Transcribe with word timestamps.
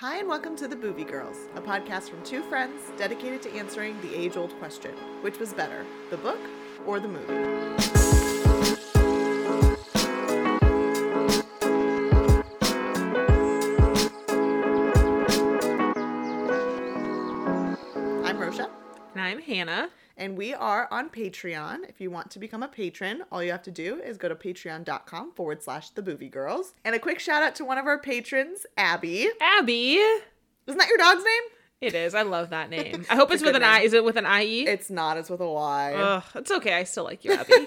Hi, 0.00 0.16
and 0.16 0.28
welcome 0.28 0.56
to 0.56 0.66
The 0.66 0.76
Boovie 0.76 1.06
Girls, 1.06 1.36
a 1.54 1.60
podcast 1.60 2.08
from 2.08 2.22
two 2.22 2.42
friends 2.44 2.80
dedicated 2.96 3.42
to 3.42 3.52
answering 3.52 4.00
the 4.00 4.14
age 4.14 4.34
old 4.34 4.58
question 4.58 4.92
which 5.20 5.38
was 5.38 5.52
better, 5.52 5.84
the 6.08 6.16
book 6.16 6.38
or 6.86 7.00
the 7.00 7.08
movie? 7.08 7.34
I'm 18.24 18.38
Rosha, 18.38 18.70
And 19.12 19.22
I'm 19.22 19.42
Hannah. 19.42 19.90
And 20.20 20.36
we 20.36 20.52
are 20.52 20.86
on 20.90 21.08
Patreon. 21.08 21.88
If 21.88 22.00
you 22.00 22.10
want 22.10 22.30
to 22.32 22.38
become 22.38 22.62
a 22.62 22.68
patron, 22.68 23.22
all 23.32 23.42
you 23.42 23.50
have 23.50 23.62
to 23.62 23.70
do 23.70 23.96
is 23.96 24.18
go 24.18 24.28
to 24.28 24.34
patreon.com 24.34 25.32
forward 25.32 25.62
slash 25.62 25.90
The 25.90 26.02
Boovie 26.02 26.30
Girls. 26.30 26.74
And 26.84 26.94
a 26.94 26.98
quick 26.98 27.18
shout 27.18 27.42
out 27.42 27.54
to 27.56 27.64
one 27.64 27.78
of 27.78 27.86
our 27.86 27.98
patrons, 27.98 28.66
Abby. 28.76 29.30
Abby. 29.40 29.94
Isn't 29.94 30.78
that 30.78 30.88
your 30.88 30.98
dog's 30.98 31.24
name? 31.24 31.59
It 31.80 31.94
is. 31.94 32.14
I 32.14 32.22
love 32.22 32.50
that 32.50 32.68
name. 32.68 33.06
I 33.08 33.16
hope 33.16 33.30
It's 33.30 33.36
it's 33.42 33.46
with 33.46 33.56
an 33.56 33.62
I. 33.62 33.80
Is 33.80 33.94
it 33.94 34.04
with 34.04 34.16
an 34.16 34.26
IE? 34.26 34.66
It's 34.66 34.90
not, 34.90 35.16
it's 35.16 35.30
with 35.30 35.40
a 35.40 35.48
Y. 35.50 35.94
Ugh, 35.94 36.22
it's 36.34 36.50
okay. 36.50 36.74
I 36.74 36.84
still 36.84 37.04
like 37.04 37.24
you, 37.24 37.32
Abby. 37.32 37.52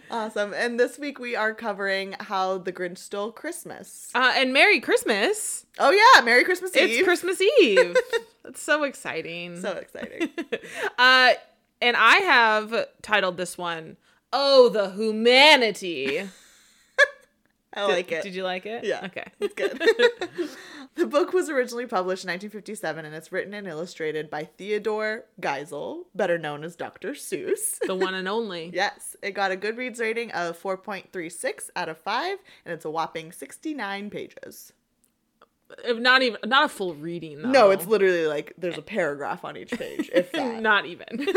Awesome. 0.10 0.52
And 0.54 0.78
this 0.80 0.98
week 0.98 1.18
we 1.18 1.36
are 1.36 1.52
covering 1.54 2.14
how 2.20 2.58
the 2.58 2.72
Grinch 2.72 2.98
stole 2.98 3.30
Christmas. 3.32 4.10
uh, 4.14 4.32
and 4.36 4.52
Merry 4.52 4.80
Christmas. 4.80 5.66
Oh 5.78 5.90
yeah, 5.90 6.24
Merry 6.24 6.42
Christmas 6.44 6.74
Eve. 6.76 6.90
It's 6.90 7.04
Christmas 7.04 7.40
Eve. 7.60 7.96
That's 8.44 8.60
so 8.62 8.82
exciting. 8.84 9.60
so 9.60 9.72
exciting. 9.72 10.30
uh, 10.98 11.32
and 11.82 11.96
I 11.96 12.16
have 12.18 12.86
titled 13.02 13.36
this 13.36 13.56
one, 13.58 13.96
Oh, 14.32 14.68
the 14.68 14.90
Who-Manity. 14.90 16.28
I 17.74 17.84
like 17.84 18.10
it. 18.10 18.22
Did 18.22 18.34
you 18.34 18.42
like 18.42 18.64
it? 18.66 18.84
Yeah. 18.84 19.04
Okay. 19.04 19.24
It's 19.38 19.54
good. 19.54 19.80
The 20.96 21.06
book 21.06 21.32
was 21.32 21.48
originally 21.48 21.86
published 21.86 22.24
in 22.24 22.28
1957 22.28 23.04
and 23.04 23.14
it's 23.14 23.30
written 23.30 23.54
and 23.54 23.66
illustrated 23.66 24.28
by 24.28 24.44
Theodore 24.44 25.24
Geisel, 25.40 26.04
better 26.14 26.38
known 26.38 26.64
as 26.64 26.74
Dr. 26.74 27.12
Seuss. 27.12 27.78
The 27.86 27.94
one 27.94 28.14
and 28.14 28.28
only. 28.28 28.72
Yes, 28.76 29.16
it 29.22 29.32
got 29.32 29.52
a 29.52 29.56
Goodreads 29.56 30.00
rating 30.00 30.30
of 30.32 30.60
4.36 30.60 31.70
out 31.76 31.88
of 31.88 31.98
5 31.98 32.38
and 32.64 32.74
it's 32.74 32.84
a 32.84 32.90
whopping 32.90 33.32
69 33.32 34.10
pages. 34.10 34.72
If 35.84 35.98
Not 35.98 36.22
even, 36.22 36.38
not 36.44 36.64
a 36.64 36.68
full 36.68 36.94
reading, 36.94 37.42
though. 37.42 37.50
No, 37.50 37.70
it's 37.70 37.86
literally 37.86 38.26
like 38.26 38.52
there's 38.56 38.78
a 38.78 38.82
paragraph 38.82 39.44
on 39.44 39.56
each 39.56 39.72
page, 39.72 40.08
if. 40.14 40.32
Not 40.60 40.86
even. 40.86 41.06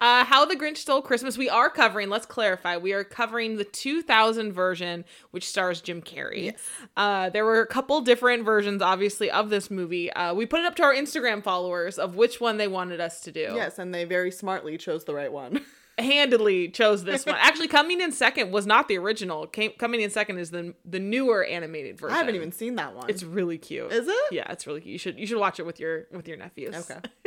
uh, 0.00 0.24
How 0.24 0.44
the 0.44 0.54
Grinch 0.54 0.76
Stole 0.76 1.00
Christmas. 1.00 1.38
We 1.38 1.48
are 1.48 1.70
covering, 1.70 2.10
let's 2.10 2.26
clarify, 2.26 2.76
we 2.76 2.92
are 2.92 3.04
covering 3.04 3.56
the 3.56 3.64
2000 3.64 4.52
version, 4.52 5.04
which 5.30 5.48
stars 5.48 5.80
Jim 5.80 6.02
Carrey. 6.02 6.44
Yes. 6.44 6.68
Uh, 6.96 7.30
there 7.30 7.44
were 7.44 7.60
a 7.60 7.66
couple 7.66 8.00
different 8.02 8.44
versions, 8.44 8.82
obviously, 8.82 9.30
of 9.30 9.48
this 9.48 9.70
movie. 9.70 10.12
Uh, 10.12 10.34
we 10.34 10.44
put 10.44 10.60
it 10.60 10.66
up 10.66 10.74
to 10.76 10.82
our 10.82 10.94
Instagram 10.94 11.42
followers 11.42 11.98
of 11.98 12.16
which 12.16 12.40
one 12.40 12.58
they 12.58 12.68
wanted 12.68 13.00
us 13.00 13.20
to 13.22 13.32
do. 13.32 13.52
Yes, 13.54 13.78
and 13.78 13.94
they 13.94 14.04
very 14.04 14.30
smartly 14.30 14.76
chose 14.76 15.04
the 15.04 15.14
right 15.14 15.32
one. 15.32 15.64
Handedly 15.98 16.68
chose 16.68 17.04
this 17.04 17.26
one. 17.26 17.34
Actually, 17.40 17.68
coming 17.68 18.00
in 18.00 18.12
second 18.12 18.50
was 18.50 18.66
not 18.66 18.88
the 18.88 18.96
original. 18.96 19.46
Came, 19.46 19.72
coming 19.78 20.00
in 20.00 20.10
second 20.10 20.38
is 20.38 20.50
the 20.50 20.74
the 20.84 20.98
newer 20.98 21.44
animated 21.44 21.98
version. 21.98 22.14
I 22.14 22.18
haven't 22.18 22.34
even 22.34 22.50
seen 22.52 22.76
that 22.76 22.94
one. 22.94 23.10
It's 23.10 23.22
really 23.22 23.58
cute. 23.58 23.92
Is 23.92 24.08
it? 24.08 24.16
Yeah, 24.30 24.50
it's 24.50 24.66
really 24.66 24.80
cute. 24.80 24.92
You 24.92 24.98
should 24.98 25.18
you 25.18 25.26
should 25.26 25.38
watch 25.38 25.60
it 25.60 25.66
with 25.66 25.78
your 25.78 26.06
with 26.10 26.26
your 26.26 26.38
nephews. 26.38 26.74
Okay. 26.74 27.00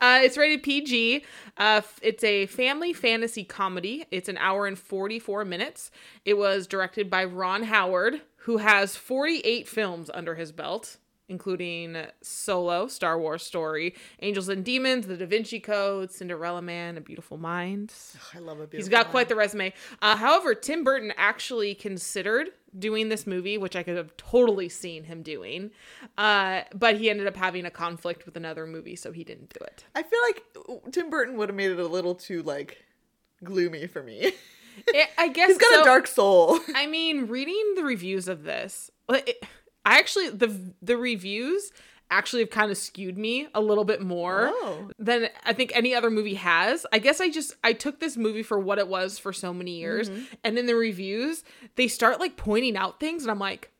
uh, 0.00 0.20
it's 0.22 0.36
rated 0.36 0.62
PG. 0.62 1.24
Uh, 1.56 1.82
it's 2.02 2.24
a 2.24 2.46
family 2.46 2.92
fantasy 2.92 3.44
comedy. 3.44 4.04
It's 4.10 4.28
an 4.28 4.38
hour 4.38 4.66
and 4.66 4.78
forty 4.78 5.18
four 5.18 5.44
minutes. 5.44 5.90
It 6.24 6.34
was 6.34 6.66
directed 6.66 7.08
by 7.08 7.24
Ron 7.24 7.62
Howard, 7.62 8.20
who 8.38 8.56
has 8.56 8.96
forty 8.96 9.38
eight 9.40 9.68
films 9.68 10.10
under 10.12 10.34
his 10.34 10.50
belt. 10.50 10.96
Including 11.32 11.96
Solo, 12.20 12.86
Star 12.88 13.18
Wars 13.18 13.42
Story, 13.42 13.94
Angels 14.20 14.50
and 14.50 14.62
Demons, 14.62 15.06
The 15.06 15.16
Da 15.16 15.24
Vinci 15.24 15.58
Code, 15.60 16.12
Cinderella 16.12 16.60
Man, 16.60 16.98
A 16.98 17.00
Beautiful 17.00 17.38
Mind. 17.38 17.90
I 18.34 18.38
love 18.38 18.60
a 18.60 18.66
beautiful 18.66 18.76
He's 18.78 18.88
got 18.90 19.08
quite 19.10 19.30
the 19.30 19.34
resume. 19.34 19.72
Uh, 20.02 20.14
however, 20.16 20.54
Tim 20.54 20.84
Burton 20.84 21.10
actually 21.16 21.74
considered 21.74 22.50
doing 22.78 23.08
this 23.08 23.26
movie, 23.26 23.56
which 23.56 23.74
I 23.76 23.82
could 23.82 23.96
have 23.96 24.14
totally 24.18 24.68
seen 24.68 25.04
him 25.04 25.22
doing, 25.22 25.70
uh, 26.18 26.62
but 26.74 26.96
he 26.98 27.08
ended 27.08 27.26
up 27.26 27.36
having 27.36 27.64
a 27.64 27.70
conflict 27.70 28.26
with 28.26 28.36
another 28.36 28.66
movie, 28.66 28.94
so 28.96 29.10
he 29.10 29.24
didn't 29.24 29.54
do 29.58 29.64
it. 29.64 29.84
I 29.94 30.02
feel 30.02 30.20
like 30.22 30.92
Tim 30.92 31.08
Burton 31.08 31.36
would 31.38 31.48
have 31.48 31.56
made 31.56 31.70
it 31.70 31.78
a 31.80 31.86
little 31.86 32.14
too 32.14 32.42
like 32.42 32.84
gloomy 33.42 33.86
for 33.86 34.02
me. 34.02 34.32
It- 34.88 35.10
I 35.18 35.28
guess 35.34 35.48
He's 35.48 35.58
got 35.58 35.72
so- 35.74 35.80
a 35.80 35.84
dark 35.84 36.06
soul. 36.06 36.60
I 36.74 36.86
mean, 36.86 37.26
reading 37.26 37.72
the 37.76 37.84
reviews 37.84 38.28
of 38.28 38.42
this, 38.44 38.90
it, 39.10 39.42
I 39.84 39.98
actually 39.98 40.30
the 40.30 40.74
the 40.80 40.96
reviews 40.96 41.72
actually 42.10 42.42
have 42.42 42.50
kind 42.50 42.70
of 42.70 42.76
skewed 42.76 43.16
me 43.16 43.48
a 43.54 43.60
little 43.60 43.84
bit 43.84 44.02
more 44.02 44.50
Oh. 44.52 44.90
than 44.98 45.28
I 45.44 45.54
think 45.54 45.72
any 45.74 45.94
other 45.94 46.10
movie 46.10 46.34
has. 46.34 46.84
I 46.92 46.98
guess 46.98 47.20
I 47.20 47.30
just 47.30 47.54
I 47.64 47.72
took 47.72 48.00
this 48.00 48.16
movie 48.16 48.42
for 48.42 48.58
what 48.58 48.78
it 48.78 48.86
was 48.88 49.18
for 49.18 49.32
so 49.32 49.52
many 49.54 49.78
years, 49.78 50.10
and 50.44 50.58
in 50.58 50.66
the 50.66 50.74
reviews 50.76 51.42
they 51.76 51.88
start 51.88 52.20
like 52.20 52.36
pointing 52.36 52.76
out 52.76 53.00
things, 53.00 53.22
and 53.22 53.30
I'm 53.30 53.38
like, 53.38 53.70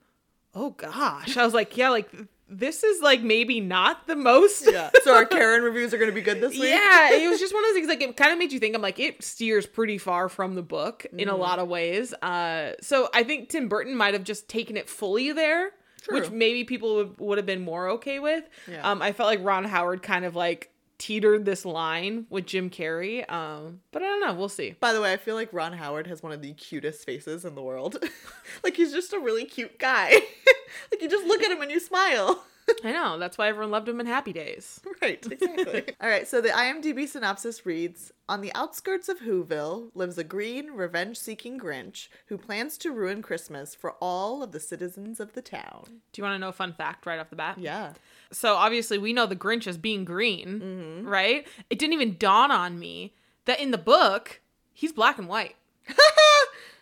oh 0.54 0.70
gosh, 0.70 1.36
I 1.36 1.44
was 1.44 1.52
like, 1.54 1.76
yeah, 1.76 1.90
like 1.90 2.10
this 2.48 2.82
is 2.84 3.00
like 3.00 3.22
maybe 3.22 3.60
not 3.60 4.06
the 4.06 4.16
most. 4.16 4.66
Yeah. 4.70 4.90
So 5.04 5.14
our 5.14 5.24
Karen 5.24 5.62
reviews 5.62 5.92
are 5.94 5.98
going 5.98 6.10
to 6.10 6.14
be 6.14 6.20
good 6.20 6.40
this 6.40 6.52
week. 6.52 6.64
Yeah, 6.70 7.12
it 7.14 7.28
was 7.30 7.40
just 7.40 7.52
one 7.54 7.64
of 7.64 7.68
those 7.68 7.74
things. 7.76 7.88
Like 7.88 8.02
it 8.02 8.14
kind 8.16 8.30
of 8.32 8.38
made 8.38 8.52
you 8.52 8.58
think. 8.60 8.74
I'm 8.74 8.82
like, 8.82 8.98
it 9.00 9.22
steers 9.24 9.66
pretty 9.66 9.96
far 9.98 10.28
from 10.28 10.54
the 10.54 10.62
book 10.62 11.06
in 11.12 11.18
Mm-hmm. 11.18 11.28
a 11.30 11.36
lot 11.36 11.58
of 11.58 11.68
ways. 11.68 12.12
Uh, 12.14 12.72
so 12.82 13.08
I 13.14 13.22
think 13.24 13.48
Tim 13.48 13.68
Burton 13.68 13.96
might 13.96 14.12
have 14.14 14.24
just 14.24 14.48
taken 14.48 14.76
it 14.76 14.88
fully 14.90 15.32
there, 15.32 15.70
which 16.08 16.30
maybe 16.30 16.64
people 16.64 16.96
would, 16.96 17.18
would 17.18 17.38
have 17.38 17.46
been 17.46 17.62
more 17.62 17.88
okay 17.90 18.18
with. 18.18 18.44
Yeah. 18.70 18.90
Um, 18.90 19.02
I 19.02 19.12
felt 19.12 19.28
like 19.28 19.40
Ron 19.42 19.64
Howard 19.64 20.02
kind 20.02 20.24
of 20.24 20.34
like 20.36 20.72
teetered 20.98 21.44
this 21.44 21.64
line 21.64 22.26
with 22.30 22.46
Jim 22.46 22.70
Carrey. 22.70 23.28
Um, 23.30 23.80
but 23.90 24.02
I 24.02 24.06
don't 24.06 24.20
know. 24.20 24.34
We'll 24.34 24.48
see. 24.48 24.76
By 24.78 24.92
the 24.92 25.00
way, 25.00 25.12
I 25.12 25.16
feel 25.16 25.34
like 25.34 25.52
Ron 25.52 25.72
Howard 25.72 26.06
has 26.06 26.22
one 26.22 26.32
of 26.32 26.42
the 26.42 26.52
cutest 26.52 27.04
faces 27.04 27.44
in 27.44 27.56
the 27.56 27.62
world. 27.62 27.98
like 28.64 28.76
he's 28.76 28.92
just 28.92 29.12
a 29.12 29.18
really 29.18 29.44
cute 29.44 29.78
guy. 29.80 30.10
like 30.90 31.02
you 31.02 31.08
just 31.08 31.26
look 31.26 31.42
at 31.42 31.50
him 31.50 31.60
and 31.60 31.70
you 31.70 31.80
smile. 31.80 32.44
I 32.84 32.92
know. 32.92 33.18
That's 33.18 33.36
why 33.38 33.48
everyone 33.48 33.70
loved 33.70 33.88
him 33.88 34.00
in 34.00 34.06
Happy 34.06 34.32
Days. 34.32 34.80
Right, 35.00 35.24
exactly. 35.30 35.84
All 36.00 36.08
right, 36.08 36.26
so 36.28 36.40
the 36.40 36.50
IMDb 36.50 37.08
synopsis 37.08 37.66
reads 37.66 38.12
On 38.28 38.40
the 38.40 38.52
outskirts 38.54 39.08
of 39.08 39.20
Whoville 39.20 39.90
lives 39.94 40.16
a 40.18 40.24
green, 40.24 40.70
revenge 40.72 41.18
seeking 41.18 41.58
Grinch 41.58 42.08
who 42.26 42.38
plans 42.38 42.78
to 42.78 42.92
ruin 42.92 43.20
Christmas 43.22 43.74
for 43.74 43.92
all 44.00 44.42
of 44.42 44.52
the 44.52 44.60
citizens 44.60 45.18
of 45.20 45.32
the 45.32 45.42
town. 45.42 45.84
Do 46.12 46.20
you 46.20 46.24
want 46.24 46.34
to 46.36 46.38
know 46.38 46.48
a 46.50 46.52
fun 46.52 46.72
fact 46.72 47.04
right 47.06 47.18
off 47.18 47.30
the 47.30 47.36
bat? 47.36 47.58
Yeah. 47.58 47.92
So 48.30 48.54
obviously 48.54 48.98
we 48.98 49.12
know 49.12 49.26
the 49.26 49.36
Grinch 49.36 49.66
as 49.66 49.76
being 49.76 50.04
green, 50.04 50.60
Mm-hmm. 50.60 51.08
right? 51.08 51.46
It 51.70 51.78
didn't 51.78 51.94
even 51.94 52.16
dawn 52.18 52.50
on 52.50 52.78
me 52.78 53.14
that 53.46 53.60
in 53.60 53.70
the 53.72 53.78
book 53.78 54.40
he's 54.72 54.92
black 54.92 55.18
and 55.18 55.28
white. 55.28 55.56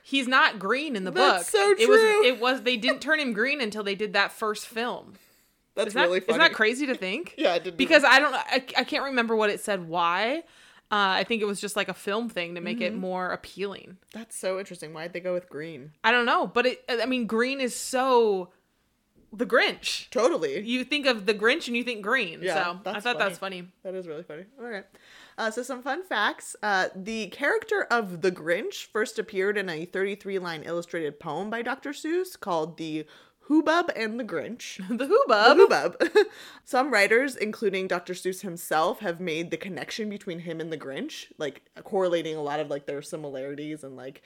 He's 0.02 0.26
not 0.26 0.58
green 0.58 0.96
in 0.96 1.04
the 1.04 1.10
That's 1.12 1.52
book. 1.52 1.60
so 1.60 1.70
It 1.78 1.88
was 1.88 2.00
true. 2.00 2.24
it 2.24 2.40
was 2.40 2.62
they 2.62 2.76
didn't 2.76 3.00
turn 3.00 3.20
him 3.20 3.32
green 3.32 3.60
until 3.60 3.84
they 3.84 3.94
did 3.94 4.12
that 4.14 4.32
first 4.32 4.66
film. 4.66 5.14
That's 5.76 5.88
Isn't 5.88 6.00
that, 6.00 6.06
really 6.08 6.20
funny. 6.20 6.31
isn't 6.32 6.41
that 6.41 6.53
crazy 6.54 6.86
to 6.86 6.94
think? 6.94 7.34
Yeah, 7.38 7.53
I 7.54 7.58
didn't 7.58 7.76
Because 7.76 8.04
I 8.04 8.19
don't 8.19 8.34
I, 8.34 8.64
I 8.78 8.84
can't 8.84 9.04
remember 9.04 9.36
what 9.36 9.50
it 9.50 9.60
said 9.60 9.88
why. 9.88 10.42
Uh, 10.92 11.22
I 11.22 11.25
think 11.25 11.41
it 11.41 11.44
was 11.44 11.60
just 11.60 11.76
like 11.76 11.88
a 11.88 11.94
film 11.94 12.28
thing 12.28 12.56
to 12.56 12.60
make 12.60 12.78
Mm-hmm. 12.78 12.94
it 12.97 12.97
more 12.97 13.31
appealing. 13.31 13.97
That's 14.12 14.36
so 14.36 14.58
interesting. 14.58 14.92
Why'd 14.92 15.12
they 15.12 15.20
go 15.20 15.32
with 15.32 15.48
green? 15.48 15.92
I 16.03 16.10
don't 16.10 16.26
know, 16.26 16.47
but 16.48 16.66
it 16.66 16.84
I 16.88 17.06
mean 17.06 17.26
green 17.26 17.60
is 17.60 17.75
so 17.76 18.50
the 19.32 19.47
Grinch. 19.47 20.10
Totally. 20.10 20.58
You 20.60 20.82
think 20.82 21.06
of 21.06 21.25
the 21.25 21.34
Grinch 21.34 21.69
and 21.69 21.76
you 21.76 21.84
think 21.84 22.02
green. 22.02 22.41
Yeah, 22.42 22.64
so 22.82 22.91
I 22.91 22.98
thought 22.98 23.16
that's 23.16 23.38
funny. 23.38 23.69
That 23.84 23.94
is 23.94 24.08
really 24.08 24.25
funny. 24.25 24.42
All 24.58 24.66
right. 24.66 24.84
Uh, 25.38 25.52
so, 25.52 25.62
some 25.62 25.82
fun 25.84 26.02
facts. 26.04 26.56
Uh, 26.64 26.88
the 26.97 27.28
character 27.28 27.87
of 27.92 28.22
the 28.22 28.32
Grinch 28.32 28.87
first 28.87 29.20
appeared 29.20 29.56
in 29.56 29.69
a 29.70 29.84
33 29.84 30.41
line 30.41 30.64
illustrated 30.64 31.20
poem 31.20 31.48
by 31.48 31.62
Dr. 31.62 31.91
Seuss 31.91 32.38
called 32.38 32.76
The 32.76 33.06
Hoobub 33.48 33.90
and 33.96 34.18
the 34.18 34.24
Grinch. 34.24 34.78
The 34.88 35.06
The 35.06 35.24
Hoobub. 35.28 35.56
Hoobub. 35.56 36.26
Some 36.64 36.92
writers, 36.92 37.37
including 37.37 37.88
Dr. 37.88 38.14
Seuss 38.14 38.42
himself, 38.42 39.00
have 39.00 39.20
made 39.20 39.50
the 39.50 39.56
connection 39.56 40.08
between 40.08 40.40
him 40.40 40.60
and 40.60 40.72
the 40.72 40.78
Grinch, 40.78 41.26
like 41.38 41.62
correlating 41.82 42.37
a 42.37 42.42
lot 42.42 42.60
of 42.60 42.69
like 42.69 42.87
their 42.87 43.02
similarities 43.02 43.82
and 43.82 43.96
like 43.96 44.22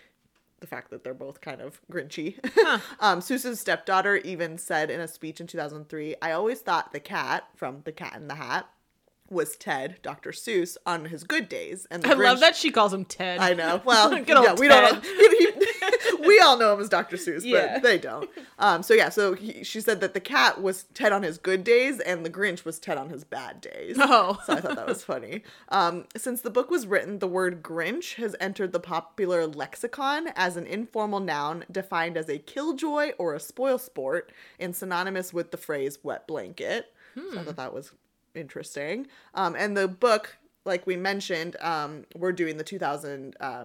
the 0.61 0.66
fact 0.66 0.90
that 0.90 1.05
they're 1.05 1.14
both 1.14 1.40
kind 1.40 1.61
of 1.61 1.81
grinchy. 1.90 2.38
um, 3.00 3.20
Seuss's 3.20 3.61
stepdaughter 3.61 4.16
even 4.16 4.56
said 4.56 4.90
in 4.90 5.00
a 5.00 5.08
speech 5.08 5.40
in 5.40 5.46
2003, 5.46 6.17
"I 6.22 6.32
always 6.32 6.60
thought 6.60 6.93
the 6.93 7.00
cat 7.00 7.44
from 7.55 7.82
The 7.84 7.93
Cat 7.93 8.17
in 8.17 8.28
the 8.28 8.37
Hat 8.37 8.67
was 9.31 9.56
Ted, 9.56 9.97
Dr. 10.03 10.31
Seuss, 10.31 10.76
on 10.85 11.06
his 11.06 11.25
good 11.25 11.49
days. 11.49 11.87
And 11.91 12.03
the 12.03 12.11
I 12.11 12.12
love 12.15 12.41
that 12.41 12.56
she 12.56 12.71
calls 12.71 12.93
him 12.93 13.05
Ted. 13.05 13.41
I 13.41 13.55
know. 13.55 13.81
Well, 13.85 14.11
Good 14.25 14.37
old 14.37 14.44
yeah, 14.47 14.55
we 14.55 14.69
don't. 14.69 15.03
Ted. 15.03 15.05
He- 15.15 15.38
he- 15.38 15.65
we 16.26 16.41
all 16.41 16.59
know 16.59 16.75
him 16.75 16.81
as 16.81 16.88
Dr. 16.88 17.17
Seuss, 17.17 17.49
but 17.50 17.82
they 17.82 17.99
don't. 17.99 18.29
Um. 18.59 18.82
So 18.82 18.94
yeah. 18.94 19.09
So 19.09 19.35
he, 19.35 19.65
she 19.65 19.81
said 19.81 20.00
that 20.00 20.15
the 20.15 20.21
cat 20.21 20.61
was 20.62 20.85
Ted 20.94 21.12
on 21.12 21.23
his 21.23 21.38
good 21.38 21.65
days, 21.65 22.00
and 22.00 22.25
the 22.25 22.31
Grinch 22.31 22.65
was 22.65 22.79
Ted 22.79 22.97
on 22.99 23.09
his 23.11 23.25
bad 23.25 23.61
days. 23.61 23.97
Oh. 23.99 24.38
So 24.47 24.55
I 24.55 24.61
thought 24.61 24.76
that 24.76 24.87
was 24.87 25.03
funny. 25.05 25.43
Um. 25.69 26.05
Since 26.17 26.41
the 26.43 26.50
book 26.50 26.70
was 26.70 26.87
written, 26.87 27.19
the 27.19 27.27
word 27.29 27.62
Grinch 27.62 28.15
has 28.15 28.37
entered 28.41 28.73
the 28.73 28.81
popular 28.81 29.47
lexicon 29.47 30.29
as 30.37 30.56
an 30.56 30.67
informal 30.67 31.20
noun 31.20 31.65
defined 31.70 32.17
as 32.17 32.29
a 32.29 32.38
killjoy 32.38 33.12
or 33.19 33.35
a 33.35 33.41
spoil 33.41 33.79
sport, 33.79 34.31
and 34.59 34.75
synonymous 34.77 35.32
with 35.32 35.50
the 35.50 35.56
phrase 35.56 35.99
wet 36.03 36.27
blanket. 36.27 36.93
So 37.15 37.38
I 37.41 37.44
thought 37.44 37.56
that 37.56 37.73
was 37.75 37.93
interesting. 38.34 39.06
Um, 39.34 39.54
and 39.56 39.76
the 39.76 39.88
book, 39.88 40.36
like 40.64 40.86
we 40.86 40.96
mentioned, 40.96 41.56
um, 41.60 42.04
we're 42.14 42.32
doing 42.32 42.56
the 42.56 42.64
2000, 42.64 43.36
uh, 43.40 43.64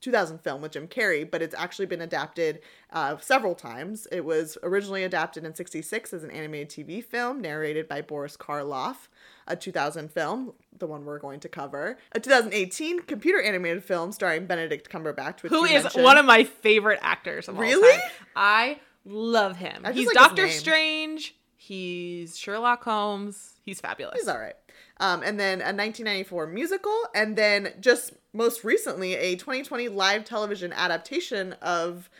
2000 0.00 0.38
film 0.38 0.62
with 0.62 0.72
Jim 0.72 0.88
Carrey, 0.88 1.30
but 1.30 1.42
it's 1.42 1.54
actually 1.54 1.84
been 1.84 2.00
adapted 2.00 2.60
uh, 2.90 3.18
several 3.18 3.54
times. 3.54 4.06
It 4.10 4.24
was 4.24 4.56
originally 4.62 5.04
adapted 5.04 5.44
in 5.44 5.54
66 5.54 6.14
as 6.14 6.24
an 6.24 6.30
animated 6.30 6.70
TV 6.70 7.04
film 7.04 7.42
narrated 7.42 7.86
by 7.86 8.00
Boris 8.00 8.34
Karloff, 8.36 9.08
a 9.46 9.56
2000 9.56 10.10
film, 10.10 10.54
the 10.78 10.86
one 10.86 11.04
we're 11.04 11.18
going 11.18 11.38
to 11.40 11.50
cover, 11.50 11.98
a 12.12 12.20
2018 12.20 13.00
computer 13.00 13.42
animated 13.42 13.84
film 13.84 14.10
starring 14.12 14.46
Benedict 14.46 14.88
Cumberbatch, 14.90 15.42
which 15.42 15.50
Who 15.52 15.64
is 15.66 15.82
mentioned. 15.84 16.04
one 16.04 16.16
of 16.16 16.24
my 16.24 16.44
favorite 16.44 17.00
actors 17.02 17.46
of 17.48 17.56
all 17.56 17.60
Really? 17.60 17.92
time. 17.92 18.10
I 18.34 18.80
love 19.04 19.56
him. 19.58 19.82
I 19.84 19.92
He's 19.92 20.06
like 20.06 20.14
Doctor. 20.14 20.48
Strange. 20.48 21.34
He's 21.70 22.36
Sherlock 22.36 22.82
Holmes. 22.82 23.54
He's 23.64 23.80
fabulous. 23.80 24.16
He's 24.18 24.26
all 24.26 24.40
right. 24.40 24.56
Um, 24.98 25.22
and 25.22 25.38
then 25.38 25.58
a 25.60 25.70
1994 25.70 26.48
musical, 26.48 26.98
and 27.14 27.36
then 27.36 27.74
just 27.78 28.12
most 28.32 28.64
recently 28.64 29.14
a 29.14 29.36
2020 29.36 29.86
live 29.86 30.24
television 30.24 30.72
adaptation 30.72 31.52
of 31.62 32.10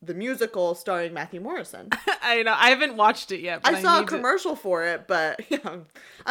the 0.00 0.14
musical 0.14 0.76
starring 0.76 1.12
Matthew 1.12 1.40
Morrison. 1.40 1.88
I 2.22 2.44
know. 2.44 2.54
I 2.56 2.70
haven't 2.70 2.96
watched 2.96 3.32
it 3.32 3.40
yet. 3.40 3.62
But 3.62 3.74
I 3.74 3.82
saw 3.82 3.96
a 3.96 4.00
need 4.02 4.08
to- 4.08 4.14
commercial 4.14 4.54
for 4.54 4.84
it, 4.84 5.08
but 5.08 5.40
yeah, 5.50 5.58
I'm 5.64 5.84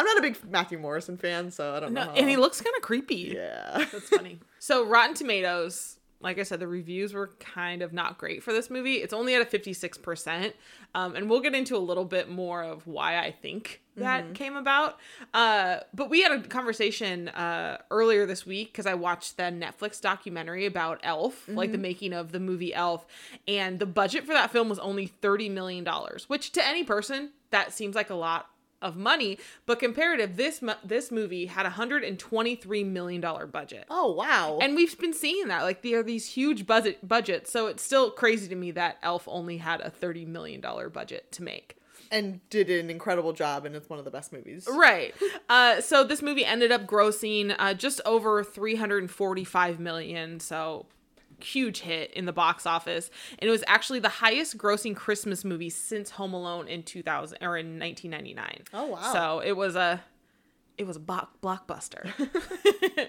not 0.06 0.16
a 0.18 0.22
big 0.22 0.38
Matthew 0.50 0.78
Morrison 0.78 1.18
fan, 1.18 1.50
so 1.50 1.74
I 1.74 1.80
don't 1.80 1.92
No, 1.92 2.06
know. 2.06 2.12
and 2.12 2.26
he 2.26 2.36
looks 2.38 2.62
kind 2.62 2.74
of 2.74 2.80
creepy. 2.82 3.34
yeah. 3.36 3.84
That's 3.92 4.08
funny. 4.08 4.40
so 4.60 4.86
Rotten 4.86 5.14
Tomatoes, 5.14 5.95
like 6.20 6.38
I 6.38 6.42
said, 6.44 6.60
the 6.60 6.66
reviews 6.66 7.12
were 7.12 7.32
kind 7.38 7.82
of 7.82 7.92
not 7.92 8.18
great 8.18 8.42
for 8.42 8.52
this 8.52 8.70
movie. 8.70 8.94
It's 8.96 9.12
only 9.12 9.34
at 9.34 9.42
a 9.42 9.44
56%. 9.44 10.52
Um, 10.94 11.14
and 11.14 11.28
we'll 11.28 11.40
get 11.40 11.54
into 11.54 11.76
a 11.76 11.78
little 11.78 12.04
bit 12.06 12.30
more 12.30 12.62
of 12.62 12.86
why 12.86 13.18
I 13.18 13.30
think 13.30 13.82
that 13.96 14.34
came 14.34 14.56
about. 14.56 14.98
Uh, 15.34 15.78
but 15.94 16.10
we 16.10 16.22
had 16.22 16.32
a 16.32 16.40
conversation 16.40 17.28
uh, 17.28 17.78
earlier 17.90 18.26
this 18.26 18.44
week 18.46 18.72
because 18.72 18.86
I 18.86 18.94
watched 18.94 19.36
the 19.36 19.44
Netflix 19.44 20.00
documentary 20.00 20.66
about 20.66 21.00
Elf, 21.02 21.48
like 21.48 21.72
the 21.72 21.78
making 21.78 22.12
of 22.12 22.32
the 22.32 22.40
movie 22.40 22.74
Elf. 22.74 23.06
And 23.46 23.78
the 23.78 23.86
budget 23.86 24.24
for 24.24 24.32
that 24.32 24.50
film 24.50 24.68
was 24.68 24.78
only 24.78 25.12
$30 25.22 25.50
million, 25.50 25.86
which 26.28 26.52
to 26.52 26.66
any 26.66 26.84
person, 26.84 27.30
that 27.50 27.72
seems 27.72 27.94
like 27.94 28.10
a 28.10 28.14
lot 28.14 28.48
of 28.82 28.96
money 28.96 29.38
but 29.64 29.78
comparative 29.78 30.36
this 30.36 30.62
this 30.84 31.10
movie 31.10 31.46
had 31.46 31.62
a 31.64 31.70
123 31.70 32.84
million 32.84 33.20
dollar 33.20 33.46
budget 33.46 33.84
Oh 33.90 34.12
wow. 34.12 34.58
and 34.60 34.74
we've 34.76 34.98
been 34.98 35.14
seeing 35.14 35.48
that 35.48 35.62
like 35.62 35.82
there 35.82 36.00
are 36.00 36.02
these 36.02 36.26
huge 36.28 36.66
budget 36.66 37.06
budgets 37.06 37.50
so 37.50 37.66
it's 37.68 37.82
still 37.82 38.10
crazy 38.10 38.48
to 38.48 38.54
me 38.54 38.70
that 38.72 38.98
elf 39.02 39.24
only 39.26 39.56
had 39.58 39.80
a 39.80 39.90
30 39.90 40.26
million 40.26 40.60
dollar 40.60 40.88
budget 40.90 41.32
to 41.32 41.42
make 41.42 41.76
and 42.12 42.38
did 42.50 42.70
an 42.70 42.88
incredible 42.88 43.32
job, 43.32 43.66
and 43.66 43.74
it's 43.74 43.88
one 43.88 43.98
of 43.98 44.04
the 44.04 44.12
best 44.12 44.32
movies. 44.32 44.68
right 44.70 45.12
uh 45.48 45.80
so 45.80 46.04
this 46.04 46.22
movie 46.22 46.44
ended 46.44 46.70
up 46.70 46.86
grossing 46.86 47.52
uh 47.58 47.74
just 47.74 48.00
over 48.06 48.44
345 48.44 49.80
million 49.80 50.38
so 50.38 50.86
huge 51.40 51.80
hit 51.80 52.10
in 52.14 52.24
the 52.24 52.32
box 52.32 52.64
office 52.66 53.10
and 53.38 53.48
it 53.48 53.50
was 53.50 53.62
actually 53.66 53.98
the 53.98 54.08
highest 54.08 54.56
grossing 54.56 54.96
christmas 54.96 55.44
movie 55.44 55.68
since 55.70 56.10
home 56.10 56.32
alone 56.32 56.66
in 56.68 56.82
2000 56.82 57.38
or 57.42 57.56
in 57.58 57.78
1999 57.78 58.62
Oh, 58.72 58.86
wow. 58.86 59.12
so 59.12 59.40
it 59.40 59.52
was 59.52 59.76
a 59.76 60.02
it 60.78 60.86
was 60.86 60.96
a 60.96 61.00
bo- 61.00 61.28
blockbuster 61.42 62.10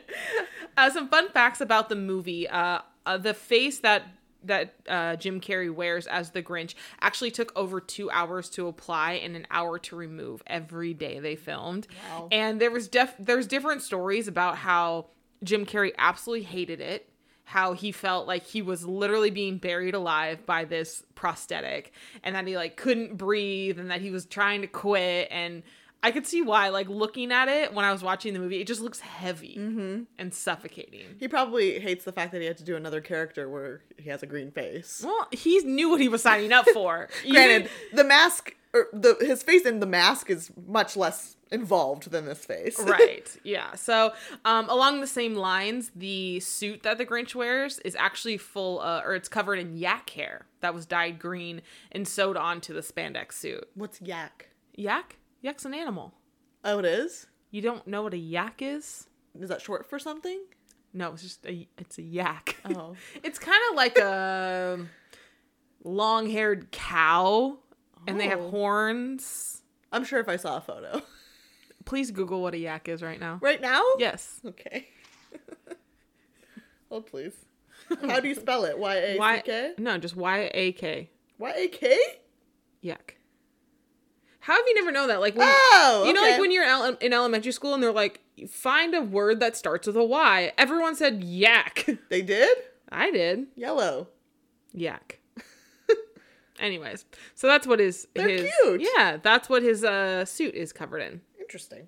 uh, 0.77 0.89
some 0.89 1.07
fun 1.09 1.29
facts 1.29 1.62
about 1.62 1.89
the 1.89 1.95
movie 1.95 2.47
uh, 2.47 2.79
uh 3.06 3.18
the 3.18 3.33
face 3.33 3.79
that 3.79 4.03
that 4.44 4.75
uh, 4.88 5.15
Jim 5.15 5.41
Carrey 5.41 5.73
wears 5.73 6.07
as 6.07 6.30
the 6.30 6.41
Grinch 6.44 6.75
actually 7.01 7.31
took 7.31 7.51
over 7.57 7.81
two 7.81 8.09
hours 8.12 8.50
to 8.51 8.68
apply 8.68 9.13
and 9.13 9.35
an 9.35 9.47
hour 9.51 9.80
to 9.80 9.95
remove 9.95 10.44
every 10.47 10.94
day 10.94 11.19
they 11.19 11.35
filmed. 11.35 11.88
Wow. 12.12 12.30
And 12.31 12.62
there 12.62 12.71
was 12.71 12.88
def 12.88 13.15
there's 13.19 13.47
different 13.47 13.81
stories 13.81 14.27
about 14.27 14.57
how 14.57 15.07
Jim 15.44 15.65
Carrey 15.65 15.91
absolutely 15.97 16.45
hated 16.45 16.80
it, 16.80 17.09
how 17.47 17.71
he 17.71 17.94
felt 17.94 18.27
like 18.27 18.45
he 18.45 18.61
was 18.61 18.85
literally 18.85 19.29
being 19.29 19.57
buried 19.57 19.95
alive 19.95 20.45
by 20.45 20.65
this 20.65 21.01
prosthetic, 21.15 21.94
and 22.21 22.35
that 22.35 22.45
he 22.45 22.57
like 22.57 22.75
couldn't 22.75 23.17
breathe, 23.17 23.79
and 23.79 23.89
that 23.89 24.01
he 24.01 24.11
was 24.11 24.25
trying 24.25 24.59
to 24.59 24.67
quit. 24.67 25.29
And 25.31 25.63
I 26.03 26.11
could 26.11 26.27
see 26.27 26.41
why, 26.41 26.67
like 26.67 26.89
looking 26.89 27.31
at 27.31 27.47
it 27.47 27.73
when 27.73 27.85
I 27.85 27.94
was 27.94 28.03
watching 28.03 28.33
the 28.33 28.39
movie, 28.39 28.59
it 28.59 28.67
just 28.67 28.81
looks 28.81 28.99
heavy 28.99 29.55
mm-hmm. 29.57 30.03
and 30.17 30.33
suffocating. 30.33 31.05
He 31.21 31.29
probably 31.29 31.79
hates 31.79 32.03
the 32.03 32.11
fact 32.11 32.33
that 32.33 32.41
he 32.41 32.47
had 32.47 32.57
to 32.57 32.65
do 32.65 32.75
another 32.75 32.99
character 32.99 33.47
where 33.49 33.79
he 33.97 34.09
has 34.09 34.21
a 34.23 34.25
green 34.25 34.51
face. 34.51 35.01
Well, 35.05 35.29
he 35.31 35.59
knew 35.59 35.89
what 35.89 36.01
he 36.01 36.09
was 36.09 36.21
signing 36.21 36.51
up 36.51 36.67
for. 36.73 37.07
Granted, 37.31 37.69
the 37.94 38.03
mask, 38.03 38.56
or 38.73 38.87
the 38.93 39.15
his 39.21 39.43
face 39.43 39.65
in 39.65 39.79
the 39.79 39.85
mask 39.85 40.29
is 40.29 40.51
much 40.67 40.95
less 40.97 41.35
involved 41.51 42.11
than 42.11 42.25
this 42.25 42.43
face. 42.45 42.77
right 42.83 43.37
yeah 43.43 43.73
so 43.75 44.11
um 44.43 44.69
along 44.69 44.99
the 44.99 45.07
same 45.07 45.33
lines 45.35 45.91
the 45.95 46.39
suit 46.41 46.83
that 46.83 46.97
the 46.97 47.05
grinch 47.05 47.33
wears 47.35 47.79
is 47.79 47.95
actually 47.95 48.37
full 48.37 48.79
uh, 48.81 49.01
or 49.05 49.15
it's 49.15 49.29
covered 49.29 49.57
in 49.57 49.77
yak 49.77 50.09
hair 50.09 50.45
that 50.59 50.73
was 50.73 50.85
dyed 50.85 51.17
green 51.19 51.61
and 51.93 52.05
sewed 52.07 52.35
onto 52.35 52.73
the 52.73 52.81
spandex 52.81 53.33
suit 53.33 53.65
What's 53.75 54.01
yak? 54.01 54.49
yak 54.75 55.15
yak's 55.41 55.63
an 55.65 55.73
animal 55.73 56.13
Oh, 56.65 56.79
it 56.79 56.85
is. 56.85 57.27
you 57.51 57.61
don't 57.61 57.87
know 57.87 58.01
what 58.01 58.13
a 58.13 58.17
yak 58.17 58.61
is 58.61 59.07
Is 59.39 59.47
that 59.47 59.61
short 59.61 59.85
for 59.89 59.99
something? 59.99 60.41
no 60.93 61.13
it's 61.13 61.21
just 61.21 61.45
a 61.45 61.65
it's 61.77 61.97
a 61.97 62.01
yak 62.03 62.57
Oh. 62.65 62.95
it's 63.23 63.39
kind 63.39 63.61
of 63.69 63.75
like 63.77 63.97
a 63.97 64.79
long-haired 65.83 66.71
cow 66.71 67.57
and 68.07 68.19
they 68.19 68.27
have 68.27 68.39
horns 68.39 69.62
I'm 69.92 70.04
sure 70.04 70.19
if 70.19 70.27
I 70.27 70.36
saw 70.38 70.57
a 70.57 70.62
photo. 70.62 71.01
please 71.86 72.12
google 72.12 72.42
what 72.42 72.54
a 72.54 72.57
yak 72.57 72.88
is 72.89 73.01
right 73.04 73.19
now 73.19 73.39
right 73.42 73.62
now? 73.62 73.81
yes 74.00 74.39
Okay. 74.45 74.88
oh, 76.92 77.01
please. 77.01 77.33
How 78.01 78.19
do 78.19 78.27
you 78.27 78.36
spell 78.36 78.65
it? 78.65 78.77
Y 78.77 78.95
A 78.95 79.18
y 79.18 79.36
C 79.38 79.42
K? 79.44 79.74
no 79.77 79.98
just 79.98 80.15
y-a-k 80.15 81.09
Y 81.39 81.54
A 81.56 81.68
K? 81.68 81.98
Yak. 82.81 83.18
How 84.39 84.54
have 84.56 84.63
you 84.68 84.75
never 84.75 84.92
known 84.92 85.09
that? 85.09 85.19
Like, 85.19 85.36
when, 85.36 85.48
Oh, 85.50 86.04
you 86.07 86.13
know, 86.13 86.21
okay. 86.21 86.31
like 86.31 86.39
when 86.42 86.51
you're 86.51 86.63
ele- 86.63 86.98
in 87.01 87.12
elementary 87.12 87.51
school 87.51 87.74
and 87.74 87.83
they're 87.83 87.92
like, 87.92 88.21
find 88.50 88.95
a 88.95 89.01
word 89.01 89.42
that 89.42 89.57
starts 89.57 89.88
with 89.88 89.98
a 89.98 90.04
Y. 90.06 90.54
Everyone 90.57 90.95
said 90.95 91.21
yak. 91.24 91.86
They 92.09 92.21
did? 92.21 92.57
I 92.89 93.12
did. 93.12 93.48
Yellow. 93.56 94.07
Yak. 94.74 95.19
Anyways, 96.59 97.06
so 97.36 97.48
that's 97.48 97.68
what 97.68 97.80
his 97.80 98.07
They're 98.15 98.27
his 98.27 98.51
cute. 98.62 98.81
yeah, 98.95 99.18
that's 99.21 99.50
what 99.50 99.63
his 99.63 99.83
uh 99.83 100.25
suit 100.25 100.56
is 100.56 100.74
covered 100.74 101.00
in. 101.00 101.21
Interesting. 101.39 101.87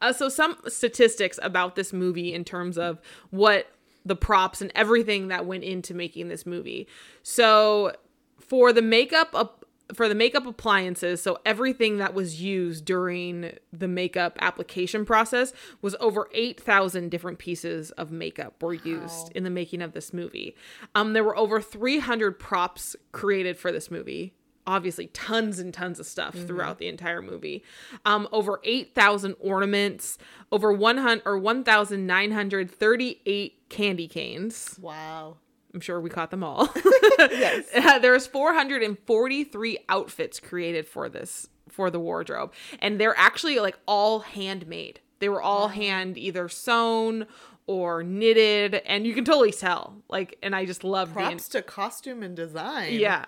Uh, 0.00 0.12
so 0.12 0.28
some 0.28 0.56
statistics 0.66 1.38
about 1.42 1.76
this 1.76 1.92
movie 1.92 2.34
in 2.34 2.44
terms 2.44 2.76
of 2.78 3.00
what 3.30 3.68
the 4.04 4.16
props 4.16 4.60
and 4.60 4.72
everything 4.74 5.28
that 5.28 5.46
went 5.46 5.64
into 5.64 5.94
making 5.94 6.28
this 6.28 6.46
movie. 6.46 6.86
So 7.22 7.92
for 8.40 8.72
the 8.72 8.82
makeup 8.82 9.28
up 9.34 9.57
for 9.94 10.08
the 10.08 10.14
makeup 10.14 10.46
appliances, 10.46 11.22
so 11.22 11.38
everything 11.46 11.98
that 11.98 12.14
was 12.14 12.42
used 12.42 12.84
during 12.84 13.52
the 13.72 13.88
makeup 13.88 14.36
application 14.40 15.04
process 15.04 15.52
was 15.80 15.96
over 16.00 16.28
8,000 16.34 17.10
different 17.10 17.38
pieces 17.38 17.90
of 17.92 18.10
makeup 18.10 18.62
were 18.62 18.74
used 18.74 19.30
in 19.34 19.44
the 19.44 19.50
making 19.50 19.82
of 19.82 19.92
this 19.92 20.12
movie. 20.12 20.54
Um 20.94 21.12
there 21.12 21.24
were 21.24 21.36
over 21.36 21.60
300 21.60 22.38
props 22.38 22.96
created 23.12 23.56
for 23.56 23.72
this 23.72 23.90
movie 23.90 24.34
obviously 24.68 25.08
tons 25.08 25.58
and 25.58 25.72
tons 25.72 25.98
of 25.98 26.06
stuff 26.06 26.34
throughout 26.34 26.78
the 26.78 26.86
entire 26.88 27.22
movie. 27.22 27.64
Um, 28.04 28.28
over 28.30 28.60
8,000 28.62 29.34
ornaments, 29.40 30.18
over 30.52 30.70
100 30.72 31.22
or 31.24 31.38
1,938 31.38 33.68
candy 33.70 34.06
canes. 34.06 34.78
Wow. 34.80 35.38
I'm 35.74 35.80
sure 35.80 36.00
we 36.00 36.10
caught 36.10 36.30
them 36.30 36.42
all. 36.44 36.68
Yes. 37.18 37.66
Uh, 37.74 37.98
there 37.98 38.12
was 38.12 38.26
443 38.28 39.78
outfits 39.88 40.38
created 40.40 40.86
for 40.86 41.08
this 41.08 41.48
for 41.68 41.90
the 41.90 41.98
wardrobe, 42.00 42.52
and 42.80 43.00
they're 43.00 43.18
actually 43.18 43.58
like 43.58 43.76
all 43.86 44.20
handmade. 44.20 45.00
They 45.18 45.28
were 45.28 45.42
all 45.42 45.68
hand 45.68 46.16
either 46.16 46.48
sewn 46.48 47.26
or 47.66 48.02
knitted, 48.02 48.76
and 48.86 49.06
you 49.06 49.14
can 49.14 49.24
totally 49.24 49.52
tell. 49.52 49.96
Like, 50.08 50.38
and 50.42 50.54
I 50.54 50.64
just 50.64 50.84
love 50.84 51.08
the 51.08 51.14
Props 51.14 51.48
to 51.50 51.62
costume 51.62 52.22
and 52.22 52.36
design. 52.36 52.94
yeah. 52.94 53.24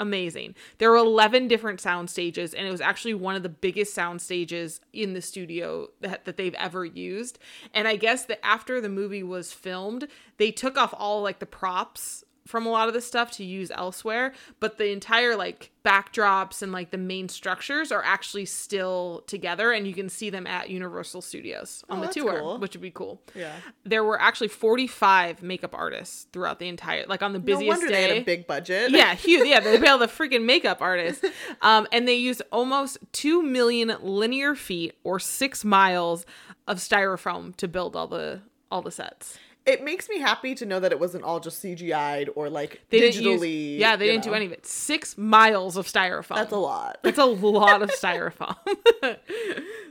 Amazing. 0.00 0.56
There 0.78 0.90
were 0.90 0.96
11 0.96 1.46
different 1.46 1.80
sound 1.80 2.10
stages, 2.10 2.54
and 2.54 2.66
it 2.66 2.70
was 2.70 2.80
actually 2.80 3.14
one 3.14 3.36
of 3.36 3.42
the 3.42 3.48
biggest 3.48 3.94
sound 3.94 4.20
stages 4.20 4.80
in 4.92 5.12
the 5.12 5.22
studio 5.22 5.88
that, 6.00 6.24
that 6.24 6.36
they've 6.36 6.54
ever 6.54 6.84
used. 6.84 7.38
And 7.74 7.86
I 7.86 7.96
guess 7.96 8.24
that 8.24 8.44
after 8.44 8.80
the 8.80 8.88
movie 8.88 9.22
was 9.22 9.52
filmed, 9.52 10.08
they 10.38 10.50
took 10.50 10.76
off 10.76 10.94
all 10.96 11.22
like 11.22 11.38
the 11.38 11.46
props 11.46 12.24
from 12.50 12.66
a 12.66 12.68
lot 12.68 12.88
of 12.88 12.94
the 12.94 13.00
stuff 13.00 13.30
to 13.32 13.44
use 13.44 13.70
elsewhere, 13.70 14.32
but 14.58 14.76
the 14.76 14.90
entire 14.90 15.36
like 15.36 15.70
backdrops 15.84 16.60
and 16.62 16.72
like 16.72 16.90
the 16.90 16.98
main 16.98 17.28
structures 17.28 17.90
are 17.90 18.02
actually 18.04 18.44
still 18.44 19.24
together 19.26 19.72
and 19.72 19.86
you 19.86 19.94
can 19.94 20.08
see 20.10 20.28
them 20.28 20.46
at 20.46 20.68
Universal 20.68 21.22
Studios 21.22 21.82
on 21.88 21.98
Oh, 21.98 22.06
the 22.06 22.12
tour, 22.12 22.38
cool. 22.38 22.58
which 22.58 22.74
would 22.74 22.82
be 22.82 22.90
cool. 22.90 23.22
Yeah. 23.34 23.54
There 23.84 24.04
were 24.04 24.20
actually 24.20 24.48
45 24.48 25.42
makeup 25.42 25.74
artists 25.74 26.26
throughout 26.32 26.58
the 26.58 26.68
entire 26.68 27.06
like 27.06 27.22
on 27.22 27.32
the 27.32 27.38
No 27.38 27.44
busiest 27.44 27.68
wonder 27.68 27.86
day 27.86 27.92
they 27.94 28.08
had 28.14 28.22
a 28.22 28.24
big 28.24 28.46
budget. 28.46 28.90
yeah, 28.90 29.14
huge. 29.14 29.46
Yeah, 29.48 29.60
they 29.60 29.78
pay 29.78 29.88
all 29.88 29.98
the 29.98 30.06
freaking 30.06 30.44
makeup 30.44 30.82
artists. 30.82 31.24
Um, 31.62 31.86
and 31.92 32.06
they 32.08 32.14
used 32.14 32.42
almost 32.52 32.98
two 33.12 33.42
million 33.42 33.94
linear 34.00 34.54
feet 34.54 34.94
or 35.04 35.18
six 35.18 35.64
miles 35.64 36.24
of 36.66 36.78
styrofoam 36.78 37.54
to 37.56 37.68
build 37.68 37.96
all 37.96 38.06
the 38.06 38.40
all 38.70 38.80
the 38.82 38.90
sets. 38.90 39.38
It 39.66 39.84
makes 39.84 40.08
me 40.08 40.18
happy 40.18 40.54
to 40.54 40.64
know 40.66 40.80
that 40.80 40.90
it 40.90 40.98
wasn't 40.98 41.22
all 41.24 41.38
just 41.38 41.62
CGI'd 41.62 42.30
or 42.34 42.48
like 42.48 42.80
They 42.88 43.00
digitally. 43.00 43.72
use, 43.72 43.80
yeah, 43.80 43.96
they 43.96 44.06
didn't 44.06 44.24
do 44.24 44.32
any 44.34 44.46
of 44.46 44.52
it. 44.52 44.66
Six 44.66 45.18
miles 45.18 45.76
of 45.76 45.86
styrofoam. 45.86 46.36
That's 46.36 46.52
a 46.52 46.56
lot. 46.56 46.98
That's 47.02 47.18
a 47.18 47.24
lot 47.26 47.82
of 47.82 47.90
styrofoam. 47.90 48.56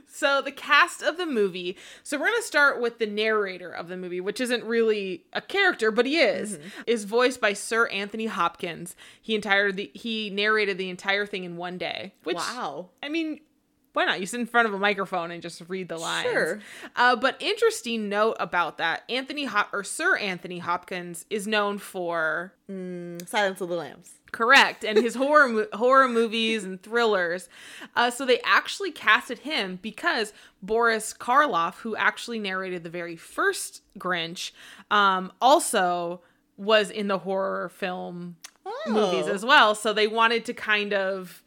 so 0.06 0.42
the 0.42 0.52
cast 0.52 1.02
of 1.02 1.16
the 1.16 1.26
movie. 1.26 1.76
So 2.02 2.18
we're 2.18 2.26
gonna 2.30 2.42
start 2.42 2.80
with 2.80 2.98
the 2.98 3.06
narrator 3.06 3.70
of 3.70 3.88
the 3.88 3.96
movie, 3.96 4.20
which 4.20 4.40
isn't 4.40 4.64
really 4.64 5.24
a 5.32 5.40
character, 5.40 5.90
but 5.90 6.04
he 6.04 6.18
is. 6.18 6.58
Mm-hmm. 6.58 6.68
Is 6.86 7.04
voiced 7.04 7.40
by 7.40 7.52
Sir 7.52 7.86
Anthony 7.88 8.26
Hopkins. 8.26 8.96
He 9.22 9.34
entire 9.34 9.70
the 9.72 9.90
he 9.94 10.30
narrated 10.30 10.78
the 10.78 10.90
entire 10.90 11.26
thing 11.26 11.44
in 11.44 11.56
one 11.56 11.78
day. 11.78 12.12
Which 12.24 12.36
wow. 12.36 12.88
I 13.02 13.08
mean, 13.08 13.40
why 13.92 14.04
not? 14.04 14.20
You 14.20 14.26
sit 14.26 14.40
in 14.40 14.46
front 14.46 14.68
of 14.68 14.74
a 14.74 14.78
microphone 14.78 15.30
and 15.30 15.42
just 15.42 15.62
read 15.68 15.88
the 15.88 15.98
lines. 15.98 16.28
Sure. 16.30 16.60
Uh, 16.96 17.16
but 17.16 17.36
interesting 17.40 18.08
note 18.08 18.36
about 18.40 18.78
that: 18.78 19.02
Anthony 19.08 19.44
Hop 19.46 19.68
or 19.72 19.82
Sir 19.84 20.16
Anthony 20.16 20.58
Hopkins 20.60 21.26
is 21.30 21.46
known 21.46 21.78
for 21.78 22.52
Silence 22.68 23.60
of 23.60 23.68
the 23.68 23.74
Lambs. 23.74 24.12
correct 24.30 24.84
and 24.84 24.96
his 24.98 25.14
horror 25.16 25.48
mo- 25.48 25.66
horror 25.72 26.06
movies 26.08 26.62
and 26.64 26.80
thrillers. 26.82 27.48
Uh, 27.96 28.10
so 28.10 28.24
they 28.24 28.40
actually 28.44 28.92
casted 28.92 29.40
him 29.40 29.78
because 29.82 30.32
Boris 30.62 31.12
Karloff, 31.12 31.76
who 31.80 31.96
actually 31.96 32.38
narrated 32.38 32.84
the 32.84 32.90
very 32.90 33.16
first 33.16 33.82
Grinch, 33.98 34.52
um, 34.90 35.32
also 35.40 36.20
was 36.56 36.90
in 36.90 37.08
the 37.08 37.18
horror 37.18 37.70
film 37.70 38.36
movies 38.86 39.24
Oh. 39.26 39.32
as 39.32 39.44
well. 39.44 39.74
So 39.74 39.92
they 39.92 40.06
wanted 40.06 40.44
to 40.44 40.54
kind 40.54 40.92
of 40.94 41.42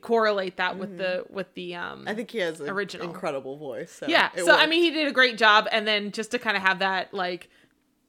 correlate 0.00 0.56
that 0.56 0.78
with 0.78 0.96
the 0.96 1.24
with 1.30 1.52
the 1.54 1.74
um 1.74 2.00
Mm-hmm. 2.00 2.08
I 2.08 2.14
think 2.14 2.30
he 2.30 2.38
has 2.38 2.60
an 2.60 2.68
Original. 2.70 3.06
incredible 3.06 3.56
voice. 3.56 3.90
So 3.92 4.06
yeah 4.08 4.30
so 4.36 4.52
i 4.54 4.66
mean 4.66 4.82
he 4.82 4.90
did 4.90 5.06
a 5.08 5.12
great 5.12 5.36
job 5.36 5.68
and 5.70 5.86
then 5.86 6.10
just 6.10 6.30
to 6.30 6.38
kind 6.38 6.56
of 6.56 6.62
have 6.62 6.78
that 6.78 7.12
like 7.12 7.48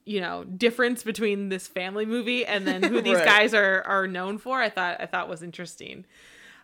you 0.06 0.22
know 0.22 0.44
difference 0.46 1.04
between 1.04 1.50
this 1.50 1.68
family 1.68 2.06
movie 2.06 2.46
and 2.46 2.66
then 2.68 2.82
who 2.84 3.02
these 3.10 3.16
Right. 3.18 3.26
guys 3.26 3.54
are 3.54 3.82
are 3.84 4.08
known 4.08 4.38
for 4.38 4.62
i 4.62 4.70
thought 4.70 4.98
i 5.02 5.06
thought 5.06 5.28
was 5.28 5.44
interesting 5.44 6.06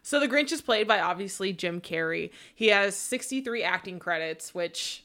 so 0.04 0.20
the 0.20 0.28
grinch 0.28 0.52
is 0.52 0.62
played 0.62 0.88
by 0.88 1.00
obviously 1.02 1.52
jim 1.52 1.82
carrey 1.82 2.30
he 2.56 2.68
has 2.68 2.96
63 2.96 3.64
acting 3.64 4.00
credits 4.00 4.54
which 4.54 5.04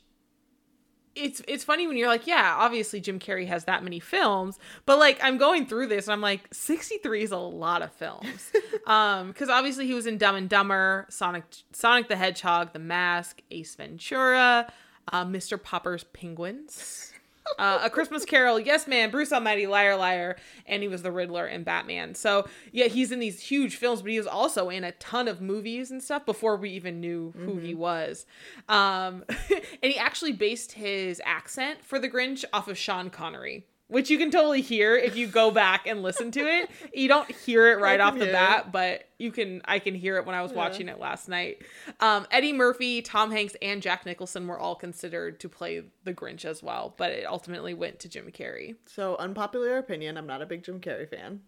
it's 1.17 1.43
it's 1.49 1.65
funny 1.65 1.87
when 1.87 1.97
you're 1.97 2.09
like, 2.09 2.27
yeah, 2.27 2.55
obviously 2.59 3.01
Jim 3.01 3.19
Carrey 3.19 3.47
has 3.47 3.65
that 3.65 3.83
many 3.83 3.99
films, 3.99 4.59
but 4.85 4.99
like 4.99 5.19
I'm 5.23 5.39
going 5.39 5.67
through 5.67 5.89
this 5.89 6.07
and 6.07 6.13
I'm 6.13 6.21
like, 6.21 6.47
63 6.53 7.23
is 7.23 7.33
a 7.33 7.39
lot 7.39 7.83
of 7.83 7.93
films. 7.93 8.53
um, 8.87 9.29
because 9.29 9.49
obviously 9.49 9.87
he 9.87 9.95
was 9.95 10.07
in 10.07 10.19
Dumb 10.19 10.37
and 10.37 10.49
Dumber, 10.49 11.07
Sonic 11.09 11.45
Sonic 11.73 12.09
the 12.09 12.17
Hedgehog, 12.17 12.73
The 12.73 12.79
Mask, 12.79 13.41
Ace 13.51 13.75
Ventura, 13.75 14.71
uh, 15.13 15.25
Mr. 15.25 15.61
Popper's 15.61 16.05
Penguins. 16.05 17.13
Uh, 17.59 17.81
a 17.85 17.91
Christmas 17.91 18.25
Carol, 18.25 18.59
Yes 18.61 18.87
Man, 18.87 19.11
Bruce 19.11 19.33
Almighty, 19.33 19.67
Liar 19.67 19.97
Liar, 19.97 20.37
and 20.67 20.83
he 20.83 20.88
was 20.88 21.03
the 21.03 21.12
Riddler 21.12 21.47
in 21.47 21.62
Batman. 21.62 22.15
So 22.15 22.47
yeah, 22.73 22.87
he's 22.87 23.12
in 23.12 23.19
these 23.19 23.41
huge 23.41 23.76
films, 23.76 24.03
but 24.03 24.11
he 24.11 24.19
was 24.19 24.26
also 24.26 24.69
in 24.69 24.85
a 24.85 24.93
ton 24.93 25.29
of 25.29 25.41
movies 25.41 25.91
and 25.91 26.03
stuff 26.03 26.26
before 26.26 26.57
we 26.57 26.71
even 26.71 27.00
knew 27.00 27.33
who 27.37 27.59
he 27.59 27.75
was. 27.75 28.26
Um, 28.69 29.25
and 29.29 29.93
he 29.93 29.97
actually 29.99 30.33
based 30.33 30.73
his 30.73 31.21
accent 31.25 31.85
for 31.85 31.99
the 31.99 32.09
Grinch 32.09 32.45
off 32.53 32.69
of 32.69 32.76
Sean 32.76 33.11
Connery, 33.11 33.65
which 33.88 34.11
you 34.11 34.19
can 34.19 34.31
totally 34.31 34.61
hear 34.61 34.97
if 34.97 35.16
you 35.16 35.26
go 35.26 35.50
back 35.50 35.87
and 35.87 36.02
listen 36.02 36.31
to 36.33 36.40
it. 36.40 36.71
You 36.93 37.09
don't 37.09 37.31
hear 37.31 37.69
it 37.69 37.81
right 37.81 38.00
off 38.00 38.19
the 38.19 38.26
bat, 38.26 38.73
but 38.73 39.09
you 39.19 39.31
can. 39.31 39.62
I 39.64 39.78
can 39.78 39.95
hear 39.95 40.16
it 40.16 40.26
when 40.26 40.35
I 40.35 40.43
was 40.43 40.52
watching 40.52 40.88
it 40.88 40.99
last 40.99 41.28
night. 41.28 41.62
Um, 42.00 42.26
Eddie 42.31 42.52
Murphy, 42.52 43.02
Tom 43.02 43.31
Hanks, 43.31 43.57
and 43.62 43.81
Jack 43.81 44.05
Nicholson 44.07 44.47
were 44.47 44.59
all 44.59 44.75
considered 44.75 45.40
to 45.40 45.49
play 45.49 45.83
the 46.05 46.12
Grinch 46.12 46.45
as 46.45 46.62
well, 46.62 46.95
but 46.97 47.11
it 47.12 47.26
ultimately 47.26 47.75
went 47.75 48.00
to 48.00 48.09
Jim 48.09 48.31
Carrey. 48.31 48.76
So 48.87 49.16
unpopular 49.16 49.78
opinion. 49.78 50.16
I'm 50.16 50.26
not 50.26 50.43
a 50.43 50.47
big 50.47 50.64
Jim 50.64 50.81
Carrey 50.81 51.09
fan. 51.09 51.40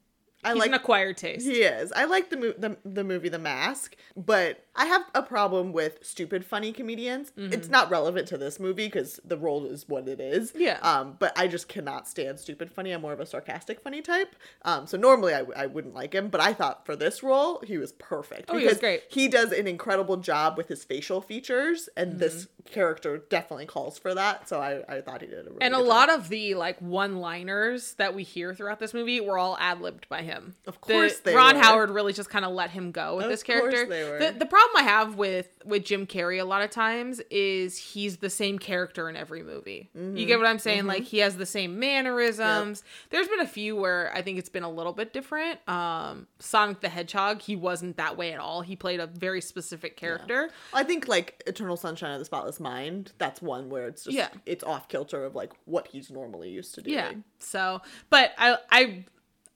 I 0.44 0.50
He's 0.52 0.60
like 0.60 0.68
an 0.68 0.74
acquired 0.74 1.16
taste. 1.16 1.44
He 1.46 1.62
is. 1.62 1.90
I 1.92 2.04
like 2.04 2.30
the, 2.30 2.36
mo- 2.36 2.54
the 2.56 2.76
the 2.84 3.02
movie 3.02 3.28
The 3.28 3.40
Mask, 3.40 3.96
but 4.16 4.64
I 4.76 4.84
have 4.86 5.02
a 5.12 5.22
problem 5.22 5.72
with 5.72 5.98
stupid 6.02 6.44
funny 6.44 6.72
comedians. 6.72 7.32
Mm-hmm. 7.32 7.52
It's 7.52 7.68
not 7.68 7.90
relevant 7.90 8.28
to 8.28 8.38
this 8.38 8.60
movie 8.60 8.86
because 8.86 9.18
the 9.24 9.36
role 9.36 9.66
is 9.66 9.88
what 9.88 10.06
it 10.06 10.20
is. 10.20 10.52
Yeah. 10.56 10.78
Um, 10.82 11.16
but 11.18 11.36
I 11.36 11.48
just 11.48 11.66
cannot 11.68 12.06
stand 12.06 12.38
stupid 12.38 12.70
funny. 12.70 12.92
I'm 12.92 13.00
more 13.00 13.12
of 13.12 13.18
a 13.18 13.26
sarcastic 13.26 13.80
funny 13.80 14.00
type. 14.00 14.36
Um, 14.62 14.86
so 14.86 14.96
normally 14.96 15.34
I, 15.34 15.42
I 15.56 15.66
wouldn't 15.66 15.94
like 15.94 16.12
him, 16.14 16.28
but 16.28 16.40
I 16.40 16.52
thought 16.52 16.86
for 16.86 16.94
this 16.94 17.24
role 17.24 17.60
he 17.66 17.76
was 17.76 17.90
perfect. 17.92 18.48
Oh, 18.48 18.58
he 18.58 18.66
was 18.66 18.78
great. 18.78 19.02
He 19.08 19.26
does 19.26 19.50
an 19.50 19.66
incredible 19.66 20.18
job 20.18 20.56
with 20.56 20.68
his 20.68 20.84
facial 20.84 21.20
features, 21.20 21.88
and 21.96 22.20
this 22.20 22.28
Mm-hmm. 22.28 22.74
character 22.74 23.18
definitely 23.30 23.64
calls 23.66 23.98
for 23.98 24.14
that. 24.14 24.48
So 24.48 24.60
I, 24.60 24.82
I 24.88 25.00
thought 25.00 25.22
he 25.22 25.26
did 25.26 25.38
a 25.38 25.42
really 25.44 25.44
good 25.44 25.52
one. 25.54 25.62
And 25.62 25.74
a 25.74 25.78
lot 25.78 26.08
job. 26.10 26.20
of 26.20 26.28
the 26.28 26.54
like 26.54 26.78
one-liners 26.80 27.94
that 27.94 28.14
we 28.14 28.22
hear 28.22 28.54
throughout 28.54 28.78
this 28.78 28.94
movie 28.94 29.20
were 29.20 29.38
all 29.38 29.56
ad-libbed 29.58 30.08
by 30.08 30.22
him. 30.22 30.27
Of 30.66 30.80
course 30.80 31.18
the, 31.18 31.30
they 31.30 31.36
Ron 31.36 31.56
were. 31.56 31.62
Howard 31.62 31.90
really 31.90 32.12
just 32.12 32.30
kind 32.30 32.44
of 32.44 32.52
let 32.52 32.70
him 32.70 32.90
go 32.92 33.16
with 33.16 33.24
Of 33.26 33.30
this 33.30 33.42
course 33.42 33.60
character. 33.72 33.86
they 33.86 34.08
were. 34.08 34.18
The, 34.18 34.38
the 34.38 34.46
problem 34.46 34.76
I 34.76 34.82
have 34.84 35.16
with 35.16 35.48
with 35.64 35.84
Jim 35.84 36.06
Carrey 36.06 36.40
a 36.40 36.44
lot 36.44 36.62
of 36.62 36.70
times 36.70 37.20
is 37.30 37.76
he's 37.76 38.18
the 38.18 38.30
same 38.30 38.58
character 38.58 39.08
in 39.08 39.16
every 39.16 39.42
movie. 39.42 39.90
Mm-hmm. 39.96 40.16
You 40.16 40.26
get 40.26 40.38
what 40.38 40.46
I'm 40.46 40.58
saying? 40.58 40.86
Like 40.86 41.02
he 41.04 41.18
has 41.18 41.36
the 41.36 41.46
same 41.46 41.78
mannerisms. 41.78 42.82
There's 43.10 43.28
been 43.28 43.40
a 43.40 43.46
few 43.46 43.76
where 43.76 44.12
I 44.14 44.22
think 44.22 44.38
it's 44.38 44.48
been 44.48 44.62
a 44.62 44.70
little 44.70 44.92
bit 44.92 45.12
different. 45.12 45.66
Um, 45.68 46.26
Sonic 46.38 46.80
the 46.80 46.88
Hedgehog, 46.88 47.42
he 47.42 47.56
wasn't 47.56 47.96
that 47.96 48.16
way 48.16 48.32
at 48.32 48.40
all. 48.40 48.62
He 48.62 48.76
played 48.76 49.00
a 49.00 49.06
very 49.06 49.40
specific 49.40 49.96
character. 49.96 50.50
I 50.72 50.84
think 50.84 51.08
like 51.08 51.42
Eternal 51.46 51.76
Sunshine 51.76 52.12
of 52.12 52.18
the 52.18 52.24
Spotless 52.24 52.60
Mind. 52.60 53.12
That's 53.18 53.42
one 53.42 53.68
where 53.68 53.86
it's 53.86 54.04
just 54.04 54.16
Yeah. 54.16 54.28
it's 54.46 54.64
off 54.64 54.88
kilter 54.88 55.24
of 55.24 55.34
like 55.34 55.52
what 55.64 55.88
he's 55.88 56.10
normally 56.10 56.50
used 56.50 56.74
to 56.76 56.82
doing. 56.82 56.96
Yeah. 56.96 57.12
So, 57.38 57.80
but 58.10 58.32
I 58.38 58.56
I 58.70 59.04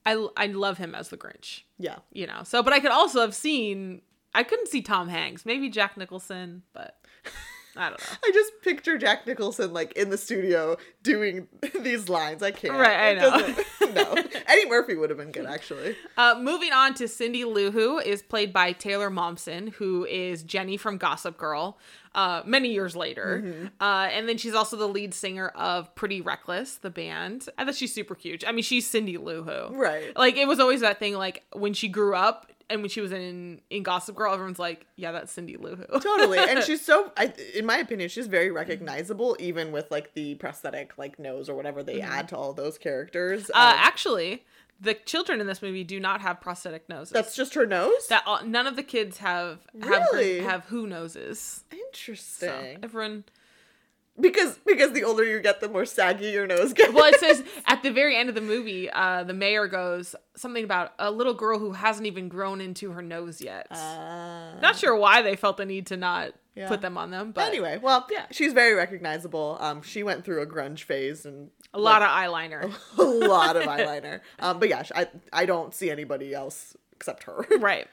I 0.06 0.26
I 0.36 0.46
love 0.46 0.78
him 0.78 0.94
as 0.94 1.08
the 1.08 1.16
Grinch. 1.16 1.62
Yeah. 1.78 1.96
you 2.12 2.26
know. 2.26 2.42
So, 2.44 2.62
but 2.62 2.72
I 2.72 2.80
could 2.80 2.90
also 2.92 3.20
have 3.20 3.34
seen. 3.34 4.02
I 4.34 4.42
couldn't 4.44 4.68
see 4.68 4.80
Tom 4.80 5.08
Hanks, 5.08 5.44
maybe 5.44 5.68
Jack 5.68 5.96
Nicholson, 5.98 6.62
but 6.72 6.96
I 7.76 7.88
don't 7.90 8.00
know. 8.00 8.16
I 8.24 8.30
just 8.32 8.52
picture 8.62 8.96
Jack 8.98 9.26
Nicholson 9.26 9.72
like 9.72 9.92
in 9.92 10.10
the 10.10 10.18
studio 10.18 10.76
doing 11.02 11.48
these 11.80 12.08
lines. 12.08 12.42
I 12.42 12.50
can't. 12.50 12.74
Right, 12.74 12.96
I 12.96 13.08
It 13.10 13.92
know. 13.92 13.92
no, 14.14 14.22
Eddie 14.46 14.68
Murphy 14.68 14.94
would 14.96 15.10
have 15.10 15.18
been 15.18 15.32
good 15.32 15.46
actually. 15.46 15.96
Uh, 16.16 16.36
moving 16.40 16.72
on 16.72 16.94
to 16.94 17.08
Cindy 17.08 17.44
Lou 17.44 17.70
Who 17.70 17.98
is 17.98 18.22
played 18.22 18.52
by 18.52 18.72
Taylor 18.72 19.10
Momsen, 19.10 19.72
who 19.74 20.04
is 20.06 20.42
Jenny 20.42 20.76
from 20.76 20.96
Gossip 20.98 21.36
Girl. 21.36 21.78
Uh, 22.14 22.42
many 22.44 22.72
years 22.72 22.94
later, 22.94 23.42
Mm-hmm. 23.42 23.66
uh, 23.80 24.08
and 24.12 24.28
then 24.28 24.36
she's 24.36 24.54
also 24.54 24.76
the 24.76 24.86
lead 24.88 25.14
singer 25.14 25.48
of 25.48 25.94
Pretty 25.94 26.20
Reckless, 26.20 26.76
the 26.76 26.90
band. 26.90 27.48
I 27.56 27.64
thought 27.64 27.74
she's 27.74 27.94
super 27.94 28.14
cute. 28.14 28.44
I 28.46 28.52
mean, 28.52 28.62
she's 28.62 28.86
Cindy 28.86 29.16
Lou 29.16 29.42
Who. 29.42 29.74
Right. 29.74 30.14
Like 30.16 30.36
it 30.36 30.46
was 30.46 30.60
always 30.60 30.82
that 30.82 30.98
thing. 30.98 31.14
Like 31.14 31.42
when 31.54 31.72
she 31.72 31.88
grew 31.88 32.14
up 32.14 32.48
and 32.70 32.80
when 32.82 32.88
she 32.90 33.00
was 33.00 33.12
in 33.12 33.60
in 33.70 33.82
Gossip 33.82 34.14
Girl, 34.14 34.32
everyone's 34.32 34.58
like, 34.58 34.86
"Yeah, 34.96 35.12
that's 35.12 35.32
Cindy 35.32 35.56
Lou 35.56 35.74
Who." 35.76 35.84
Totally, 36.00 36.38
and 36.38 36.62
she's 36.62 36.80
so. 36.84 37.12
I, 37.16 37.32
in 37.54 37.66
my 37.66 37.78
opinion, 37.78 38.08
she's 38.08 38.26
very 38.26 38.50
recognizable, 38.50 39.36
even 39.40 39.72
with 39.72 39.90
like 39.90 40.14
the 40.14 40.34
prosthetic 40.36 40.96
like 40.98 41.18
nose 41.18 41.48
or 41.48 41.54
whatever 41.54 41.82
they 41.82 42.00
add 42.00 42.28
to 42.28 42.36
all 42.36 42.52
those 42.52 42.78
characters. 42.78 43.44
Mm-hmm. 43.44 43.58
Uh, 43.58 43.72
Um, 43.72 43.78
actually, 43.78 44.44
the 44.82 44.94
children 44.94 45.40
in 45.40 45.46
this 45.46 45.62
movie 45.62 45.84
do 45.84 45.98
not 46.00 46.20
have 46.20 46.40
prosthetic 46.40 46.88
noses. 46.88 47.12
that's 47.12 47.34
just 47.36 47.54
her 47.54 47.64
nose. 47.64 48.06
that 48.08 48.22
all, 48.26 48.44
none 48.44 48.66
of 48.66 48.76
the 48.76 48.82
kids 48.82 49.18
have 49.18 49.60
have 49.82 50.06
Really? 50.12 50.40
have 50.40 50.64
who 50.66 50.86
noses. 50.86 51.62
So 51.70 51.76
Interesting. 51.86 52.78
everyone. 52.82 53.24
Because 54.20 54.58
because 54.66 54.92
the 54.92 55.04
older 55.04 55.24
you 55.24 55.40
get, 55.40 55.60
the 55.60 55.68
more 55.70 55.86
saggy 55.86 56.26
your 56.32 56.46
nose 56.46 56.74
gets. 56.74 56.92
Well, 56.92 57.06
it 57.06 57.18
says 57.18 57.42
at 57.66 57.82
the 57.82 57.90
very 57.90 58.14
end 58.14 58.28
of 58.28 58.34
the 58.34 58.42
movie, 58.42 58.90
uh, 58.90 59.24
the 59.24 59.32
mayor 59.32 59.66
goes 59.66 60.14
something 60.36 60.62
about 60.64 60.92
a 60.98 61.10
little 61.10 61.32
girl 61.32 61.58
who 61.58 61.72
hasn't 61.72 62.06
even 62.06 62.28
grown 62.28 62.60
into 62.60 62.90
her 62.90 63.00
nose 63.00 63.40
yet. 63.40 63.68
Uh, 63.70 64.58
not 64.60 64.76
sure 64.76 64.94
why 64.96 65.22
they 65.22 65.34
felt 65.34 65.56
the 65.56 65.64
need 65.64 65.86
to 65.86 65.96
not 65.96 66.32
Yeah. 66.54 66.68
put 66.68 66.82
them 66.82 66.98
on 66.98 67.10
them, 67.10 67.32
but 67.32 67.48
anyway, 67.48 67.78
well, 67.82 68.06
Yeah. 68.10 68.26
she's 68.30 68.52
very 68.52 68.74
recognizable. 68.74 69.56
Um, 69.60 69.80
she 69.82 70.02
went 70.02 70.24
through 70.24 70.42
a 70.42 70.46
grunge 70.46 70.80
phase 70.82 71.24
and 71.24 71.50
a 71.72 71.78
lot 71.80 72.02
of 72.02 72.08
eyeliner. 72.08 72.70
a 72.98 73.02
lot 73.02 73.56
of 73.56 73.62
eyeliner. 73.74 74.20
Um, 74.38 74.58
but 74.58 74.68
yeah, 74.68 74.82
I 74.94 75.08
I 75.32 75.46
don't 75.46 75.74
see 75.74 75.90
anybody 75.90 76.34
else 76.34 76.76
except 76.92 77.22
her. 77.24 77.46
right. 77.58 77.88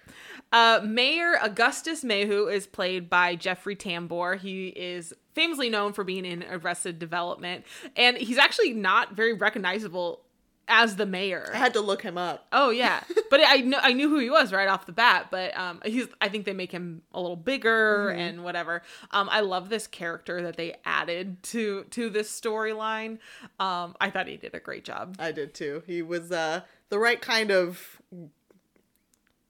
Uh, 0.52 0.82
Mayor 0.84 1.36
Augustus 1.42 2.04
MayWho 2.04 2.52
is 2.54 2.68
played 2.68 3.10
by 3.10 3.36
Jeffrey 3.36 3.76
Tambor. 3.76 4.38
He 4.38 4.68
is 4.70 5.14
famously 5.36 5.70
known 5.70 5.94
for 5.94 6.04
being 6.04 6.26
in 6.26 6.44
Arrested 6.50 7.00
Development, 7.00 7.64
and 7.96 8.18
he's 8.18 8.38
actually 8.38 8.74
not 8.74 9.14
very 9.16 9.34
recognizable 9.34 10.22
as 10.70 10.96
the 10.96 11.06
mayor. 11.06 11.50
I 11.54 11.58
had 11.58 11.74
to 11.74 11.82
look 11.82 12.02
him 12.04 12.18
up. 12.18 12.48
Oh 12.54 12.70
yeah, 12.70 13.04
but 13.30 13.42
I 13.46 13.58
know 13.58 13.80
I 13.82 13.92
knew 13.94 14.08
who 14.08 14.20
he 14.20 14.30
was 14.30 14.54
right 14.54 14.68
off 14.68 14.86
the 14.86 14.92
bat. 14.92 15.28
But 15.32 15.58
um, 15.58 15.82
he's 15.84 16.08
I 16.22 16.30
think 16.30 16.46
they 16.46 16.54
make 16.54 16.72
him 16.72 17.02
a 17.14 17.20
little 17.20 17.36
bigger 17.36 18.08
Mm-hmm. 18.10 18.20
and 18.20 18.44
whatever. 18.44 18.82
Um, 19.12 19.28
I 19.32 19.42
love 19.42 19.70
this 19.70 19.88
character 19.88 20.42
that 20.44 20.56
they 20.58 20.76
added 20.86 21.42
to 21.44 21.84
to 21.92 22.10
this 22.10 22.30
storyline. 22.32 23.18
Um, 23.60 23.96
I 24.00 24.10
thought 24.10 24.28
he 24.28 24.38
did 24.38 24.54
a 24.56 24.60
great 24.60 24.86
job. 24.86 25.16
I 25.20 25.32
did 25.32 25.54
too. 25.54 25.84
He 25.86 26.02
was 26.02 26.32
uh 26.32 26.62
the 26.90 27.00
right 27.00 27.20
kind 27.22 27.52
of 27.52 28.02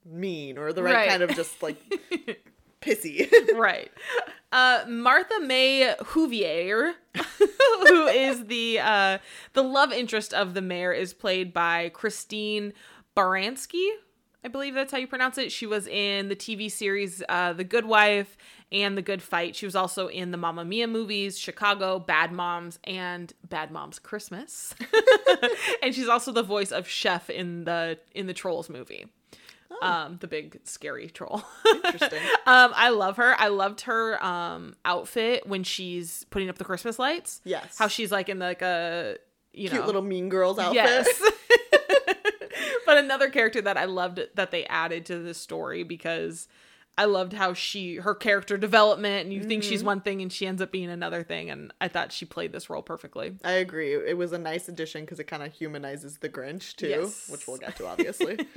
mean 0.05 0.57
or 0.57 0.73
the 0.73 0.81
right, 0.83 0.93
Right. 0.95 1.09
kind 1.09 1.23
of 1.23 1.35
just 1.35 1.61
like 1.61 1.77
pissy. 2.81 3.29
right. 3.55 3.91
Uh, 4.51 4.83
Martha 4.87 5.39
May 5.41 5.93
Whovier, 5.99 6.93
who 7.37 8.07
is 8.07 8.45
the 8.45 8.79
uh, 8.79 9.17
the 9.53 9.63
love 9.63 9.91
interest 9.91 10.33
of 10.33 10.53
the 10.53 10.61
mayor, 10.61 10.91
is 10.91 11.13
played 11.13 11.53
by 11.53 11.89
Christine 11.89 12.73
Baranski. 13.15 13.89
I 14.43 14.47
believe 14.47 14.73
that's 14.73 14.91
how 14.91 14.97
you 14.97 15.07
pronounce 15.07 15.37
it. 15.37 15.51
She 15.51 15.65
was 15.65 15.85
in 15.85 16.29
the 16.29 16.35
TV 16.35 16.71
series 16.71 17.21
uh, 17.27 17.53
The 17.53 17.65
Good 17.65 17.85
Wife 17.85 18.37
and 18.71 18.97
The 18.97 19.01
Good 19.01 19.21
Fight. 19.21 19.55
She 19.55 19.65
was 19.65 19.75
also 19.75 20.07
in 20.07 20.31
the 20.31 20.37
Mamma 20.37 20.63
Mia 20.63 20.87
movies, 20.87 21.37
Chicago, 21.37 21.99
Bad 21.99 22.31
Moms, 22.31 22.79
and 22.85 23.33
Bad 23.47 23.69
Moms 23.69 23.99
Christmas. 23.99 24.73
and 25.83 25.93
she's 25.93 26.07
also 26.07 26.31
the 26.31 26.43
voice 26.43 26.71
of 26.71 26.87
Chef 26.87 27.29
in 27.29 27.65
the 27.65 27.99
in 28.15 28.27
the 28.27 28.33
Trolls 28.33 28.69
movie. 28.69 29.07
Um, 29.81 30.17
the 30.19 30.27
big 30.27 30.59
scary 30.63 31.09
troll. 31.09 31.43
Interesting. 31.85 32.19
Um, 32.45 32.71
I 32.75 32.89
love 32.89 33.17
her. 33.17 33.35
I 33.39 33.49
loved 33.49 33.81
her 33.81 34.21
um 34.23 34.75
outfit 34.83 35.45
when 35.47 35.63
she's 35.63 36.25
putting 36.31 36.49
up 36.49 36.57
the 36.57 36.65
Christmas 36.65 36.97
lights. 36.97 37.41
Yes. 37.43 37.77
How 37.77 37.87
she's 37.87 38.11
like 38.11 38.27
in 38.27 38.39
like 38.39 38.63
a 38.63 39.17
you 39.53 39.69
Cute 39.69 39.81
know 39.81 39.85
little 39.85 40.01
mean 40.01 40.29
girls 40.29 40.57
outfit. 40.57 40.75
yes. 40.75 41.07
but 42.85 42.97
another 42.97 43.29
character 43.29 43.61
that 43.61 43.77
I 43.77 43.85
loved 43.85 44.19
that 44.35 44.51
they 44.51 44.65
added 44.65 45.05
to 45.07 45.19
the 45.19 45.33
story 45.33 45.83
because 45.83 46.47
I 46.99 47.05
loved 47.05 47.31
how 47.33 47.53
she 47.53 47.95
her 47.95 48.13
character 48.13 48.57
development 48.57 49.23
and 49.25 49.33
you 49.33 49.41
think 49.43 49.63
Mm-hmm. 49.63 49.69
she's 49.69 49.83
one 49.83 50.01
thing 50.01 50.21
and 50.21 50.31
she 50.31 50.45
ends 50.45 50.61
up 50.61 50.71
being 50.71 50.89
another 50.89 51.23
thing 51.23 51.49
and 51.49 51.71
I 51.79 51.87
thought 51.87 52.11
she 52.11 52.25
played 52.25 52.51
this 52.51 52.69
role 52.69 52.81
perfectly. 52.81 53.35
I 53.43 53.53
agree. 53.53 53.93
It 53.93 54.17
was 54.17 54.33
a 54.33 54.37
nice 54.37 54.67
addition 54.67 55.01
because 55.05 55.19
it 55.19 55.23
kind 55.23 55.41
of 55.43 55.53
humanizes 55.53 56.17
the 56.17 56.27
Grinch 56.29 56.75
too, 56.75 56.89
Yes. 56.89 57.29
which 57.29 57.47
we'll 57.47 57.57
get 57.57 57.75
to 57.77 57.87
obviously. 57.87 58.37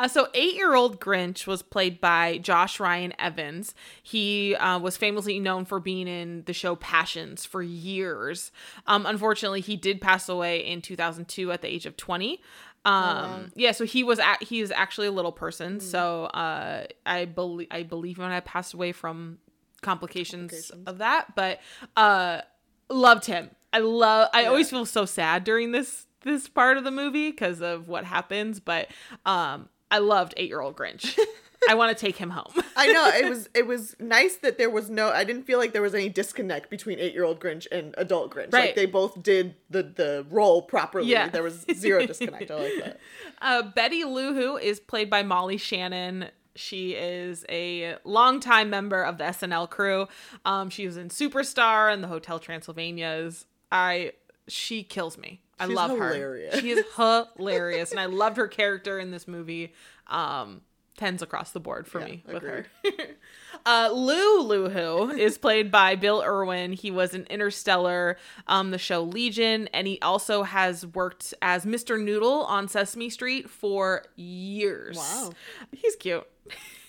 Uh, 0.00 0.06
so, 0.06 0.28
eight 0.34 0.54
year 0.54 0.74
old 0.74 1.00
Grinch 1.00 1.46
was 1.46 1.62
played 1.62 2.00
by 2.00 2.38
Josh 2.38 2.78
Ryan 2.78 3.12
Evans. 3.18 3.74
He 4.02 4.54
uh, 4.54 4.78
was 4.78 4.96
famously 4.96 5.40
known 5.40 5.64
for 5.64 5.80
being 5.80 6.06
in 6.06 6.44
the 6.46 6.52
show 6.52 6.76
Passions 6.76 7.44
for 7.44 7.62
years. 7.62 8.52
Um, 8.86 9.06
unfortunately, 9.06 9.60
he 9.60 9.76
did 9.76 10.00
pass 10.00 10.28
away 10.28 10.58
in 10.64 10.82
2002 10.82 11.50
at 11.52 11.62
the 11.62 11.68
age 11.68 11.86
of 11.86 11.96
20. 11.96 12.40
Um, 12.88 13.52
yeah, 13.54 13.72
so 13.72 13.84
he 13.84 14.02
was 14.02 14.18
at, 14.18 14.42
he 14.42 14.60
is 14.60 14.70
actually 14.70 15.06
a 15.08 15.12
little 15.12 15.32
person. 15.32 15.80
So 15.80 16.24
uh, 16.24 16.86
I 17.04 17.24
believe 17.26 17.68
I 17.70 17.82
believe 17.82 18.18
when 18.18 18.30
i 18.30 18.40
passed 18.40 18.72
away 18.74 18.92
from 18.92 19.38
complications, 19.82 20.50
Complications. 20.52 20.88
of 20.88 20.98
that, 20.98 21.34
but 21.34 21.60
uh, 21.96 22.40
loved 22.88 23.26
him. 23.26 23.50
I 23.72 23.80
love. 23.80 24.30
I 24.32 24.46
always 24.46 24.70
feel 24.70 24.86
so 24.86 25.04
sad 25.04 25.44
during 25.44 25.72
this 25.72 26.06
this 26.22 26.48
part 26.48 26.76
of 26.78 26.84
the 26.84 26.90
movie 26.90 27.30
because 27.30 27.60
of 27.60 27.88
what 27.88 28.04
happens, 28.04 28.60
but 28.60 28.88
um, 29.26 29.68
I 29.90 29.98
loved 29.98 30.34
eight 30.36 30.48
year 30.48 30.60
old 30.60 30.76
Grinch. 30.76 31.18
I 31.68 31.74
want 31.74 31.96
to 31.96 32.00
take 32.06 32.16
him 32.16 32.30
home. 32.30 32.52
I 32.78 32.86
know 32.92 33.08
it 33.08 33.28
was 33.28 33.48
it 33.54 33.66
was 33.66 33.96
nice 33.98 34.36
that 34.36 34.56
there 34.56 34.70
was 34.70 34.88
no 34.88 35.10
I 35.10 35.24
didn't 35.24 35.42
feel 35.44 35.58
like 35.58 35.72
there 35.72 35.82
was 35.82 35.94
any 35.94 36.08
disconnect 36.08 36.70
between 36.70 36.98
eight 36.98 37.12
year 37.12 37.24
old 37.24 37.40
Grinch 37.40 37.66
and 37.72 37.94
adult 37.98 38.32
Grinch. 38.32 38.52
Right. 38.52 38.66
Like 38.66 38.74
they 38.76 38.86
both 38.86 39.22
did 39.22 39.56
the 39.68 39.82
the 39.82 40.26
role 40.30 40.62
properly. 40.62 41.08
Yeah. 41.08 41.28
There 41.28 41.42
was 41.42 41.66
zero 41.74 42.06
disconnect. 42.06 42.50
I 42.50 42.54
like 42.54 42.84
that. 42.84 43.00
Uh, 43.40 43.62
Betty 43.62 44.02
Lou 44.02 44.34
Who 44.34 44.56
is 44.56 44.80
played 44.80 45.08
by 45.08 45.22
Molly 45.22 45.58
Shannon. 45.58 46.28
She 46.56 46.94
is 46.94 47.44
a 47.48 47.96
longtime 48.02 48.68
member 48.68 49.02
of 49.04 49.16
the 49.16 49.24
SNL 49.24 49.70
crew. 49.70 50.08
Um, 50.44 50.70
she 50.70 50.86
was 50.86 50.96
in 50.96 51.08
Superstar 51.08 51.92
and 51.92 52.02
the 52.02 52.08
Hotel 52.08 52.40
Transylvanias. 52.40 53.44
I 53.70 54.12
she 54.48 54.82
kills 54.82 55.16
me. 55.18 55.40
I 55.60 55.66
She's 55.66 55.76
love 55.76 55.90
hilarious. 55.90 56.54
her. 56.54 56.60
She 56.60 56.70
is 56.70 56.84
hilarious, 56.96 57.90
and 57.90 58.00
I 58.00 58.06
loved 58.06 58.36
her 58.36 58.48
character 58.48 58.98
in 58.98 59.10
this 59.10 59.26
movie. 59.28 59.72
Um, 60.08 60.62
tens 60.98 61.22
across 61.22 61.52
the 61.52 61.60
board 61.60 61.86
for 61.86 62.00
Yeah, 62.00 62.04
me 62.06 62.22
with 62.26 62.36
agreed. 62.36 62.66
her. 62.84 62.92
uh, 63.66 63.90
Lou 63.94 64.42
Lou 64.42 64.68
Who 64.68 65.10
is 65.10 65.38
played 65.38 65.70
by 65.70 65.94
Bill 65.96 66.22
Irwin. 66.22 66.72
He 66.74 66.90
was 66.90 67.14
in 67.14 67.24
Interstellar, 67.24 68.18
um, 68.46 68.70
the 68.70 68.78
show 68.78 69.02
Legion, 69.02 69.68
and 69.72 69.86
he 69.86 69.98
also 70.02 70.42
has 70.42 70.84
worked 70.86 71.32
as 71.40 71.64
Mr. 71.64 71.98
Noodle 71.98 72.44
on 72.44 72.68
Sesame 72.68 73.08
Street 73.08 73.48
for 73.48 74.04
years. 74.16 74.96
Wow. 74.98 75.30
he's 75.72 75.96
cute. 75.96 76.26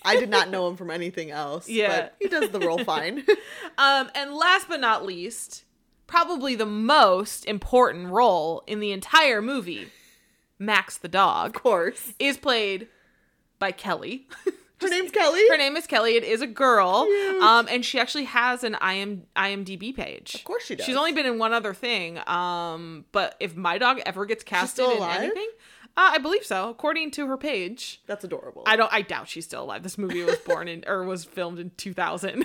I 0.02 0.16
did 0.16 0.28
not 0.30 0.48
know 0.50 0.68
him 0.68 0.76
from 0.76 0.90
anything 0.90 1.30
else. 1.30 1.68
Yeah. 1.68 2.00
But 2.02 2.16
he 2.20 2.28
does 2.28 2.50
the 2.50 2.60
role 2.60 2.84
fine. 2.84 3.24
Um, 3.78 4.10
and 4.14 4.34
last 4.34 4.68
but 4.68 4.80
not 4.80 5.06
least, 5.06 5.64
probably 6.06 6.54
the 6.54 6.66
most 6.66 7.46
important 7.46 8.08
role 8.08 8.62
in 8.66 8.80
the 8.80 8.92
entire 8.92 9.40
movie, 9.40 9.88
Max 10.58 10.98
the 10.98 11.08
dog, 11.08 11.56
of 11.56 11.62
course. 11.62 12.12
is 12.18 12.36
played 12.36 12.88
by 13.60 13.70
Kelly. 13.70 14.26
Her 14.80 14.88
name's 14.88 15.10
Kelly. 15.10 15.42
Her 15.50 15.58
name 15.58 15.76
is 15.76 15.86
Kelly. 15.86 16.16
It 16.16 16.24
is 16.24 16.40
a 16.40 16.46
girl. 16.46 17.04
Cute. 17.04 17.42
Um, 17.42 17.68
and 17.70 17.84
she 17.84 18.00
actually 18.00 18.24
has 18.24 18.64
an 18.64 18.76
IM, 18.82 19.24
IMDb 19.36 19.94
page. 19.94 20.34
Of 20.34 20.44
course 20.44 20.64
she 20.64 20.74
does. 20.74 20.86
She's 20.86 20.96
only 20.96 21.12
been 21.12 21.26
in 21.26 21.38
one 21.38 21.52
other 21.52 21.74
thing. 21.74 22.18
Um, 22.26 23.04
but 23.12 23.36
if 23.40 23.54
my 23.54 23.76
dog 23.76 24.00
ever 24.06 24.24
gets 24.24 24.42
casted 24.42 24.86
in 24.86 25.02
anything, 25.02 25.48
uh, 25.98 26.12
I 26.14 26.18
believe 26.18 26.46
so. 26.46 26.70
According 26.70 27.10
to 27.12 27.26
her 27.26 27.36
page, 27.36 28.00
That's 28.06 28.24
adorable. 28.24 28.62
I 28.64 28.76
don't. 28.76 28.90
I 28.90 29.02
doubt 29.02 29.28
she's 29.28 29.44
still 29.44 29.64
alive. 29.64 29.82
This 29.82 29.98
movie 29.98 30.22
was 30.22 30.38
born 30.38 30.66
in 30.66 30.82
or 30.86 31.04
was 31.04 31.26
filmed 31.26 31.58
in 31.58 31.72
2000. 31.76 32.30
I 32.30 32.34
mean, 32.36 32.44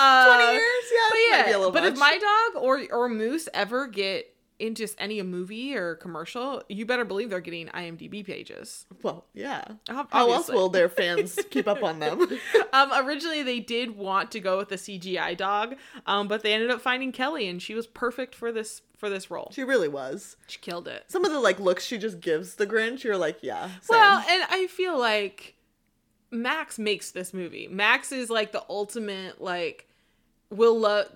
uh, 0.00 0.36
20 0.36 0.52
years? 0.52 0.62
Yeah. 0.92 1.08
But 1.10 1.18
yeah, 1.30 1.44
a 1.46 1.58
little 1.58 1.70
but 1.70 1.84
if 1.84 1.96
my 1.96 2.18
dog 2.18 2.60
or 2.62 2.82
or 2.90 3.08
Moose 3.08 3.48
ever 3.54 3.86
get 3.86 4.33
in 4.58 4.74
just 4.74 4.94
any 4.98 5.20
movie 5.22 5.74
or 5.76 5.96
commercial, 5.96 6.62
you 6.68 6.86
better 6.86 7.04
believe 7.04 7.30
they're 7.30 7.40
getting 7.40 7.66
IMDb 7.68 8.24
pages. 8.24 8.86
Well, 9.02 9.26
yeah. 9.34 9.64
Ob- 9.90 10.08
How 10.10 10.30
else 10.30 10.48
will 10.48 10.68
their 10.68 10.88
fans 10.88 11.38
keep 11.50 11.66
up 11.66 11.82
on 11.82 11.98
them? 11.98 12.26
Um, 12.72 12.90
originally 13.06 13.44
they 13.44 13.60
did 13.60 13.96
want 13.96 14.32
to 14.32 14.40
go 14.40 14.58
with 14.58 14.68
the 14.68 14.74
CGI 14.74 15.36
dog, 15.36 15.76
um, 16.06 16.26
but 16.26 16.42
they 16.42 16.52
ended 16.52 16.72
up 16.72 16.80
finding 16.80 17.12
Kelly, 17.12 17.46
and 17.46 17.62
she 17.62 17.72
was 17.72 17.86
perfect 17.86 18.34
for 18.34 18.50
this 18.50 18.82
for 18.96 19.08
this 19.08 19.30
role. 19.30 19.50
She 19.54 19.62
really 19.62 19.86
was. 19.86 20.36
She 20.48 20.58
killed 20.58 20.88
it. 20.88 21.04
Some 21.06 21.24
of 21.24 21.30
the 21.30 21.38
like 21.38 21.60
looks 21.60 21.84
she 21.84 21.98
just 21.98 22.18
gives 22.18 22.56
the 22.56 22.66
Grinch, 22.66 23.04
you're 23.04 23.16
like, 23.16 23.38
yeah. 23.42 23.66
Same. 23.66 23.90
Well, 23.90 24.24
and 24.28 24.42
I 24.50 24.66
feel 24.66 24.98
like 24.98 25.54
Max 26.32 26.78
makes 26.78 27.12
this 27.12 27.32
movie. 27.32 27.68
Max 27.68 28.10
is 28.10 28.28
like 28.28 28.50
the 28.50 28.64
ultimate 28.68 29.40
like 29.40 29.88
will 30.50 30.78
love 30.78 31.06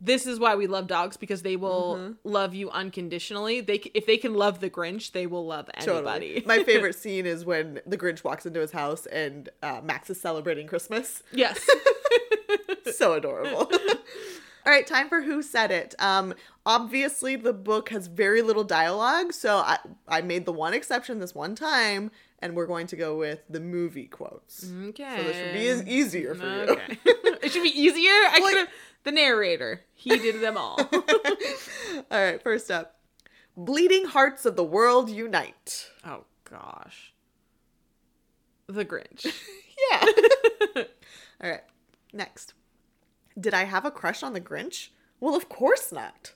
this 0.00 0.26
is 0.26 0.40
why 0.40 0.54
we 0.56 0.66
love 0.66 0.86
dogs 0.86 1.16
because 1.16 1.42
they 1.42 1.56
will 1.56 1.96
Mm-hmm. 1.96 2.12
love 2.24 2.54
you 2.54 2.70
unconditionally. 2.70 3.60
They 3.60 3.76
if 3.94 4.06
they 4.06 4.16
can 4.16 4.34
love 4.34 4.60
the 4.60 4.70
Grinch, 4.70 5.12
they 5.12 5.26
will 5.26 5.46
love 5.46 5.68
anybody. 5.74 6.34
Totally. 6.40 6.42
My 6.46 6.64
favorite 6.72 6.94
scene 6.94 7.26
is 7.26 7.44
when 7.44 7.80
the 7.86 7.96
Grinch 7.98 8.24
walks 8.24 8.46
into 8.46 8.60
his 8.60 8.72
house 8.72 9.06
and 9.06 9.48
uh, 9.62 9.80
Max 9.84 10.10
is 10.10 10.20
celebrating 10.20 10.66
Christmas. 10.66 11.22
yes. 11.32 11.64
so 12.94 13.12
adorable. 13.14 13.70
All 14.66 14.72
right, 14.74 14.86
time 14.86 15.08
for 15.08 15.22
who 15.22 15.40
said 15.42 15.70
it. 15.70 15.94
Um, 15.98 16.34
obviously, 16.66 17.36
the 17.36 17.52
book 17.54 17.88
has 17.88 18.06
very 18.06 18.42
little 18.42 18.64
dialogue, 18.64 19.32
so 19.32 19.58
I 19.58 19.78
I 20.06 20.20
made 20.20 20.44
the 20.44 20.52
one 20.52 20.74
exception 20.74 21.20
this 21.20 21.34
one 21.34 21.54
time, 21.54 22.10
and 22.40 22.54
we're 22.54 22.66
going 22.66 22.86
to 22.88 22.96
go 22.96 23.16
with 23.16 23.40
the 23.48 23.60
movie 23.60 24.06
quotes. 24.06 24.70
Okay. 24.88 25.16
So 25.16 25.22
this 25.24 25.36
should 25.76 25.84
be 25.86 25.92
easier 25.92 26.34
for 26.34 26.44
you. 26.44 26.62
Okay. 26.70 26.98
it 27.42 27.52
should 27.52 27.62
be 27.62 27.80
easier. 27.80 28.10
I 28.10 28.38
Like- 28.42 28.54
could 28.54 28.68
the 29.04 29.12
narrator. 29.12 29.82
He 29.94 30.10
did 30.18 30.40
them 30.40 30.56
all. 30.56 30.78
All 32.10 32.22
right, 32.24 32.42
first 32.42 32.70
up, 32.70 32.96
bleeding 33.56 34.06
hearts 34.06 34.44
of 34.44 34.56
the 34.56 34.64
world 34.64 35.08
unite. 35.10 35.88
oh 36.04 36.24
gosh. 36.48 37.12
The 38.66 38.84
Grinch. 38.84 39.26
Yeah. 39.92 40.82
All 41.40 41.50
right, 41.50 41.62
next. 42.12 42.52
Did 43.38 43.54
I 43.54 43.62
have 43.64 43.84
a 43.84 43.92
crush 43.92 44.24
on 44.24 44.32
the 44.32 44.40
Grinch? 44.40 44.88
Well, 45.20 45.36
of 45.36 45.48
course 45.48 45.92
not. 45.92 46.32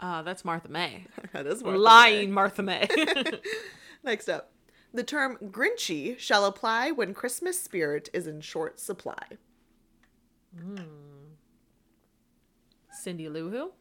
Uh, 0.00 0.22
that's 0.22 0.44
Martha 0.44 0.68
May. 0.68 1.06
That 1.32 1.46
is 1.46 1.62
Martha 1.62 1.78
May. 1.78 1.84
Lying 1.84 2.32
Martha 2.32 2.62
May. 2.64 2.88
Next 4.02 4.28
up. 4.28 4.50
The 4.94 5.02
term 5.02 5.38
Grinchy 5.42 6.16
shall 6.20 6.44
apply 6.44 6.92
when 6.92 7.14
Christmas 7.14 7.60
spirit 7.60 8.08
is 8.12 8.28
in 8.28 8.40
short 8.40 8.78
supply. 8.78 9.24
Cindy 12.92 13.28
Lou 13.28 13.50
Who? 13.50 13.72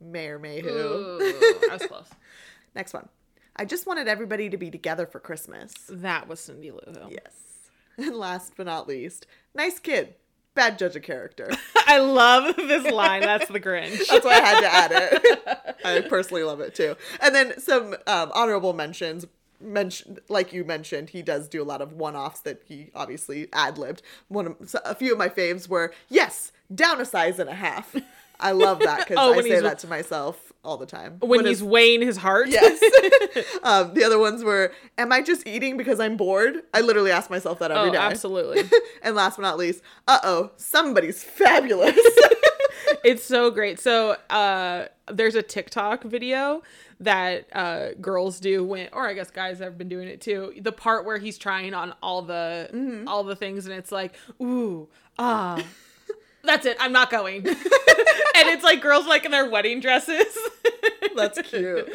Mayor 0.00 0.38
MayWho. 0.38 0.66
Ooh, 0.66 1.20
I 1.70 1.74
was 1.74 1.82
close. 1.86 2.08
Next 2.74 2.94
one. 2.94 3.10
I 3.56 3.66
just 3.66 3.86
wanted 3.86 4.08
everybody 4.08 4.48
to 4.48 4.56
be 4.56 4.70
together 4.70 5.06
for 5.06 5.20
Christmas. 5.20 5.74
That 5.90 6.28
was 6.28 6.40
Cindy 6.40 6.70
Lou 6.70 6.92
Who. 6.94 7.10
Yes. 7.10 7.32
And 7.98 8.14
last 8.14 8.52
but 8.58 8.66
not 8.66 8.86
least, 8.86 9.26
nice 9.54 9.78
kid, 9.78 10.16
bad 10.54 10.78
judge 10.78 10.96
of 10.96 11.02
character. 11.02 11.50
I 11.86 11.96
love 11.96 12.54
this 12.56 12.84
line. 12.92 13.22
That's 13.22 13.48
the 13.48 13.58
Grinch. 13.58 14.06
That's 14.08 14.22
why 14.22 14.32
I 14.32 14.40
had 14.40 14.60
to 14.60 14.74
add 14.74 14.90
it. 14.92 15.76
I 15.82 16.00
personally 16.02 16.42
love 16.42 16.60
it 16.60 16.74
too. 16.74 16.94
And 17.22 17.34
then 17.34 17.58
some 17.58 17.94
um, 18.06 18.32
honorable 18.34 18.74
mentions. 18.74 19.24
Mentioned, 19.60 20.20
like 20.28 20.52
you 20.52 20.64
mentioned, 20.64 21.10
he 21.10 21.22
does 21.22 21.48
do 21.48 21.62
a 21.62 21.64
lot 21.64 21.80
of 21.80 21.92
one-offs 21.92 22.40
that 22.40 22.62
he 22.66 22.90
obviously 22.94 23.48
ad-libbed. 23.52 24.02
One, 24.28 24.46
of, 24.46 24.74
a 24.84 24.94
few 24.94 25.12
of 25.12 25.18
my 25.18 25.28
faves 25.28 25.68
were 25.68 25.92
yes, 26.08 26.52
down 26.74 27.00
a 27.00 27.04
size 27.04 27.38
and 27.38 27.48
a 27.48 27.54
half. 27.54 27.94
I 28.38 28.52
love 28.52 28.80
that 28.80 28.98
because 29.08 29.16
Oh, 29.20 29.34
I 29.34 29.42
say 29.42 29.60
that 29.60 29.78
to 29.80 29.86
myself 29.86 30.52
all 30.62 30.76
the 30.76 30.86
time. 30.86 31.18
when 31.20 31.46
he's 31.46 31.58
it's- 31.58 31.70
weighing 31.70 32.02
his 32.02 32.16
heart. 32.18 32.48
yes. 32.48 32.80
um, 33.62 33.94
the 33.94 34.04
other 34.04 34.18
ones 34.18 34.42
were, 34.44 34.72
am 34.98 35.12
I 35.12 35.22
just 35.22 35.46
eating 35.46 35.76
because 35.76 36.00
I'm 36.00 36.16
bored? 36.16 36.62
I 36.74 36.80
literally 36.80 37.10
ask 37.10 37.30
myself 37.30 37.58
that 37.60 37.70
every 37.70 37.90
oh, 37.90 37.92
day. 37.92 37.98
absolutely. 37.98 38.70
and 39.02 39.14
last 39.14 39.36
but 39.36 39.42
not 39.42 39.58
least, 39.58 39.82
uh 40.08 40.18
oh, 40.22 40.50
somebody's 40.56 41.22
fabulous. 41.22 41.96
It's 43.04 43.24
so 43.24 43.50
great. 43.50 43.78
So 43.80 44.16
uh 44.30 44.86
there's 45.10 45.34
a 45.34 45.42
TikTok 45.42 46.02
video 46.04 46.62
that 47.00 47.46
uh 47.54 47.88
girls 48.00 48.40
do 48.40 48.64
when 48.64 48.88
or 48.92 49.06
I 49.06 49.14
guess 49.14 49.30
guys 49.30 49.58
have 49.60 49.76
been 49.78 49.88
doing 49.88 50.08
it 50.08 50.20
too. 50.20 50.54
The 50.60 50.72
part 50.72 51.04
where 51.04 51.18
he's 51.18 51.38
trying 51.38 51.74
on 51.74 51.94
all 52.02 52.22
the 52.22 52.68
Mm-hmm. 52.72 53.06
all 53.08 53.22
the 53.24 53.36
things 53.36 53.66
and 53.66 53.74
it's 53.74 53.92
like, 53.92 54.14
ooh, 54.40 54.88
ah. 55.18 55.62
That's 56.42 56.64
it. 56.64 56.76
I'm 56.78 56.92
not 56.92 57.10
going. 57.10 57.38
and 57.48 57.56
it's 57.56 58.62
like 58.62 58.80
girls 58.80 59.04
like 59.04 59.24
in 59.24 59.32
their 59.32 59.50
wedding 59.50 59.80
dresses. 59.80 60.38
That's 61.16 61.40
cute. 61.42 61.90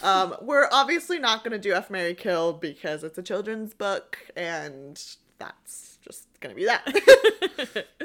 Um, 0.00 0.36
we're 0.42 0.68
obviously 0.70 1.18
not 1.18 1.42
going 1.42 1.50
to 1.52 1.58
do 1.58 1.74
F 1.74 1.90
Mary 1.90 2.14
Kill 2.14 2.52
because 2.52 3.02
it's 3.02 3.18
a 3.18 3.22
children's 3.22 3.74
book, 3.74 4.18
and 4.36 5.02
that's 5.38 5.98
just 6.06 6.28
going 6.38 6.54
to 6.54 6.60
be 6.60 6.66
that. 6.66 7.86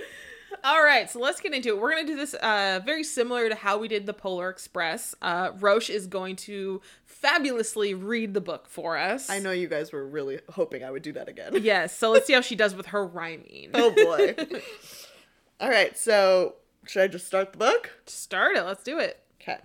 All 0.63 0.83
right, 0.83 1.09
so 1.09 1.19
let's 1.19 1.41
get 1.41 1.53
into 1.53 1.69
it. 1.69 1.79
We're 1.79 1.91
going 1.91 2.05
to 2.05 2.11
do 2.11 2.15
this 2.15 2.35
uh, 2.35 2.81
very 2.85 3.03
similar 3.03 3.49
to 3.49 3.55
how 3.55 3.79
we 3.79 3.87
did 3.87 4.05
the 4.05 4.13
Polar 4.13 4.49
Express. 4.49 5.15
Uh, 5.21 5.51
Rosha 5.53 5.89
is 5.89 6.05
going 6.05 6.35
to 6.37 6.81
fabulously 7.03 7.95
read 7.95 8.35
the 8.35 8.41
book 8.41 8.67
for 8.67 8.95
us. 8.95 9.29
I 9.29 9.39
know 9.39 9.51
you 9.51 9.67
guys 9.67 9.91
were 9.91 10.05
really 10.07 10.39
hoping 10.49 10.83
I 10.83 10.91
would 10.91 11.01
do 11.01 11.13
that 11.13 11.27
again. 11.27 11.53
Yes, 11.61 11.95
so 11.95 12.11
let's 12.11 12.27
see 12.27 12.33
how 12.33 12.41
she 12.41 12.55
does 12.55 12.75
with 12.75 12.87
her 12.87 13.05
rhyming. 13.05 13.69
Oh 13.73 13.91
boy. 13.91 14.35
All 15.59 15.69
right, 15.69 15.97
so 15.97 16.55
should 16.85 17.03
I 17.03 17.07
just 17.07 17.27
start 17.27 17.51
the 17.51 17.57
book? 17.57 17.91
Start 18.05 18.55
it. 18.55 18.63
Let's 18.63 18.83
do 18.83 18.99
it. 18.99 19.23
Okay. 19.41 19.59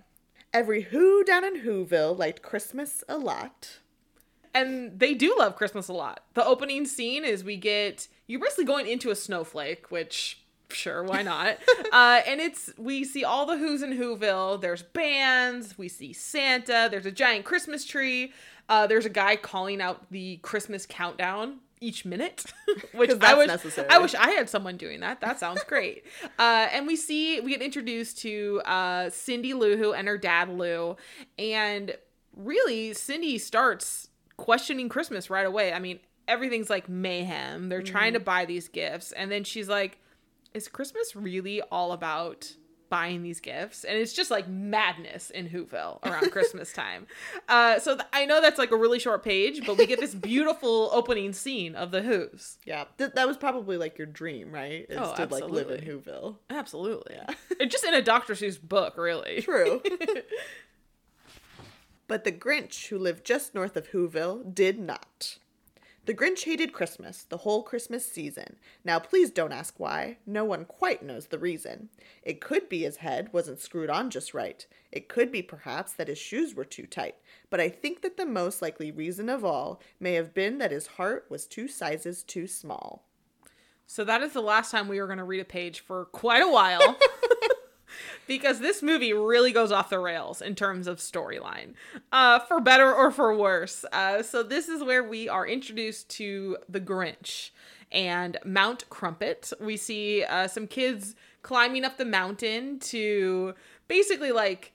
Every 0.52 0.82
Who 0.82 1.24
down 1.24 1.44
in 1.44 1.62
Whoville 1.62 2.16
liked 2.16 2.42
Christmas 2.42 3.02
a 3.08 3.18
lot. 3.18 3.80
And 4.54 4.98
they 4.98 5.12
do 5.14 5.34
love 5.38 5.56
Christmas 5.56 5.88
a 5.88 5.92
lot. 5.92 6.24
The 6.34 6.44
opening 6.44 6.86
scene 6.86 7.24
is 7.24 7.44
we 7.44 7.56
get 7.56 8.08
you're 8.26 8.40
basically 8.40 8.64
going 8.64 8.86
into 8.86 9.10
a 9.10 9.14
snowflake, 9.14 9.90
which 9.90 10.42
sure, 10.70 11.02
why 11.02 11.22
not? 11.22 11.58
uh, 11.92 12.20
and 12.26 12.40
it's 12.40 12.70
we 12.76 13.04
see 13.04 13.24
all 13.24 13.46
the 13.46 13.56
Who's 13.56 13.82
in 13.82 13.92
Whoville. 13.98 14.60
There's 14.60 14.82
bands. 14.82 15.78
We 15.78 15.88
see 15.88 16.12
Santa. 16.12 16.88
There's 16.90 17.06
a 17.06 17.12
giant 17.12 17.44
Christmas 17.44 17.84
tree. 17.84 18.32
Uh, 18.68 18.86
there's 18.86 19.06
a 19.06 19.10
guy 19.10 19.36
calling 19.36 19.80
out 19.80 20.10
the 20.10 20.38
Christmas 20.38 20.86
countdown 20.86 21.60
each 21.80 22.04
minute, 22.04 22.44
which 22.92 23.10
I 23.20 23.34
wish 23.34 23.48
necessary. 23.48 23.88
I 23.90 23.98
wish 23.98 24.14
I 24.14 24.30
had 24.30 24.48
someone 24.48 24.76
doing 24.76 25.00
that. 25.00 25.20
That 25.20 25.38
sounds 25.38 25.62
great. 25.64 26.04
uh, 26.38 26.68
and 26.72 26.86
we 26.86 26.96
see 26.96 27.40
we 27.40 27.50
get 27.50 27.62
introduced 27.62 28.18
to 28.18 28.62
uh, 28.64 29.10
Cindy 29.10 29.54
Lou 29.54 29.76
Who 29.76 29.92
and 29.92 30.08
her 30.08 30.18
dad 30.18 30.48
Lou, 30.48 30.96
and 31.38 31.96
really 32.36 32.92
Cindy 32.94 33.38
starts 33.38 34.08
questioning 34.36 34.88
Christmas 34.88 35.30
right 35.30 35.46
away. 35.46 35.72
I 35.72 35.78
mean, 35.78 36.00
everything's 36.28 36.70
like 36.70 36.88
mayhem. 36.88 37.68
They're 37.68 37.82
trying 37.82 38.14
to 38.14 38.20
buy 38.20 38.44
these 38.44 38.68
gifts, 38.68 39.12
and 39.12 39.30
then 39.30 39.44
she's 39.44 39.68
like, 39.68 39.98
"Is 40.56 40.68
Christmas 40.68 41.14
really 41.14 41.60
all 41.62 41.92
about?" 41.92 42.54
buying 42.88 43.20
these 43.24 43.40
gifts 43.40 43.82
and 43.82 43.98
it's 43.98 44.12
just 44.12 44.30
like 44.30 44.46
madness 44.48 45.30
in 45.30 45.48
Whoville 45.48 45.98
around 46.06 46.30
Christmas 46.30 46.72
time. 46.72 47.08
Uh, 47.48 47.80
so 47.80 47.96
th- 47.96 48.06
I 48.12 48.26
know 48.26 48.40
that's 48.40 48.60
like 48.60 48.70
a 48.70 48.76
really 48.76 49.00
short 49.00 49.24
page, 49.24 49.66
but 49.66 49.76
we 49.76 49.86
get 49.86 49.98
this 49.98 50.14
beautiful 50.14 50.88
opening 50.92 51.32
scene 51.32 51.74
of 51.74 51.90
the 51.90 52.00
Who's. 52.00 52.58
Yeah, 52.64 52.84
th- 52.96 53.10
that 53.14 53.26
was 53.26 53.36
probably 53.36 53.76
like 53.76 53.98
your 53.98 54.06
dream, 54.06 54.52
right? 54.52 54.86
Is 54.88 54.98
Oh, 55.00 55.12
to 55.16 55.26
like 55.26 55.42
live 55.50 55.68
in 55.68 55.78
absolutely. 55.78 56.12
Whoville. 56.12 56.36
Absolutely. 56.48 57.16
And 57.60 57.70
just 57.72 57.82
in 57.82 57.92
a 57.92 58.02
Dr. 58.02 58.34
Seuss 58.34 58.60
book, 58.62 58.96
really. 58.96 59.42
True. 59.42 59.82
but 62.06 62.22
the 62.22 62.30
Grinch, 62.30 62.86
who 62.86 62.98
lived 62.98 63.24
just 63.24 63.52
north 63.52 63.76
of 63.76 63.90
Whoville, 63.90 64.54
did 64.54 64.78
not. 64.78 65.38
The 66.06 66.14
Grinch 66.14 66.44
hated 66.44 66.72
Christmas, 66.72 67.24
the 67.24 67.38
whole 67.38 67.64
Christmas 67.64 68.06
season. 68.06 68.58
Now, 68.84 69.00
please 69.00 69.32
don't 69.32 69.52
ask 69.52 69.74
why. 69.80 70.18
No 70.24 70.44
one 70.44 70.64
quite 70.64 71.02
knows 71.02 71.26
the 71.26 71.38
reason. 71.38 71.88
It 72.22 72.40
could 72.40 72.68
be 72.68 72.84
his 72.84 72.98
head 72.98 73.32
wasn't 73.32 73.58
screwed 73.58 73.90
on 73.90 74.10
just 74.10 74.32
right. 74.32 74.64
It 74.92 75.08
could 75.08 75.32
be, 75.32 75.42
perhaps, 75.42 75.92
that 75.94 76.06
his 76.06 76.18
shoes 76.18 76.54
were 76.54 76.64
too 76.64 76.86
tight. 76.86 77.16
But 77.50 77.58
I 77.58 77.68
think 77.68 78.02
that 78.02 78.16
the 78.16 78.24
most 78.24 78.62
likely 78.62 78.92
reason 78.92 79.28
of 79.28 79.44
all 79.44 79.82
may 79.98 80.12
have 80.12 80.32
been 80.32 80.58
that 80.58 80.70
his 80.70 80.86
heart 80.86 81.26
was 81.28 81.44
two 81.44 81.66
sizes 81.66 82.22
too 82.22 82.46
small. 82.46 83.04
So 83.88 84.04
that 84.04 84.22
is 84.22 84.32
the 84.32 84.40
last 84.40 84.70
time 84.70 84.86
we 84.86 85.00
were 85.00 85.06
going 85.06 85.18
to 85.18 85.24
read 85.24 85.40
a 85.40 85.44
page 85.44 85.80
for 85.80 86.04
quite 86.04 86.42
a 86.42 86.50
while. 86.50 86.96
because 88.26 88.60
this 88.60 88.82
movie 88.82 89.12
really 89.12 89.52
goes 89.52 89.72
off 89.72 89.90
the 89.90 89.98
rails 89.98 90.40
in 90.40 90.54
terms 90.54 90.86
of 90.86 90.98
storyline, 90.98 91.74
uh, 92.12 92.38
for 92.40 92.60
better 92.60 92.92
or 92.92 93.10
for 93.10 93.36
worse. 93.36 93.84
Uh, 93.92 94.22
so 94.22 94.42
this 94.42 94.68
is 94.68 94.82
where 94.82 95.02
we 95.02 95.28
are 95.28 95.46
introduced 95.46 96.08
to 96.10 96.56
the 96.68 96.80
Grinch 96.80 97.50
and 97.92 98.38
Mount 98.44 98.88
Crumpit. 98.90 99.52
We 99.60 99.76
see 99.76 100.24
uh, 100.24 100.48
some 100.48 100.66
kids 100.66 101.14
climbing 101.42 101.84
up 101.84 101.96
the 101.96 102.04
mountain 102.04 102.78
to 102.80 103.54
basically 103.88 104.32
like 104.32 104.72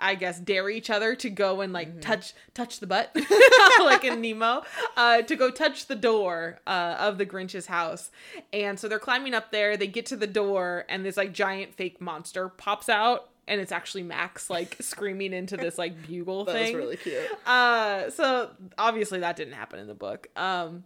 I 0.00 0.14
guess 0.14 0.40
dare 0.40 0.68
each 0.68 0.90
other 0.90 1.14
to 1.16 1.30
go 1.30 1.60
and 1.60 1.72
like 1.72 2.00
touch 2.00 2.32
touch 2.54 2.80
the 2.80 2.86
butt 2.86 3.14
like 3.80 4.04
in 4.04 4.20
Nemo 4.20 4.62
uh, 4.96 5.22
to 5.22 5.36
go 5.36 5.50
touch 5.50 5.86
the 5.86 5.94
door 5.94 6.58
uh, 6.66 6.96
of 6.98 7.18
the 7.18 7.26
Grinch's 7.26 7.66
house 7.66 8.10
and 8.52 8.78
so 8.78 8.88
they're 8.88 8.98
climbing 8.98 9.34
up 9.34 9.50
there 9.52 9.76
they 9.76 9.86
get 9.86 10.06
to 10.06 10.16
the 10.16 10.26
door 10.26 10.84
and 10.88 11.04
this 11.04 11.16
like 11.16 11.32
giant 11.32 11.74
fake 11.74 12.00
monster 12.00 12.48
pops 12.48 12.88
out 12.88 13.30
and 13.46 13.60
it's 13.60 13.72
actually 13.72 14.02
Max 14.04 14.48
like 14.48 14.76
screaming 14.80 15.32
into 15.32 15.56
this 15.56 15.76
like 15.76 16.06
bugle 16.06 16.44
That 16.44 16.52
thing 16.52 16.76
was 16.76 16.84
really 16.84 16.96
cute. 16.96 17.22
uh, 17.46 18.10
so 18.10 18.50
obviously 18.78 19.20
that 19.20 19.36
didn't 19.36 19.54
happen 19.54 19.80
in 19.80 19.86
the 19.86 19.94
book. 19.94 20.28
Um, 20.36 20.84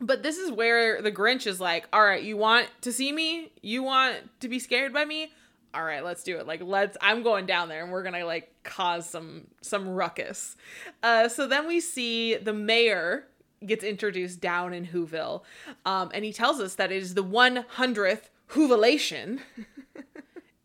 but 0.00 0.22
this 0.24 0.36
is 0.36 0.50
where 0.50 1.00
the 1.00 1.12
Grinch 1.12 1.46
is 1.46 1.60
like, 1.60 1.86
all 1.92 2.02
right, 2.02 2.22
you 2.22 2.36
want 2.36 2.68
to 2.80 2.92
see 2.92 3.12
me? 3.12 3.52
You 3.62 3.84
want 3.84 4.16
to 4.40 4.48
be 4.48 4.58
scared 4.58 4.92
by 4.92 5.04
me? 5.04 5.30
All 5.74 5.84
right, 5.84 6.04
let's 6.04 6.22
do 6.22 6.38
it. 6.38 6.46
Like, 6.46 6.62
let's. 6.62 6.96
I'm 7.00 7.22
going 7.22 7.46
down 7.46 7.68
there, 7.68 7.82
and 7.82 7.92
we're 7.92 8.04
gonna 8.04 8.24
like 8.24 8.54
cause 8.62 9.08
some 9.08 9.48
some 9.60 9.88
ruckus. 9.88 10.56
Uh, 11.02 11.28
so 11.28 11.46
then 11.46 11.66
we 11.66 11.80
see 11.80 12.36
the 12.36 12.52
mayor 12.52 13.26
gets 13.66 13.82
introduced 13.82 14.40
down 14.40 14.72
in 14.72 14.86
Whoville, 14.86 15.42
um, 15.84 16.10
and 16.14 16.24
he 16.24 16.32
tells 16.32 16.60
us 16.60 16.76
that 16.76 16.92
it 16.92 17.02
is 17.02 17.14
the 17.14 17.24
100th 17.24 18.28
Whovilation. 18.48 19.40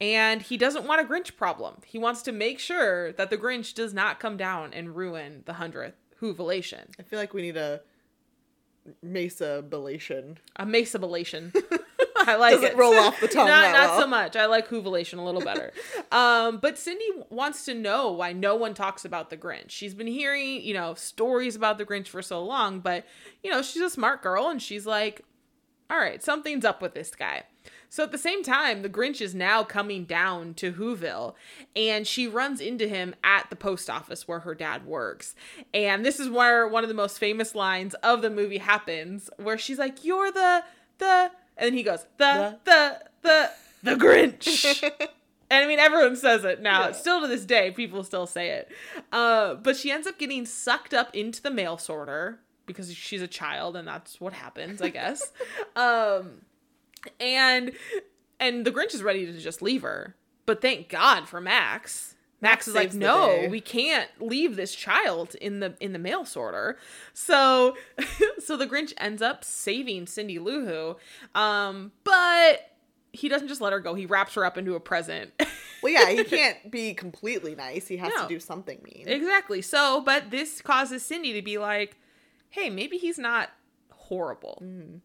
And 0.01 0.41
he 0.41 0.55
doesn't 0.55 0.85
want 0.85 1.01
a 1.01 1.03
Grinch 1.03 1.35
problem. 1.35 1.75
He 1.85 1.97
wants 1.97 2.21
to 2.23 2.31
make 2.31 2.59
sure 2.59 3.11
that 3.13 3.29
the 3.29 3.37
Grinch 3.37 3.73
does 3.73 3.93
not 3.93 4.19
come 4.19 4.37
down 4.37 4.73
and 4.73 4.95
ruin 4.95 5.43
the 5.45 5.53
hundredth 5.53 5.97
Whovilation. 6.21 6.87
I 6.97 7.03
feel 7.03 7.19
like 7.19 7.33
we 7.33 7.41
need 7.41 7.57
a 7.57 7.81
Mesa 9.03 9.63
Belation. 9.67 10.37
A 10.55 10.65
Mesabilation. 10.65 11.53
I 12.27 12.35
like 12.35 12.55
Doesn't 12.55 12.71
it. 12.71 12.77
roll 12.77 12.95
off 12.95 13.19
the 13.19 13.27
tongue 13.29 13.47
not 13.47 13.71
not 13.71 13.89
well. 13.91 14.01
so 14.01 14.07
much. 14.07 14.35
I 14.35 14.45
like 14.45 14.67
Whovilation 14.67 15.19
a 15.19 15.25
little 15.25 15.41
better. 15.41 15.71
um, 16.11 16.57
but 16.57 16.77
Cindy 16.77 17.05
wants 17.29 17.65
to 17.65 17.73
know 17.73 18.11
why 18.11 18.33
no 18.33 18.55
one 18.55 18.73
talks 18.73 19.05
about 19.05 19.29
the 19.29 19.37
Grinch. 19.37 19.69
She's 19.69 19.93
been 19.93 20.07
hearing, 20.07 20.61
you 20.61 20.73
know, 20.73 20.93
stories 20.93 21.55
about 21.55 21.77
the 21.77 21.85
Grinch 21.85 22.07
for 22.07 22.21
so 22.21 22.43
long, 22.43 22.79
but 22.79 23.05
you 23.43 23.49
know, 23.51 23.61
she's 23.61 23.81
a 23.81 23.89
smart 23.89 24.21
girl 24.21 24.49
and 24.49 24.61
she's 24.61 24.85
like, 24.85 25.23
all 25.89 25.97
right, 25.97 26.21
something's 26.21 26.65
up 26.65 26.81
with 26.81 26.93
this 26.93 27.15
guy. 27.15 27.43
So 27.91 28.03
at 28.03 28.11
the 28.11 28.19
same 28.19 28.43
time, 28.43 28.83
the 28.83 28.89
Grinch 28.89 29.19
is 29.19 29.33
now 29.33 29.63
coming 29.63 30.05
down 30.05 30.53
to 30.55 30.71
Whoville, 30.71 31.33
and 31.75 32.05
she 32.05 32.27
runs 32.27 32.61
into 32.61 32.87
him 32.87 33.15
at 33.23 33.49
the 33.49 33.55
post 33.55 33.89
office 33.89 34.27
where 34.27 34.41
her 34.41 34.53
dad 34.53 34.85
works. 34.85 35.33
And 35.73 36.05
this 36.05 36.19
is 36.19 36.29
where 36.29 36.67
one 36.67 36.83
of 36.83 36.87
the 36.87 36.93
most 36.93 37.17
famous 37.17 37.55
lines 37.55 37.95
of 37.95 38.21
the 38.21 38.29
movie 38.29 38.59
happens, 38.59 39.31
where 39.37 39.57
she's 39.57 39.79
like, 39.79 40.05
"You're 40.05 40.31
the 40.31 40.63
the," 40.99 41.31
and 41.59 41.67
then 41.67 41.73
he 41.73 41.83
goes, 41.83 42.05
"The 42.17 42.57
the 42.63 43.01
the 43.21 43.51
the, 43.83 43.95
Grinch." 43.95 44.83
And 45.51 45.65
I 45.65 45.67
mean, 45.67 45.79
everyone 45.79 46.15
says 46.15 46.45
it 46.45 46.61
now. 46.61 46.85
Yeah. 46.85 46.91
Still 46.91 47.21
to 47.21 47.27
this 47.27 47.43
day, 47.43 47.71
people 47.71 48.03
still 48.03 48.27
say 48.27 48.49
it. 48.51 48.71
Uh, 49.11 49.55
but 49.55 49.75
she 49.75 49.89
ends 49.89 50.05
up 50.05 50.19
getting 50.19 50.45
sucked 50.45 50.93
up 50.93 51.09
into 51.15 51.41
the 51.41 51.49
mail 51.49 51.79
sorter 51.79 52.39
because 52.67 52.93
she's 52.93 53.23
a 53.23 53.27
child, 53.27 53.75
and 53.75 53.87
that's 53.87 54.21
what 54.21 54.33
happens, 54.33 54.79
I 54.79 54.89
guess. 54.89 55.31
um, 55.75 56.41
and 57.19 57.71
and 58.39 58.63
the 58.63 58.69
Grinch 58.69 58.93
is 58.93 59.01
ready 59.01 59.25
to 59.25 59.39
just 59.39 59.63
leave 59.63 59.81
her. 59.81 60.15
But 60.45 60.61
thank 60.61 60.87
God 60.87 61.27
for 61.27 61.41
Max 61.41 62.08
Max 62.41 62.67
is 62.67 62.75
like, 62.75 62.93
no, 62.93 63.27
day." 63.27 63.47
we 63.49 63.59
can't 63.61 64.09
leave 64.19 64.55
this 64.55 64.73
child 64.73 65.35
in 65.35 65.59
the 65.59 65.75
in 65.79 65.93
the 65.93 65.99
mail 65.99 66.23
sorter. 66.25 66.77
So, 67.13 67.75
so 68.39 68.55
the 68.57 68.65
Grinch 68.67 68.93
ends 68.97 69.21
up 69.21 69.43
saving 69.43 70.07
Cindy 70.07 70.39
Lou 70.39 70.65
Who, 70.65 71.39
um, 71.39 71.91
but 72.03 72.71
he 73.11 73.27
doesn't 73.27 73.47
just 73.47 73.59
let 73.61 73.73
her 73.73 73.79
go. 73.79 73.93
He 73.95 74.05
wraps 74.05 74.35
her 74.35 74.45
up 74.45 74.57
into 74.57 74.75
a 74.75 74.79
present. 74.79 75.31
Well, 75.81 75.93
yeah, 75.93 76.09
he 76.09 76.23
can't 76.25 76.69
be 76.69 76.93
completely 76.93 77.55
nice. 77.55 77.87
He 77.87 77.95
has 77.95 78.11
No. 78.13 78.23
to 78.23 78.27
do 78.27 78.37
something 78.41 78.81
mean. 78.83 79.07
exactly. 79.07 79.61
So, 79.61 80.01
but 80.01 80.29
this 80.29 80.61
causes 80.61 81.05
Cindy 81.05 81.31
to 81.31 81.41
be 81.41 81.57
like, 81.57 81.95
hey, 82.49 82.69
maybe 82.69 82.97
he's 82.97 83.17
not 83.17 83.49
horrible. 83.89 84.61
Mm-hmm. 84.61 84.97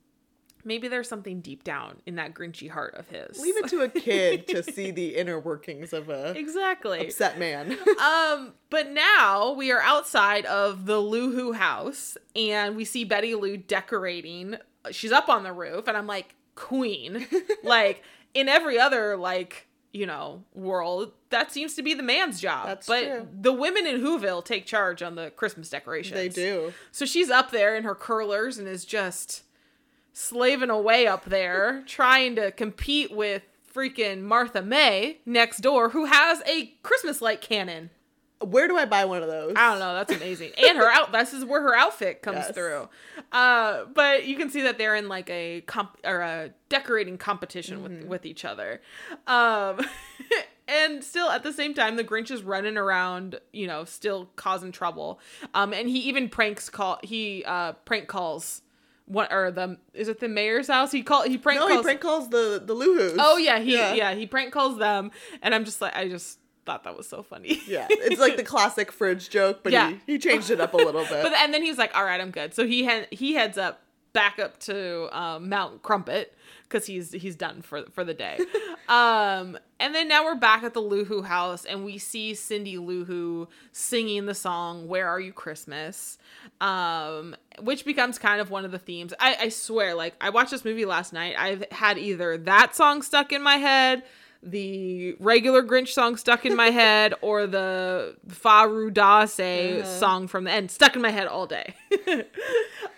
Maybe 0.65 0.89
there's 0.89 1.09
something 1.09 1.41
deep 1.41 1.65
down 1.65 2.01
in 2.07 2.17
that 2.17 2.35
Grinchy 2.35 2.71
heart 2.71 2.95
of 2.95 3.09
his. 3.09 3.39
Leave 3.39 3.57
it 3.57 3.69
to 3.69 3.83
a 3.83 3.89
kid 3.89 4.47
to 4.49 4.63
see 4.73 4.91
the 4.91 5.17
inner 5.17 5.39
workings 5.39 5.93
of 5.93 6.09
a 6.09 6.37
exactly. 6.37 7.07
upset 7.07 7.39
man. 7.39 7.73
um, 8.03 8.55
but 8.71 8.91
now 8.91 9.53
we 9.53 9.71
are 9.71 9.81
outside 9.81 10.47
of 10.47 10.87
the 10.87 10.99
Lou 10.99 11.33
Who 11.33 11.53
house 11.53 12.17
and 12.35 12.77
we 12.77 12.85
see 12.85 13.05
Betty 13.05 13.35
Lou 13.35 13.57
decorating. 13.57 14.57
She's 14.91 15.13
up 15.13 15.29
on 15.29 15.45
the 15.45 15.53
roof, 15.53 15.89
and 15.89 15.97
I'm 15.97 16.07
like, 16.07 16.35
Queen. 16.55 17.27
like 17.65 18.03
in 18.33 18.49
every 18.49 18.79
other 18.79 19.17
like 19.17 19.67
you 19.93 20.07
know 20.07 20.43
world, 20.55 21.13
that 21.31 21.53
seems 21.53 21.75
to 21.75 21.83
be 21.83 21.95
the 21.95 22.03
man's 22.03 22.41
job. 22.41 22.67
That's 22.67 22.87
but 22.87 23.05
true. 23.05 23.29
the 23.41 23.53
women 23.53 23.87
in 23.87 24.01
Whoville 24.01 24.45
take 24.45 24.67
charge 24.67 25.03
on 25.03 25.15
the 25.15 25.31
Christmas 25.31 25.71
decorations. 25.71 26.15
they 26.15 26.29
do. 26.29 26.73
So 26.93 27.05
she's 27.07 27.31
up 27.31 27.51
there 27.51 27.77
in 27.77 27.85
her 27.85 27.95
curlers 27.95 28.59
and 28.59 28.67
is 28.67 28.85
just 28.85 29.45
slaving 30.15 30.71
away 30.71 31.07
up 31.07 31.27
there, 31.27 31.83
trying 31.87 32.37
to 32.37 32.51
compete 32.53 33.11
with 33.15 33.43
freaking 33.75 34.23
Martha 34.23 34.63
May 34.63 35.19
next 35.27 35.59
door, 35.59 35.91
who 35.91 36.07
has 36.07 36.41
a 36.47 36.73
Christmas 36.83 37.21
light 37.21 37.41
cannon. 37.43 37.91
Where 38.41 38.69
do 38.69 38.77
I 38.77 38.85
buy 38.85 39.05
one 39.07 39.23
of 39.23 39.29
those? 39.29 39.55
I 39.57 39.71
don't 39.71 39.79
know. 39.81 39.95
That's 39.95 40.13
amazing. 40.13 40.53
And 40.59 40.77
her 40.77 40.91
out. 40.91 41.13
This 41.13 41.33
is 41.33 41.45
where 41.45 41.63
her 41.63 41.75
outfit 41.75 42.21
comes 42.21 42.39
Yes. 42.39 42.53
through. 42.55 42.89
Uh, 43.33 43.85
but 43.87 44.27
you 44.27 44.37
can 44.37 44.51
see 44.51 44.63
that 44.63 44.77
they're 44.77 44.95
in 44.97 45.09
like 45.09 45.31
a 45.31 45.63
comp 45.63 45.97
or 46.05 46.21
a 46.21 46.51
decorating 46.69 47.17
competition 47.19 47.79
Mm-hmm. 47.79 48.01
with 48.01 48.05
with 48.05 48.27
each 48.27 48.45
other. 48.45 48.83
Um, 49.27 49.81
and 50.69 51.03
still 51.03 51.31
at 51.31 51.43
the 51.43 51.53
same 51.53 51.75
time, 51.75 51.97
the 51.97 52.05
Grinch 52.05 52.31
is 52.31 52.43
running 52.43 52.77
around, 52.77 53.41
you 53.53 53.67
know, 53.67 53.85
still 53.85 54.29
causing 54.37 54.73
trouble. 54.73 55.21
Um, 55.55 55.73
and 55.73 55.89
he 55.89 56.01
even 56.01 56.29
pranks 56.29 56.69
call. 56.69 56.99
He 57.03 57.45
uh 57.47 57.73
prank 57.85 58.09
calls. 58.09 58.61
What 59.07 59.33
or 59.33 59.51
the 59.51 59.79
is 59.93 60.09
it 60.09 60.21
the 60.21 60.29
mayor's 60.29 60.69
house? 60.69 60.91
He 60.91 61.03
call 61.03 61.23
he 61.25 61.37
prank 61.37 61.61
No, 61.61 61.67
calls. 61.67 61.81
he 61.81 61.83
prank 61.85 62.01
calls 62.01 62.31
the 62.31 62.63
the 62.65 62.73
Lou 62.75 62.97
Whos. 62.97 63.17
oh 63.19 63.37
yeah, 63.37 63.59
he 63.59 63.75
yeah. 63.77 64.15
he 64.15 64.27
prank 64.27 64.53
calls 64.53 64.79
them, 64.79 65.11
and 65.43 65.55
I'm 65.55 65.65
just 65.67 65.81
like 65.83 65.95
I 65.95 66.09
just 66.09 66.39
thought 66.65 66.85
that 66.85 66.97
was 66.97 67.07
so 67.07 67.23
funny. 67.23 67.61
Yeah, 67.67 67.87
it's 67.91 68.19
like 68.21 68.39
the 68.39 68.43
classic 68.43 68.91
fridge 68.91 69.29
joke, 69.29 69.61
but 69.63 69.73
Yeah. 69.75 69.91
he, 70.07 70.15
he 70.15 70.19
changed 70.19 70.51
it 70.51 70.59
up 70.61 70.73
a 70.73 70.79
little 70.79 71.03
bit. 71.11 71.23
But 71.23 71.35
and 71.35 71.53
then 71.53 71.63
he 71.63 71.69
was 71.69 71.77
like, 71.77 71.95
"All 71.95 72.03
right, 72.05 72.19
I'm 72.19 72.31
good." 72.31 72.55
So 72.55 72.67
he 72.67 72.85
had 72.85 73.07
he 73.11 73.35
heads 73.35 73.59
up 73.59 73.83
back 74.15 74.39
up 74.39 74.59
to 74.61 75.15
um, 75.17 75.51
Mount 75.51 75.83
Crumpit 75.83 76.35
because 76.63 76.87
he's 76.87 77.13
he's 77.13 77.37
done 77.37 77.61
for 77.61 77.85
for 77.93 78.05
the 78.05 78.15
day. 78.15 78.39
um, 78.89 79.59
and 79.79 79.95
then 79.95 80.09
now 80.09 80.25
we're 80.25 80.35
back 80.37 80.63
at 80.63 80.73
the 80.73 80.81
Lou 80.81 81.05
Who 81.05 81.23
house, 81.23 81.67
and 81.67 81.85
we 81.85 81.99
see 81.99 82.35
Cindy 82.35 82.79
Lou 82.79 83.05
Who 83.05 83.49
singing 83.73 84.25
the 84.25 84.35
song 84.35 84.89
"Where 84.89 85.07
Are 85.07 85.21
You 85.21 85.33
Christmas," 85.33 86.17
um, 86.63 87.37
which 87.61 87.85
becomes 87.85 88.19
kind 88.19 88.41
of 88.41 88.51
one 88.51 88.65
of 88.65 88.71
the 88.71 88.79
themes. 88.79 89.13
I, 89.21 89.37
I 89.43 89.49
swear, 89.51 89.95
like 89.95 90.15
I 90.21 90.31
watched 90.31 90.53
this 90.53 90.65
movie 90.65 90.87
last 90.87 91.13
night. 91.13 91.35
I've 91.39 91.65
had 91.71 91.99
either 91.99 92.39
that 92.39 92.75
song 92.75 93.03
stuck 93.03 93.33
in 93.33 93.43
my 93.43 93.57
head. 93.57 94.05
The 94.47 95.17
regular 95.21 95.63
Grinch 95.63 95.89
song 95.89 96.17
stuck 96.17 96.45
in 96.45 96.55
my 96.55 96.71
head, 96.71 97.15
or 97.23 97.47
the 97.47 98.17
Faru 98.29 98.91
Dase 98.91 99.87
song 99.87 100.29
from 100.29 100.45
the 100.45 100.51
end 100.51 100.71
stuck 100.71 100.95
in 100.97 101.03
my 101.03 101.11
head 101.11 101.27
all 101.27 101.47
day. 101.47 101.75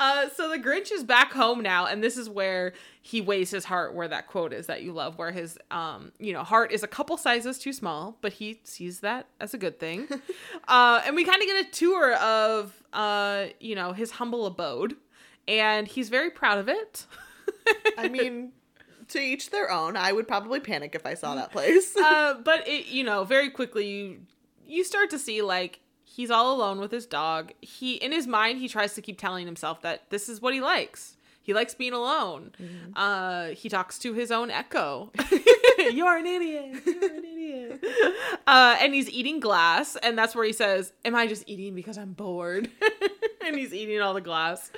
uh, 0.01 0.29
so 0.31 0.51
the 0.51 0.59
Grinch 0.59 0.91
is 0.91 1.05
back 1.05 1.33
home 1.33 1.61
now, 1.61 1.87
and 1.87 2.03
this 2.03 2.17
is 2.17 2.29
where 2.29 2.73
he 3.01 3.21
weighs 3.21 3.51
his 3.51 3.65
heart, 3.65 3.95
where 3.95 4.09
that 4.09 4.27
quote 4.27 4.53
is 4.53 4.67
that 4.67 4.83
you 4.83 4.93
love, 4.93 5.19
where 5.19 5.31
his 5.31 5.57
um, 5.71 6.11
you 6.19 6.33
know, 6.33 6.43
heart 6.43 6.73
is 6.73 6.83
a 6.83 6.89
couple 6.89 7.17
sizes 7.17 7.59
too 7.59 7.73
small, 7.73 8.19
but 8.21 8.33
he 8.33 8.61
sees 8.65 9.01
that 9.01 9.29
as 9.41 9.55
a 9.55 9.59
good 9.59 9.79
thing. 9.79 10.09
uh, 10.69 11.01
and 11.07 11.15
we 11.15 11.25
kind 11.25 11.41
of 11.41 11.47
get 11.47 11.67
a 11.67 11.71
tour 11.71 12.15
of 12.15 12.83
uh, 12.93 13.47
you 13.61 13.77
know, 13.77 13.93
his 13.93 14.11
humble 14.13 14.47
abode, 14.47 14.97
and 15.47 15.87
he's 15.87 16.09
very 16.09 16.31
proud 16.31 16.59
of 16.59 16.69
it. 16.69 17.07
I 17.97 18.09
mean, 18.09 18.53
to 19.09 19.21
each 19.21 19.51
their 19.51 19.71
own. 19.71 19.97
I 19.97 20.13
would 20.13 20.29
probably 20.29 20.61
panic 20.61 20.95
if 20.95 21.07
I 21.07 21.15
saw 21.15 21.35
that 21.35 21.53
place. 21.53 21.97
uh, 22.03 22.35
but 22.45 22.67
it, 22.67 22.87
you 22.87 23.05
know, 23.05 23.25
very 23.25 23.51
quickly 23.51 23.87
you 23.87 24.21
you 24.67 24.85
start 24.85 25.11
to 25.11 25.19
see 25.19 25.43
like 25.43 25.81
he's 26.05 26.31
all 26.31 26.55
alone 26.55 26.81
with 26.81 26.93
his 26.93 27.07
dog. 27.07 27.53
He 27.61 27.95
in 27.95 28.13
his 28.13 28.27
mind 28.27 28.59
he 28.59 28.69
tries 28.69 28.95
to 28.95 29.03
keep 29.03 29.19
telling 29.19 29.47
himself 29.47 29.83
that 29.83 30.11
this 30.11 30.29
is 30.29 30.41
what 30.41 30.55
he 30.55 30.61
likes. 30.61 31.17
He 31.47 31.55
likes 31.55 31.75
being 31.75 31.93
alone. 31.93 32.51
Uh, 32.97 33.51
he 33.51 33.69
talks 33.69 34.01
to 34.01 34.15
his 34.15 34.33
own 34.33 34.51
echo. 34.51 35.13
You're 35.93 36.17
an 36.17 36.27
idiot. 36.27 36.83
You're 36.87 37.15
an 37.15 37.25
idiot. 37.25 37.85
Uh, 38.47 38.77
and 38.81 38.95
he's 38.95 39.11
eating 39.11 39.41
glass, 39.41 39.97
and 39.97 40.17
that's 40.17 40.35
where 40.35 40.45
he 40.45 40.53
says, 40.53 40.93
"Am 41.05 41.17
I 41.17 41.27
just 41.27 41.43
eating 41.49 41.75
because 41.75 41.99
I'm 41.99 42.13
bored?" 42.13 42.71
and 43.45 43.57
he's 43.57 43.75
eating 43.75 44.01
all 44.01 44.15
the 44.15 44.21
glass. 44.21 44.71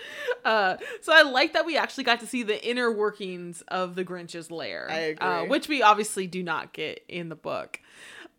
Uh, 0.42 0.76
so 1.02 1.12
I 1.12 1.22
like 1.22 1.52
that 1.52 1.66
we 1.66 1.76
actually 1.76 2.04
got 2.04 2.20
to 2.20 2.26
see 2.26 2.42
the 2.42 2.66
inner 2.66 2.90
workings 2.90 3.62
of 3.68 3.94
the 3.94 4.04
Grinch's 4.04 4.50
lair. 4.50 4.88
I 4.90 5.16
Uh, 5.20 5.44
which 5.44 5.68
we 5.68 5.82
obviously 5.82 6.26
do 6.26 6.42
not 6.42 6.72
get 6.72 7.04
in 7.08 7.28
the 7.28 7.36
book. 7.36 7.80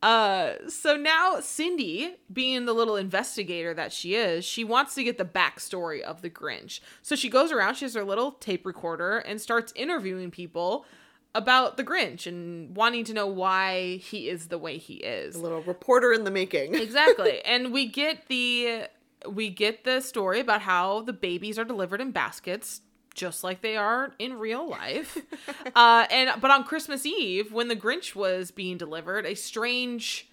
Uh, 0.02 0.54
so 0.68 0.96
now 0.96 1.40
Cindy, 1.42 2.16
being 2.32 2.66
the 2.66 2.74
little 2.74 2.96
investigator 2.96 3.74
that 3.74 3.92
she 3.92 4.16
is, 4.16 4.46
she 4.46 4.64
wants 4.64 4.96
to 4.96 5.04
get 5.04 5.18
the 5.18 5.26
backstory 5.26 6.02
of 6.02 6.22
the 6.22 6.30
Grinch. 6.30 6.80
So 7.02 7.16
she 7.16 7.30
goes 7.30 7.52
around, 7.52 7.76
she 7.76 7.86
has 7.86 7.96
her 7.96 8.04
little 8.06 8.32
tape 8.34 8.66
recorder 8.66 9.20
and 9.20 9.42
starts 9.42 9.74
interviewing 9.76 10.32
people 10.32 10.86
about 11.36 11.78
the 11.78 11.84
Grinch 11.84 12.26
and 12.26 12.76
wanting 12.76 13.04
to 13.06 13.14
know 13.14 13.28
why 13.28 13.98
he 13.98 14.30
is 14.30 14.48
the 14.48 14.58
way 14.58 14.78
he 14.78 14.96
is. 14.96 15.36
a 15.36 15.40
little 15.40 15.62
reporter 15.62 16.12
in 16.12 16.24
the 16.24 16.32
making. 16.32 16.76
Exactly. 16.90 17.42
and 17.46 17.72
we 17.72 17.88
get 17.88 18.28
the 18.28 18.84
we 19.28 19.50
get 19.50 19.84
the 19.84 20.00
story 20.00 20.40
about 20.40 20.62
how 20.62 21.02
the 21.02 21.14
babies 21.14 21.60
are 21.60 21.66
delivered 21.66 22.02
in 22.02 22.12
baskets 22.12 22.82
just 23.14 23.44
like 23.44 23.62
they 23.62 23.76
are 23.76 24.14
in 24.18 24.40
real 24.40 24.68
life. 24.68 25.18
uh 25.76 26.06
and 26.10 26.42
but 26.42 26.52
on 26.52 26.64
Christmas 26.64 27.06
Eve 27.06 27.52
when 27.52 27.68
the 27.68 27.76
Grinch 27.76 28.16
was 28.16 28.50
being 28.52 28.78
delivered, 28.78 29.26
a 29.26 29.36
strange 29.36 30.30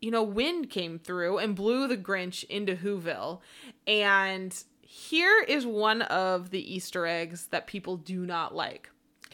you 0.00 0.10
know 0.10 0.22
wind 0.22 0.68
came 0.68 0.98
through 0.98 1.38
and 1.38 1.54
blew 1.54 1.86
the 1.88 1.96
Grinch 1.96 2.44
into 2.44 2.76
Whoville. 2.76 3.40
And 3.86 4.54
here 4.82 5.42
is 5.42 5.64
one 5.64 6.02
of 6.02 6.50
the 6.50 6.74
Easter 6.74 7.06
eggs 7.06 7.46
that 7.48 7.66
people 7.66 7.96
do 7.96 8.26
not 8.26 8.54
like. 8.54 8.90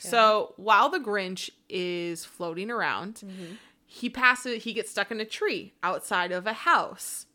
So, 0.09 0.55
while 0.57 0.89
the 0.89 0.99
Grinch 0.99 1.51
is 1.69 2.25
floating 2.25 2.71
around, 2.71 3.17
mm-hmm. 3.17 3.55
he 3.87 4.09
passes 4.09 4.65
he 4.65 4.73
gets 4.73 4.91
stuck 4.91 5.11
in 5.11 5.21
a 5.21 5.25
tree 5.25 5.75
outside 5.83 6.33
of 6.33 6.47
a 6.47 6.53
house. 6.53 7.27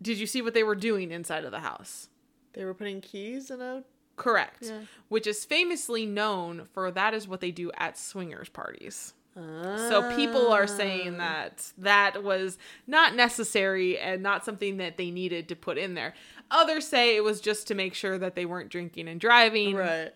Did 0.00 0.18
you 0.18 0.26
see 0.26 0.42
what 0.42 0.54
they 0.54 0.62
were 0.62 0.74
doing 0.74 1.10
inside 1.10 1.44
of 1.44 1.50
the 1.50 1.60
house? 1.60 2.08
They 2.52 2.64
were 2.64 2.74
putting 2.74 3.00
keys 3.00 3.50
in 3.50 3.60
a. 3.60 3.82
correct. 4.16 4.64
Yeah. 4.66 4.80
which 5.08 5.26
is 5.26 5.44
famously 5.44 6.06
known 6.06 6.66
for 6.72 6.90
that 6.90 7.14
is 7.14 7.26
what 7.26 7.40
they 7.40 7.50
do 7.50 7.72
at 7.76 7.98
swingers 7.98 8.48
parties. 8.48 9.14
So 9.36 10.14
people 10.14 10.52
are 10.52 10.68
saying 10.68 11.14
ah. 11.14 11.18
that 11.18 11.72
that 11.78 12.22
was 12.22 12.56
not 12.86 13.16
necessary 13.16 13.98
and 13.98 14.22
not 14.22 14.44
something 14.44 14.76
that 14.76 14.96
they 14.96 15.10
needed 15.10 15.48
to 15.48 15.56
put 15.56 15.76
in 15.76 15.94
there. 15.94 16.14
Others 16.50 16.86
say 16.86 17.16
it 17.16 17.24
was 17.24 17.40
just 17.40 17.66
to 17.68 17.74
make 17.74 17.94
sure 17.94 18.16
that 18.16 18.36
they 18.36 18.46
weren't 18.46 18.70
drinking 18.70 19.08
and 19.08 19.20
driving. 19.20 19.74
Right. 19.74 20.12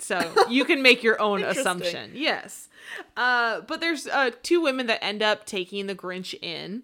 So 0.00 0.34
you 0.48 0.64
can 0.64 0.82
make 0.82 1.02
your 1.02 1.20
own 1.20 1.42
assumption. 1.44 2.12
Yes. 2.14 2.68
Uh, 3.16 3.60
but 3.62 3.80
there's 3.80 4.06
uh, 4.06 4.30
two 4.42 4.60
women 4.60 4.86
that 4.86 5.02
end 5.04 5.22
up 5.22 5.46
taking 5.46 5.86
the 5.86 5.94
Grinch 5.94 6.34
in. 6.40 6.82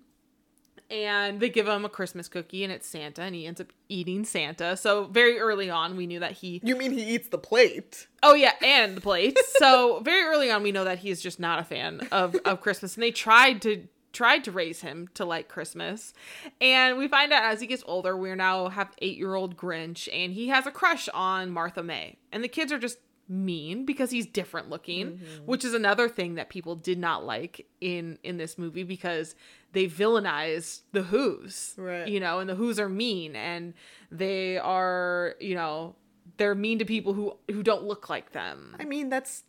And 0.89 1.41
they 1.41 1.49
give 1.49 1.67
him 1.67 1.85
a 1.85 1.89
Christmas 1.89 2.29
cookie, 2.29 2.63
and 2.63 2.73
it's 2.73 2.87
Santa, 2.87 3.23
and 3.23 3.35
he 3.35 3.45
ends 3.45 3.61
up 3.61 3.73
eating 3.89 4.25
Santa. 4.25 4.77
So 4.77 5.07
very 5.07 5.37
early 5.37 5.69
on, 5.69 5.97
we 5.97 6.07
knew 6.07 6.21
that 6.21 6.31
he. 6.31 6.61
You 6.63 6.77
mean 6.77 6.93
he 6.93 7.03
eats 7.03 7.27
the 7.27 7.39
plate? 7.39 8.07
Oh 8.23 8.35
yeah, 8.35 8.53
and 8.63 8.97
the 8.97 9.01
plates. 9.01 9.43
so 9.59 9.99
very 10.05 10.23
early 10.23 10.49
on, 10.49 10.63
we 10.63 10.71
know 10.71 10.85
that 10.85 11.01
he's 11.01 11.21
just 11.21 11.41
not 11.41 11.59
a 11.59 11.65
fan 11.65 12.07
of 12.13 12.37
of 12.45 12.61
Christmas, 12.61 12.95
and 12.95 13.03
they 13.03 13.11
tried 13.11 13.63
to 13.63 13.89
tried 14.17 14.43
to 14.45 14.51
raise 14.51 14.81
him 14.81 15.09
to 15.13 15.27
like 15.27 15.47
Christmas. 15.47 16.15
And 16.61 16.97
we 16.97 17.07
find 17.07 17.33
out 17.33 17.45
as 17.45 17.61
he 17.61 17.67
gets 17.67 17.85
older, 17.87 18.17
we 18.17 18.35
now 18.35 18.69
have 18.69 18.95
eight 18.99 19.19
year 19.19 19.35
old 19.35 19.57
Grinch, 19.57 20.09
and 20.13 20.33
he 20.33 20.49
has 20.49 20.67
a 20.67 20.71
crush 20.71 21.09
on 21.13 21.51
Martha 21.51 21.83
May, 21.83 22.17
and 22.33 22.43
the 22.43 22.49
kids 22.49 22.73
are 22.73 22.79
just 22.79 22.99
mean 23.29 23.85
because 23.85 24.11
he's 24.11 24.27
different 24.27 24.71
looking 24.71 25.13
mm-hmm. 25.19 25.45
which 25.47 25.65
is 25.65 25.75
another 25.75 26.09
thing 26.09 26.37
that 26.37 26.49
people 26.49 26.77
did 26.77 26.99
not 26.99 27.25
like 27.25 27.67
in 27.81 28.19
in 28.23 28.37
this 28.37 28.57
movie 28.57 28.85
because 28.85 29.35
they 29.73 29.87
villainize 29.87 30.83
the 30.93 31.03
who's 31.03 31.75
Right. 31.77 32.07
you 32.07 32.21
know 32.21 32.39
and 32.39 32.49
the 32.49 32.55
who's 32.55 32.79
are 32.79 32.89
mean 32.89 33.35
and 33.35 33.75
they 34.13 34.59
are 34.59 35.35
you 35.41 35.55
know 35.55 35.97
they're 36.37 36.55
mean 36.55 36.79
to 36.79 36.85
people 36.85 37.15
who 37.15 37.37
who 37.51 37.63
don't 37.63 37.83
look 37.85 38.09
like 38.09 38.33
them 38.33 38.77
I 38.79 38.85
mean, 38.85 39.09
that's 39.09 39.43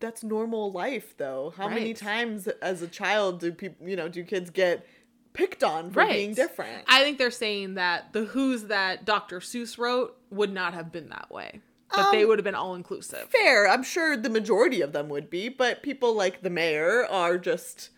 that's 0.00 0.24
normal 0.24 0.72
life, 0.72 1.14
though. 1.18 1.52
How 1.56 1.68
many 1.68 1.92
times 1.92 2.48
as 2.48 2.80
a 2.80 2.88
child 2.88 3.40
do 3.40 3.52
people, 3.52 3.86
you 3.86 3.96
know, 3.96 4.08
do 4.08 4.24
kids 4.24 4.48
get 4.50 4.86
picked 5.34 5.62
on 5.62 5.90
for 5.90 6.00
Right. 6.00 6.12
being 6.12 6.34
different. 6.34 6.84
I 6.88 7.02
think 7.02 7.18
they're 7.18 7.30
saying 7.30 7.74
that 7.74 8.12
the 8.14 8.24
Who's 8.24 8.64
that 8.64 9.04
Dr. 9.04 9.40
Seuss 9.40 9.76
wrote 9.76 10.16
would 10.30 10.52
not 10.52 10.72
have 10.72 10.90
been 10.90 11.10
that 11.10 11.30
way. 11.30 11.60
That 11.94 12.12
they 12.12 12.22
Um, 12.22 12.28
would 12.28 12.38
have 12.38 12.44
been 12.44 12.54
all 12.54 12.74
inclusive. 12.74 13.28
Fair. 13.30 13.68
I'm 13.68 13.82
sure 13.82 14.16
the 14.16 14.30
majority 14.30 14.80
of 14.80 14.92
them 14.92 15.08
would 15.08 15.28
be, 15.30 15.48
but 15.48 15.82
people 15.82 16.14
like 16.14 16.42
the 16.42 16.50
mayor 16.50 17.04
are 17.06 17.36
just 17.38 17.90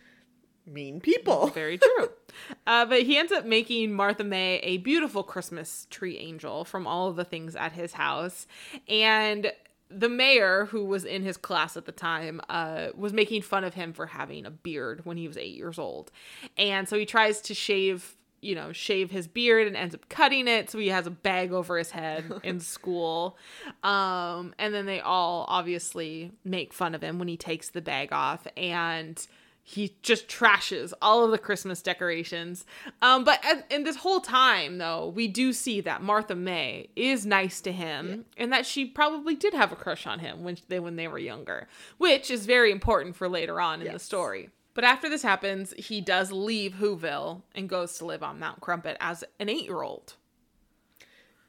mean 0.65 0.99
people. 0.99 1.47
Very 1.53 1.77
true. 1.77 2.09
uh, 2.67 2.85
but 2.85 3.03
he 3.03 3.17
ends 3.17 3.31
up 3.31 3.45
making 3.45 3.93
Martha 3.93 4.23
May 4.23 4.57
a 4.59 4.77
beautiful 4.77 5.23
Christmas 5.23 5.87
tree 5.89 6.17
angel 6.17 6.65
from 6.65 6.87
all 6.87 7.07
of 7.09 7.15
the 7.15 7.25
things 7.25 7.55
at 7.55 7.73
his 7.73 7.93
house. 7.93 8.47
And 8.87 9.51
the 9.89 10.09
mayor, 10.09 10.65
who 10.71 10.83
was 10.85 11.05
in 11.05 11.21
his 11.21 11.37
class 11.37 11.77
at 11.77 11.85
the 11.85 11.91
time, 11.91 12.41
uh, 12.49 12.87
was 12.95 13.13
making 13.13 13.43
fun 13.43 13.63
of 13.63 13.75
him 13.75 13.93
for 13.93 14.07
having 14.07 14.43
a 14.45 14.49
beard 14.49 15.01
when 15.05 15.17
he 15.17 15.27
was 15.27 15.37
eight 15.37 15.55
years 15.55 15.77
old. 15.77 16.11
And 16.57 16.89
so 16.89 16.97
he 16.97 17.05
tries 17.05 17.41
to 17.41 17.53
shave, 17.53 18.15
you 18.43 18.55
know, 18.55 18.71
shave 18.71 19.11
his 19.11 19.27
beard 19.27 19.67
and 19.67 19.75
ends 19.75 19.95
up 19.95 20.09
cutting 20.09 20.47
it. 20.47 20.69
So 20.69 20.77
he 20.77 20.89
has 20.89 21.07
a 21.07 21.11
bag 21.11 21.51
over 21.51 21.77
his 21.77 21.91
head 21.91 22.31
in 22.43 22.59
school. 22.59 23.37
Um, 23.83 24.53
and 24.59 24.73
then 24.73 24.85
they 24.85 24.99
all 24.99 25.45
obviously 25.47 26.31
make 26.43 26.73
fun 26.73 26.93
of 26.95 27.01
him 27.01 27.19
when 27.19 27.27
he 27.27 27.37
takes 27.37 27.69
the 27.69 27.81
bag 27.81 28.11
off. 28.11 28.45
And 28.57 29.25
he 29.65 29.95
just 30.01 30.27
trashes 30.27 30.91
all 31.01 31.23
of 31.23 31.31
the 31.31 31.37
Christmas 31.37 31.81
decorations. 31.81 32.65
Um, 33.01 33.23
but 33.23 33.41
in 33.71 33.85
this 33.85 33.95
whole 33.95 34.19
time, 34.19 34.77
though, 34.77 35.07
we 35.07 35.29
do 35.29 35.53
see 35.53 35.79
that 35.81 36.03
Martha 36.03 36.35
May 36.35 36.89
is 36.97 37.25
nice 37.25 37.61
to 37.61 37.71
him, 37.71 38.25
and 38.37 38.51
that 38.51 38.65
she 38.65 38.83
probably 38.83 39.35
did 39.35 39.53
have 39.53 39.71
a 39.71 39.77
crush 39.77 40.05
on 40.05 40.19
him 40.19 40.43
when 40.43 40.57
they 40.67 40.81
when 40.81 40.97
they 40.97 41.07
were 41.07 41.17
younger, 41.17 41.69
which 41.97 42.29
is 42.29 42.45
very 42.45 42.71
important 42.71 43.15
for 43.15 43.29
later 43.29 43.61
on 43.61 43.79
in 43.81 43.85
the 43.93 43.99
story. 43.99 44.49
But 44.73 44.83
after 44.83 45.09
this 45.09 45.21
happens, 45.21 45.73
he 45.77 46.01
does 46.01 46.31
leave 46.31 46.75
Whoville 46.75 47.43
and 47.53 47.69
goes 47.69 47.97
to 47.97 48.05
live 48.05 48.23
on 48.23 48.39
Mount 48.39 48.59
Crumpit 48.59 48.97
as 48.99 49.23
an 49.39 49.49
eight 49.49 49.65
year 49.65 49.83
old. 49.83 50.15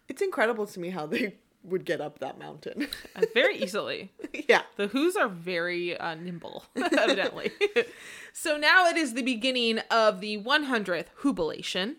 It's 0.09 0.21
incredible 0.21 0.67
to 0.67 0.81
me 0.81 0.91
how 0.91 1.07
they 1.07 1.37
would 1.63 1.87
get 1.87 2.01
up 2.01 2.19
that 2.19 2.39
mountain. 2.39 2.89
Very 3.33 3.57
easily. 3.57 4.13
yeah. 4.49 4.63
The 4.77 4.89
Who's 4.89 5.17
are 5.17 5.29
very 5.29 5.97
uh, 5.97 6.15
nimble, 6.15 6.65
evidently. 6.77 7.53
so 8.33 8.57
now 8.59 8.87
it 8.87 8.97
is 8.97 9.15
the 9.15 9.23
beginning 9.23 9.79
of 9.91 10.21
the 10.21 10.39
100th 10.39 11.07
Whobilation, 11.23 11.97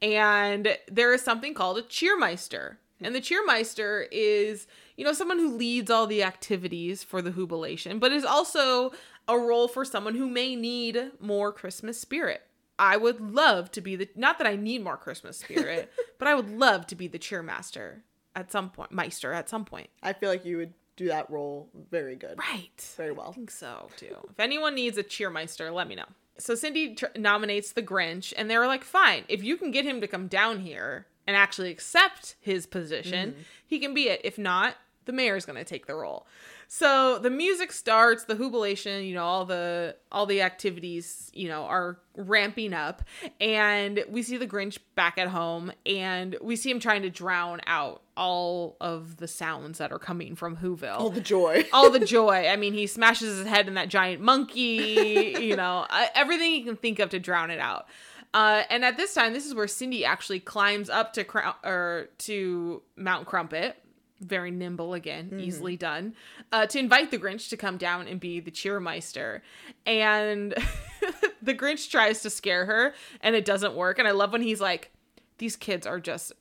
and 0.00 0.78
there 0.86 1.12
is 1.12 1.22
something 1.22 1.52
called 1.52 1.78
a 1.78 1.82
cheermeister. 1.82 2.76
And 3.00 3.14
the 3.14 3.20
cheermeister 3.20 4.06
is, 4.10 4.66
you 4.96 5.04
know, 5.04 5.12
someone 5.12 5.38
who 5.38 5.54
leads 5.54 5.90
all 5.90 6.06
the 6.06 6.22
activities 6.22 7.02
for 7.02 7.20
the 7.20 7.32
Whobilation, 7.32 7.98
but 7.98 8.10
is 8.12 8.24
also 8.24 8.92
a 9.28 9.38
role 9.38 9.68
for 9.68 9.84
someone 9.84 10.14
who 10.14 10.28
may 10.28 10.56
need 10.56 11.12
more 11.20 11.52
Christmas 11.52 11.98
spirit. 11.98 12.42
I 12.78 12.96
would 12.96 13.20
love 13.20 13.70
to 13.72 13.80
be 13.80 13.96
the, 13.96 14.08
not 14.14 14.38
that 14.38 14.46
I 14.46 14.56
need 14.56 14.84
more 14.84 14.96
Christmas 14.96 15.38
spirit, 15.38 15.90
but 16.18 16.28
I 16.28 16.34
would 16.34 16.50
love 16.50 16.86
to 16.88 16.94
be 16.94 17.08
the 17.08 17.18
cheermaster 17.18 18.02
at 18.34 18.52
some 18.52 18.70
point, 18.70 18.92
meister 18.92 19.32
at 19.32 19.48
some 19.48 19.64
point. 19.64 19.88
I 20.02 20.12
feel 20.12 20.28
like 20.28 20.44
you 20.44 20.58
would 20.58 20.74
do 20.96 21.08
that 21.08 21.30
role 21.30 21.68
very 21.90 22.16
good. 22.16 22.38
Right. 22.38 22.94
Very 22.96 23.12
well. 23.12 23.30
I 23.30 23.32
think 23.32 23.50
so 23.50 23.88
too. 23.96 24.16
If 24.30 24.40
anyone 24.40 24.74
needs 24.74 24.98
a 24.98 25.02
cheermeister, 25.02 25.72
let 25.72 25.88
me 25.88 25.94
know. 25.94 26.06
So 26.38 26.54
Cindy 26.54 26.94
tr- 26.94 27.06
nominates 27.16 27.72
the 27.72 27.82
Grinch, 27.82 28.32
and 28.36 28.50
they 28.50 28.58
were 28.58 28.66
like, 28.66 28.84
"Fine, 28.84 29.24
if 29.28 29.42
you 29.42 29.56
can 29.56 29.70
get 29.70 29.86
him 29.86 30.00
to 30.00 30.06
come 30.06 30.26
down 30.26 30.60
here 30.60 31.06
and 31.26 31.36
actually 31.36 31.70
accept 31.70 32.36
his 32.40 32.66
position, 32.66 33.32
mm-hmm. 33.32 33.42
he 33.66 33.78
can 33.78 33.94
be 33.94 34.08
it. 34.08 34.20
If 34.22 34.36
not, 34.38 34.76
the 35.06 35.12
mayor's 35.12 35.46
going 35.46 35.56
to 35.56 35.64
take 35.64 35.86
the 35.86 35.94
role." 35.94 36.26
So 36.68 37.18
the 37.18 37.30
music 37.30 37.72
starts, 37.72 38.24
the 38.24 38.34
jubilation, 38.34 39.04
you 39.04 39.14
know, 39.14 39.24
all 39.24 39.44
the 39.44 39.96
all 40.10 40.26
the 40.26 40.42
activities, 40.42 41.30
you 41.34 41.48
know, 41.48 41.64
are 41.64 41.98
ramping 42.16 42.72
up, 42.72 43.02
and 43.40 44.04
we 44.08 44.22
see 44.22 44.36
the 44.36 44.46
Grinch 44.46 44.78
back 44.94 45.18
at 45.18 45.28
home, 45.28 45.72
and 45.84 46.36
we 46.42 46.56
see 46.56 46.70
him 46.70 46.80
trying 46.80 47.02
to 47.02 47.10
drown 47.10 47.60
out 47.66 48.02
all 48.16 48.76
of 48.80 49.18
the 49.18 49.28
sounds 49.28 49.78
that 49.78 49.92
are 49.92 49.98
coming 49.98 50.34
from 50.34 50.56
Whoville 50.56 50.98
All 50.98 51.10
the 51.10 51.20
joy. 51.20 51.66
all 51.72 51.90
the 51.90 52.00
joy. 52.04 52.48
I 52.48 52.56
mean, 52.56 52.72
he 52.72 52.86
smashes 52.86 53.38
his 53.38 53.46
head 53.46 53.68
in 53.68 53.74
that 53.74 53.88
giant 53.88 54.22
monkey, 54.22 55.36
you 55.38 55.56
know, 55.56 55.86
uh, 55.88 56.06
everything 56.14 56.50
he 56.50 56.62
can 56.62 56.76
think 56.76 56.98
of 56.98 57.10
to 57.10 57.18
drown 57.18 57.50
it 57.50 57.60
out. 57.60 57.86
Uh, 58.34 58.64
and 58.68 58.84
at 58.84 58.96
this 58.96 59.14
time, 59.14 59.32
this 59.32 59.46
is 59.46 59.54
where 59.54 59.68
Cindy 59.68 60.04
actually 60.04 60.40
climbs 60.40 60.90
up 60.90 61.12
to 61.14 61.24
crown 61.24 61.54
or 61.64 62.08
to 62.18 62.82
Mount 62.96 63.26
Crumpit, 63.26 63.74
very 64.20 64.50
nimble 64.50 64.94
again, 64.94 65.38
easily 65.40 65.76
done, 65.76 66.14
uh, 66.52 66.66
to 66.66 66.78
invite 66.78 67.10
the 67.10 67.18
Grinch 67.18 67.48
to 67.50 67.56
come 67.56 67.76
down 67.76 68.08
and 68.08 68.18
be 68.20 68.40
the 68.40 68.50
cheermeister. 68.50 69.40
And 69.84 70.52
the 71.42 71.54
Grinch 71.54 71.90
tries 71.90 72.22
to 72.22 72.30
scare 72.30 72.64
her, 72.66 72.94
and 73.20 73.34
it 73.36 73.44
doesn't 73.44 73.74
work. 73.74 73.98
And 73.98 74.08
I 74.08 74.12
love 74.12 74.32
when 74.32 74.42
he's 74.42 74.60
like, 74.60 74.90
"These 75.38 75.56
kids 75.56 75.86
are 75.86 76.00
just 76.00 76.32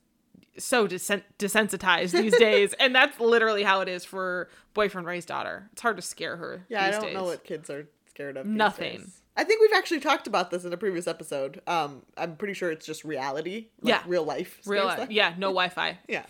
so 0.58 0.88
desen- 0.88 1.24
desensitized 1.38 2.12
these 2.14 2.38
days 2.40 2.74
and 2.80 2.96
that's 2.96 3.20
literally 3.20 3.62
how 3.64 3.82
it 3.82 3.90
is 3.90 4.06
for 4.06 4.48
boyfriend 4.74 5.06
ray's 5.06 5.26
daughter 5.26 5.68
it's 5.74 5.82
hard 5.82 5.98
to 5.98 6.02
scare 6.02 6.38
her 6.38 6.66
Yeah, 6.70 6.86
I 6.86 6.92
don't 6.92 7.12
know 7.14 7.26
what 7.26 7.44
kids 7.44 7.70
are 7.70 7.90
scared 8.10 8.38
of. 8.38 8.46
Nothing. 8.46 9.00
days. 9.00 9.22
I 9.36 9.44
think 9.44 9.60
we've 9.60 9.78
actually 9.78 10.00
talked 10.00 10.28
about 10.28 10.52
this 10.52 10.64
in 10.64 10.72
a 10.72 10.78
previous 10.78 11.08
episode. 11.08 11.60
Um, 11.68 12.04
I'm 12.16 12.38
pretty 12.38 12.54
sure 12.54 12.72
it's 12.72 12.86
just 12.86 13.04
reality, 13.04 13.68
like 13.82 13.90
Yeah. 13.96 14.04
real 14.08 14.24
life. 14.24 14.62
real 14.66 14.88
them. 14.88 15.10
yeah 15.12 15.34
no 15.38 15.48
wi-fi 15.60 15.98
Yeah. 16.08 16.24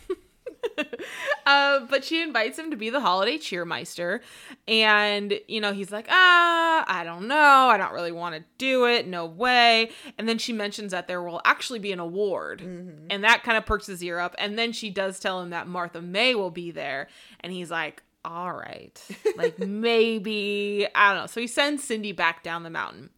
uh, 1.45 1.79
but 1.89 2.03
she 2.03 2.21
invites 2.21 2.57
him 2.57 2.71
to 2.71 2.77
be 2.77 2.89
the 2.89 2.99
holiday 2.99 3.37
cheermeister. 3.37 4.21
And 4.67 5.39
you 5.47 5.61
know 5.61 5.73
he's 5.73 5.91
like 5.91 6.07
ah 6.09 6.85
i 6.87 7.03
don't 7.03 7.27
know. 7.27 7.35
I 7.69 7.77
don't 7.77 7.93
really 7.93 8.11
want 8.11 8.35
to 8.35 8.43
do 8.57 8.85
it. 8.85 9.07
No 9.07 9.25
way. 9.25 9.91
And 10.17 10.27
then 10.27 10.37
she 10.37 10.53
mentions 10.53 10.91
that 10.91 11.07
there 11.07 11.21
will 11.21 11.41
actually 11.45 11.79
be 11.79 11.91
an 11.91 11.99
award. 11.99 12.61
Mm-hmm. 12.61 13.07
and 13.09 13.23
that 13.23 13.43
kind 13.43 13.57
of 13.57 13.65
perks 13.65 13.87
his 13.87 14.03
ear 14.03 14.19
up. 14.19 14.35
And 14.37 14.57
then 14.57 14.71
she 14.71 14.89
does 14.89 15.19
tell 15.19 15.41
him 15.41 15.51
that 15.51 15.67
martha 15.67 16.01
may 16.01 16.35
will 16.35 16.51
be 16.51 16.71
there. 16.71 17.07
And 17.41 17.51
he's 17.51 17.71
like 17.71 18.03
all 18.23 18.53
right. 18.53 18.99
Like 19.37 19.59
maybe. 19.67 20.87
I 20.95 21.13
don't 21.13 21.21
know. 21.21 21.27
So 21.27 21.41
he 21.41 21.47
sends 21.47 21.83
cindy 21.83 22.11
back 22.11 22.43
down 22.43 22.63
the 22.63 22.69
mountain 22.69 23.11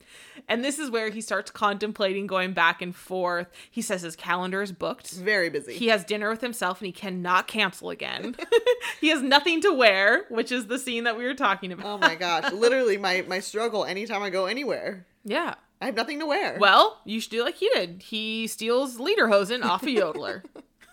and 0.48 0.64
this 0.64 0.80
is 0.80 0.90
where 0.90 1.10
he 1.10 1.22
starts 1.22 1.52
contemplating 1.52 2.26
going 2.28 2.54
back 2.54 2.82
and 2.82 2.96
forth 2.96 3.48
he 3.70 3.82
says 3.82 4.02
his 4.02 4.16
calendar 4.16 4.62
is 4.62 4.72
booked 4.72 5.12
Very 5.12 5.50
busy. 5.50 5.74
he 5.74 5.88
has 5.88 6.04
dinner 6.06 6.30
with 6.30 6.42
himself 6.42 6.80
and 6.80 6.86
he 6.88 6.92
cannot 6.92 7.48
cancel 7.48 7.90
again. 7.90 8.36
he 9.02 9.10
has 9.10 9.22
nothing 9.22 9.62
to 9.62 9.74
wear, 9.74 10.26
which 10.30 10.52
is 10.52 10.68
the 10.68 10.80
scene 10.80 11.04
that 11.06 11.18
we 11.18 11.26
were 11.26 11.34
talking 11.36 11.72
about. 11.72 11.86
oh 11.86 11.98
my 11.98 12.16
gosh. 12.16 12.52
Literally 12.54 12.98
my 12.98 13.24
my 13.28 13.40
struggle 13.40 13.86
anytime 13.86 14.22
I 14.24 14.30
go 14.30 14.46
anywhere. 14.46 15.06
yeah. 15.24 15.56
I 15.80 15.86
have 15.86 15.96
nothing 15.96 16.20
to 16.22 16.26
wear. 16.26 16.58
Well, 16.60 17.00
you 17.06 17.22
should 17.22 17.30
do 17.30 17.44
like 17.44 17.54
he 17.58 17.70
did. 17.76 18.02
He 18.02 18.48
steals 18.48 18.98
Lederhosen 18.98 19.64
off 19.64 19.84
a 19.84 19.88
yodeler. 19.88 20.42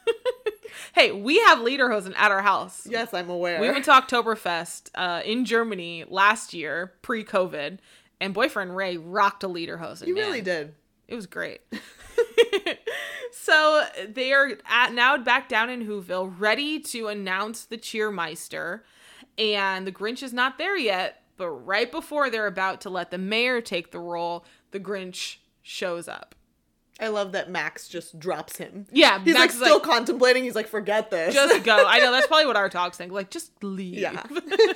hey, 0.95 1.11
we 1.11 1.39
have 1.41 1.59
Lederhosen 1.61 2.13
at 2.17 2.31
our 2.31 2.43
house. 2.43 2.87
yes, 2.89 3.15
I'm 3.15 3.31
aware. 3.31 3.61
We 3.61 3.71
went 3.71 3.87
to 3.87 3.93
Oktoberfest 3.93 4.91
uh, 4.95 5.23
in 5.25 5.47
Germany 5.47 6.05
last 6.09 6.53
year, 6.53 6.93
pre-COVID, 7.01 7.79
and 8.21 8.35
boyfriend 8.35 8.77
Ray 8.77 8.97
rocked 8.97 9.45
a 9.45 9.49
Lederhosen. 9.49 10.07
you 10.07 10.15
man. 10.15 10.27
really 10.27 10.41
did. 10.41 10.75
It 11.09 11.15
was 11.15 11.27
great. 11.27 11.61
so 13.33 13.85
they 14.09 14.33
are 14.33 14.53
at 14.69 14.95
now 14.95 15.17
back 15.19 15.49
down 15.49 15.71
in 15.71 15.87
Whoville, 15.87 16.35
ready 16.39 16.81
to 16.81 17.09
announce 17.09 17.65
the 17.65 17.77
cheermeister, 17.79 18.81
and 19.37 19.87
the 19.87 19.93
Grinch 19.93 20.23
is 20.23 20.33
not 20.33 20.59
there 20.59 20.77
yet. 20.77 21.23
But 21.37 21.51
right 21.51 21.91
before 21.91 22.31
they're 22.31 22.47
about 22.47 22.81
to 22.83 22.91
let 22.91 23.11
the 23.11 23.19
mayor 23.19 23.61
take 23.61 23.91
the 23.91 23.99
role, 23.99 24.45
the 24.71 24.79
Grinch 24.79 25.39
shows 25.63 26.07
up. 26.07 26.35
I 27.01 27.09
love 27.09 27.33
that 27.33 27.51
Max 27.51 27.89
just 27.89 28.21
drops 28.21 28.57
him. 28.57 28.87
Yeah, 28.93 29.19
He's 29.23 29.35
Max 29.35 29.55
is 29.55 29.61
like 29.61 29.69
still 29.69 29.81
contemplating. 29.81 30.45
He's 30.45 30.55
like, 30.55 30.69
forget 30.69 31.11
this. 31.11 31.35
just 31.35 31.65
go. 31.65 31.85
I 31.85 31.99
know 31.99 32.13
that's 32.13 32.27
probably 32.29 32.47
what 32.47 32.57
our 32.57 32.69
dogs 32.69 32.97
think. 32.97 33.11
Like, 33.11 33.31
just 33.31 33.51
leave. 33.65 33.99
Yeah. 33.99 34.23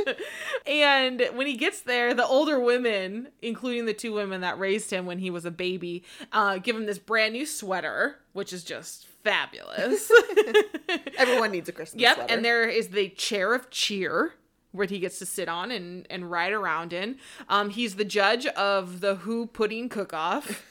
and 0.66 1.22
when 1.34 1.46
he 1.46 1.56
gets 1.56 1.82
there, 1.82 2.14
the 2.14 2.26
older 2.26 2.58
women, 2.58 3.28
including 3.40 3.86
the 3.86 3.94
two 3.94 4.12
women 4.12 4.40
that 4.40 4.58
raised 4.58 4.90
him 4.90 5.06
when 5.06 5.20
he 5.20 5.30
was 5.30 5.44
a 5.44 5.52
baby, 5.52 6.02
uh, 6.32 6.58
give 6.58 6.74
him 6.74 6.86
this 6.86 6.98
brand 6.98 7.34
new 7.34 7.46
sweater, 7.46 8.18
which 8.32 8.52
is 8.52 8.64
just 8.64 9.06
fabulous. 9.22 10.10
Everyone 11.18 11.52
needs 11.52 11.68
a 11.68 11.72
Christmas 11.72 12.02
yep. 12.02 12.16
sweater. 12.16 12.34
And 12.34 12.44
there 12.44 12.68
is 12.68 12.88
the 12.88 13.10
chair 13.10 13.54
of 13.54 13.70
cheer. 13.70 14.34
Where 14.72 14.86
he 14.86 14.98
gets 14.98 15.18
to 15.20 15.26
sit 15.26 15.48
on 15.48 15.70
and, 15.70 16.06
and 16.10 16.30
ride 16.30 16.52
around 16.52 16.92
in. 16.92 17.16
Um, 17.48 17.70
he's 17.70 17.94
the 17.94 18.04
judge 18.04 18.44
of 18.48 19.00
the 19.00 19.14
Who 19.14 19.46
Pudding 19.46 19.88
Cook 19.88 20.12
Off. 20.12 20.62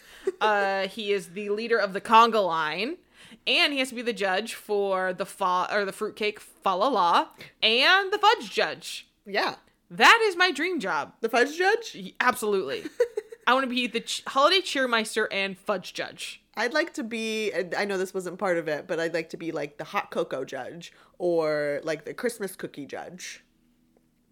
Uh, 0.42 0.88
he 0.88 1.12
is 1.12 1.30
the 1.30 1.50
leader 1.50 1.78
of 1.78 1.94
the 1.94 2.02
conga 2.02 2.46
line, 2.46 2.98
and 3.46 3.74
he 3.74 3.80
has 3.80 3.90
to 3.90 3.96
be 3.96 4.02
the 4.02 4.14
judge 4.14 4.54
for 4.54 5.14
the 5.14 5.26
fa 5.26 5.68
or 5.72 5.86
the 5.86 5.92
fruitcake 5.92 6.40
fa 6.40 6.70
la 6.70 6.88
la 6.88 7.28
and 7.62 8.12
the 8.12 8.18
fudge 8.18 8.52
judge. 8.52 9.08
yeah. 9.26 9.56
That 9.90 10.20
is 10.24 10.36
my 10.36 10.52
dream 10.52 10.82
job. 10.82 11.14
The 11.22 11.30
fudge 11.30 11.58
judge? 11.58 12.14
Absolutely. 12.20 12.84
I 13.48 13.54
want 13.54 13.64
to 13.64 13.70
be 13.74 13.88
the 13.88 14.02
ch- 14.02 14.22
holiday 14.28 14.60
cheermeister 14.60 15.28
and 15.32 15.58
fudge 15.58 15.94
judge. 15.94 16.44
I'd 16.58 16.74
like 16.74 16.94
to 16.96 17.04
be, 17.06 17.54
I 17.78 17.86
know 17.86 17.98
this 17.98 18.14
wasn't 18.14 18.38
part 18.38 18.58
of 18.58 18.68
it, 18.68 18.86
but 18.86 19.00
I'd 19.00 19.14
like 19.14 19.30
to 19.30 19.38
be 19.38 19.54
like 19.54 19.78
the 19.78 19.86
hot 19.86 20.12
cocoa 20.12 20.44
judge 20.44 20.92
or 21.20 21.80
like 21.86 22.04
the 22.04 22.14
Christmas 22.14 22.58
cookie 22.58 22.86
judge. 22.86 23.46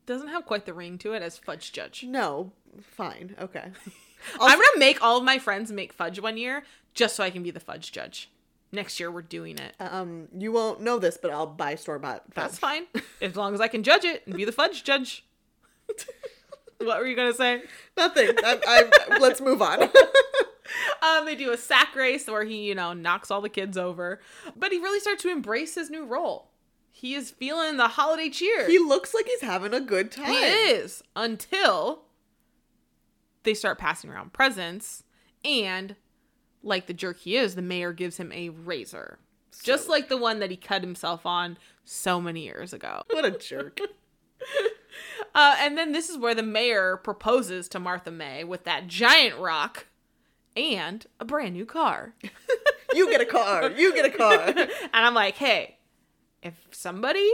Doesn't 0.05 0.27
have 0.27 0.45
quite 0.45 0.65
the 0.65 0.73
ring 0.73 0.97
to 0.97 1.13
it 1.13 1.21
as 1.21 1.37
fudge 1.37 1.71
judge. 1.71 2.03
No, 2.03 2.51
fine. 2.81 3.35
Okay. 3.39 3.71
I'm 4.39 4.57
gonna 4.57 4.79
make 4.79 5.01
all 5.03 5.17
of 5.17 5.23
my 5.23 5.39
friends 5.39 5.71
make 5.71 5.93
fudge 5.93 6.19
one 6.19 6.37
year 6.37 6.63
just 6.93 7.15
so 7.15 7.23
I 7.23 7.29
can 7.29 7.43
be 7.43 7.51
the 7.51 7.59
fudge 7.59 7.91
judge. 7.91 8.29
Next 8.71 8.99
year 8.99 9.11
we're 9.11 9.21
doing 9.21 9.57
it. 9.57 9.75
Um, 9.79 10.27
you 10.37 10.51
won't 10.51 10.81
know 10.81 10.99
this, 10.99 11.17
but 11.21 11.31
I'll 11.31 11.47
buy 11.47 11.75
store 11.75 11.99
bought. 11.99 12.23
That's 12.33 12.57
fine. 12.57 12.83
As 13.21 13.35
long 13.35 13.53
as 13.53 13.61
I 13.61 13.67
can 13.67 13.83
judge 13.83 14.03
it 14.03 14.25
and 14.25 14.35
be 14.35 14.45
the 14.45 14.51
fudge 14.51 14.83
judge. 14.83 15.25
what 16.79 16.99
were 16.99 17.07
you 17.07 17.15
gonna 17.15 17.33
say? 17.33 17.61
Nothing. 17.95 18.31
I, 18.43 18.89
I, 19.09 19.17
let's 19.19 19.41
move 19.41 19.61
on. 19.61 19.83
um, 21.01 21.25
they 21.25 21.35
do 21.35 21.51
a 21.51 21.57
sack 21.57 21.95
race 21.95 22.27
where 22.27 22.43
he, 22.43 22.67
you 22.67 22.75
know, 22.75 22.93
knocks 22.93 23.31
all 23.31 23.41
the 23.41 23.49
kids 23.49 23.77
over. 23.77 24.19
But 24.55 24.71
he 24.71 24.79
really 24.79 24.99
starts 24.99 25.21
to 25.23 25.31
embrace 25.31 25.75
his 25.75 25.89
new 25.89 26.05
role. 26.05 26.49
He 26.91 27.13
is 27.13 27.29
feeling 27.29 27.77
the 27.77 27.89
holiday 27.89 28.29
cheer. 28.29 28.67
he 28.67 28.79
looks 28.79 29.13
like 29.13 29.25
he's 29.25 29.41
having 29.41 29.73
a 29.73 29.81
good 29.81 30.11
time. 30.11 30.31
He 30.31 30.37
is 30.37 31.03
until 31.15 32.04
they 33.45 33.53
start 33.53 33.77
passing 33.77 34.09
around 34.09 34.33
presents, 34.33 35.03
and 35.43 35.95
like 36.63 36.87
the 36.87 36.93
jerk 36.93 37.19
he 37.19 37.37
is, 37.37 37.55
the 37.55 37.61
mayor 37.61 37.93
gives 37.93 38.17
him 38.17 38.31
a 38.31 38.49
razor, 38.49 39.19
just 39.63 39.87
like 39.87 40.09
the 40.09 40.17
one 40.17 40.39
that 40.39 40.51
he 40.51 40.57
cut 40.57 40.81
himself 40.81 41.25
on 41.25 41.57
so 41.83 42.19
many 42.19 42.43
years 42.43 42.73
ago. 42.73 43.03
What 43.11 43.25
a 43.25 43.31
jerk. 43.31 43.79
Uh, 45.33 45.57
and 45.59 45.77
then 45.77 45.91
this 45.91 46.09
is 46.09 46.17
where 46.17 46.33
the 46.33 46.41
mayor 46.41 46.95
proposes 46.95 47.67
to 47.67 47.79
Martha 47.79 48.09
May 48.09 48.45
with 48.45 48.63
that 48.63 48.87
giant 48.87 49.37
rock 49.37 49.87
and 50.55 51.05
a 51.19 51.25
brand 51.25 51.53
new 51.53 51.65
car. 51.65 52.15
You 52.93 53.09
get 53.09 53.19
a 53.19 53.25
car. 53.25 53.71
You 53.71 53.93
get 53.93 54.05
a 54.05 54.09
car. 54.09 54.39
and 54.55 54.69
I'm 54.93 55.13
like, 55.13 55.35
hey, 55.35 55.79
if 56.41 56.53
somebody, 56.71 57.29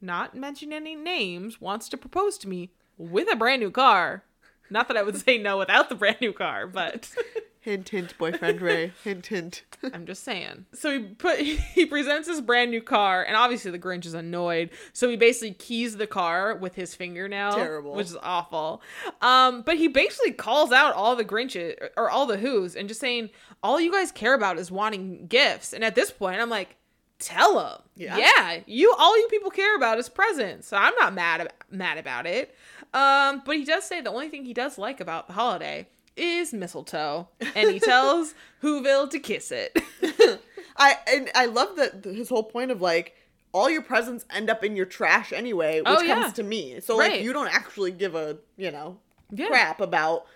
not 0.00 0.34
mentioning 0.34 0.74
any 0.74 0.96
names, 0.96 1.60
wants 1.60 1.88
to 1.90 1.96
propose 1.96 2.36
to 2.38 2.48
me 2.48 2.72
with 2.98 3.32
a 3.32 3.36
brand 3.36 3.62
new 3.62 3.70
car, 3.70 4.24
not 4.70 4.88
that 4.88 4.96
I 4.96 5.02
would 5.02 5.16
say 5.16 5.38
no 5.38 5.58
without 5.58 5.88
the 5.88 5.94
brand 5.94 6.18
new 6.20 6.32
car, 6.32 6.66
but 6.66 7.10
hint, 7.60 7.88
hint, 7.90 8.16
boyfriend 8.18 8.60
Ray. 8.60 8.92
Hint, 9.04 9.26
hint. 9.26 9.62
I'm 9.92 10.06
just 10.06 10.22
saying. 10.24 10.66
So 10.72 10.98
he 10.98 11.04
put 11.06 11.38
he 11.40 11.86
presents 11.86 12.28
his 12.28 12.40
brand 12.40 12.70
new 12.70 12.80
car, 12.82 13.22
and 13.22 13.36
obviously 13.36 13.70
the 13.70 13.78
Grinch 13.78 14.06
is 14.06 14.14
annoyed. 14.14 14.70
So 14.92 15.08
he 15.08 15.16
basically 15.16 15.54
keys 15.54 15.96
the 15.96 16.06
car 16.06 16.54
with 16.54 16.74
his 16.74 16.94
fingernail, 16.94 17.52
Terrible. 17.52 17.94
which 17.94 18.06
is 18.08 18.16
awful. 18.22 18.82
Um, 19.20 19.62
but 19.62 19.76
he 19.76 19.88
basically 19.88 20.32
calls 20.32 20.72
out 20.72 20.94
all 20.94 21.16
the 21.16 21.24
Grinches 21.24 21.76
or 21.96 22.10
all 22.10 22.26
the 22.26 22.38
Who's, 22.38 22.76
and 22.76 22.88
just 22.88 23.00
saying 23.00 23.30
all 23.62 23.80
you 23.80 23.92
guys 23.92 24.12
care 24.12 24.34
about 24.34 24.58
is 24.58 24.70
wanting 24.70 25.26
gifts. 25.26 25.72
And 25.72 25.84
at 25.84 25.94
this 25.94 26.10
point, 26.10 26.40
I'm 26.40 26.50
like, 26.50 26.76
tell 27.20 27.56
them, 27.58 27.82
Yeah. 27.96 28.16
yeah, 28.16 28.60
you 28.66 28.92
all 28.98 29.16
you 29.18 29.28
people 29.28 29.50
care 29.50 29.76
about 29.76 29.98
is 29.98 30.08
presents. 30.08 30.66
So 30.68 30.76
I'm 30.76 30.94
not 30.96 31.14
mad 31.14 31.40
ab- 31.42 31.52
mad 31.70 31.98
about 31.98 32.26
it. 32.26 32.54
Um, 32.92 33.42
but 33.44 33.56
he 33.56 33.64
does 33.64 33.84
say 33.84 34.00
the 34.00 34.10
only 34.10 34.28
thing 34.28 34.44
he 34.44 34.54
does 34.54 34.76
like 34.78 35.00
about 35.00 35.26
the 35.28 35.34
holiday 35.34 35.86
is 36.16 36.52
mistletoe, 36.52 37.28
and 37.54 37.70
he 37.70 37.78
tells 37.78 38.34
Whoville 38.62 39.08
to 39.10 39.18
kiss 39.20 39.52
it. 39.52 39.78
I 40.76 40.96
and 41.06 41.30
I 41.34 41.46
love 41.46 41.76
that 41.76 42.04
his 42.04 42.28
whole 42.28 42.42
point 42.42 42.70
of 42.70 42.80
like 42.80 43.14
all 43.52 43.68
your 43.70 43.82
presents 43.82 44.24
end 44.30 44.48
up 44.50 44.64
in 44.64 44.76
your 44.76 44.86
trash 44.86 45.32
anyway, 45.32 45.80
which 45.80 45.88
Oh, 45.88 46.06
comes 46.06 46.32
to 46.34 46.42
me. 46.42 46.80
So 46.80 46.98
Right. 46.98 47.12
like 47.12 47.22
you 47.22 47.32
don't 47.32 47.52
actually 47.54 47.90
give 47.92 48.14
a 48.14 48.38
you 48.56 48.70
know 48.70 48.98
Yeah. 49.30 49.48
crap 49.48 49.80
about 49.80 50.26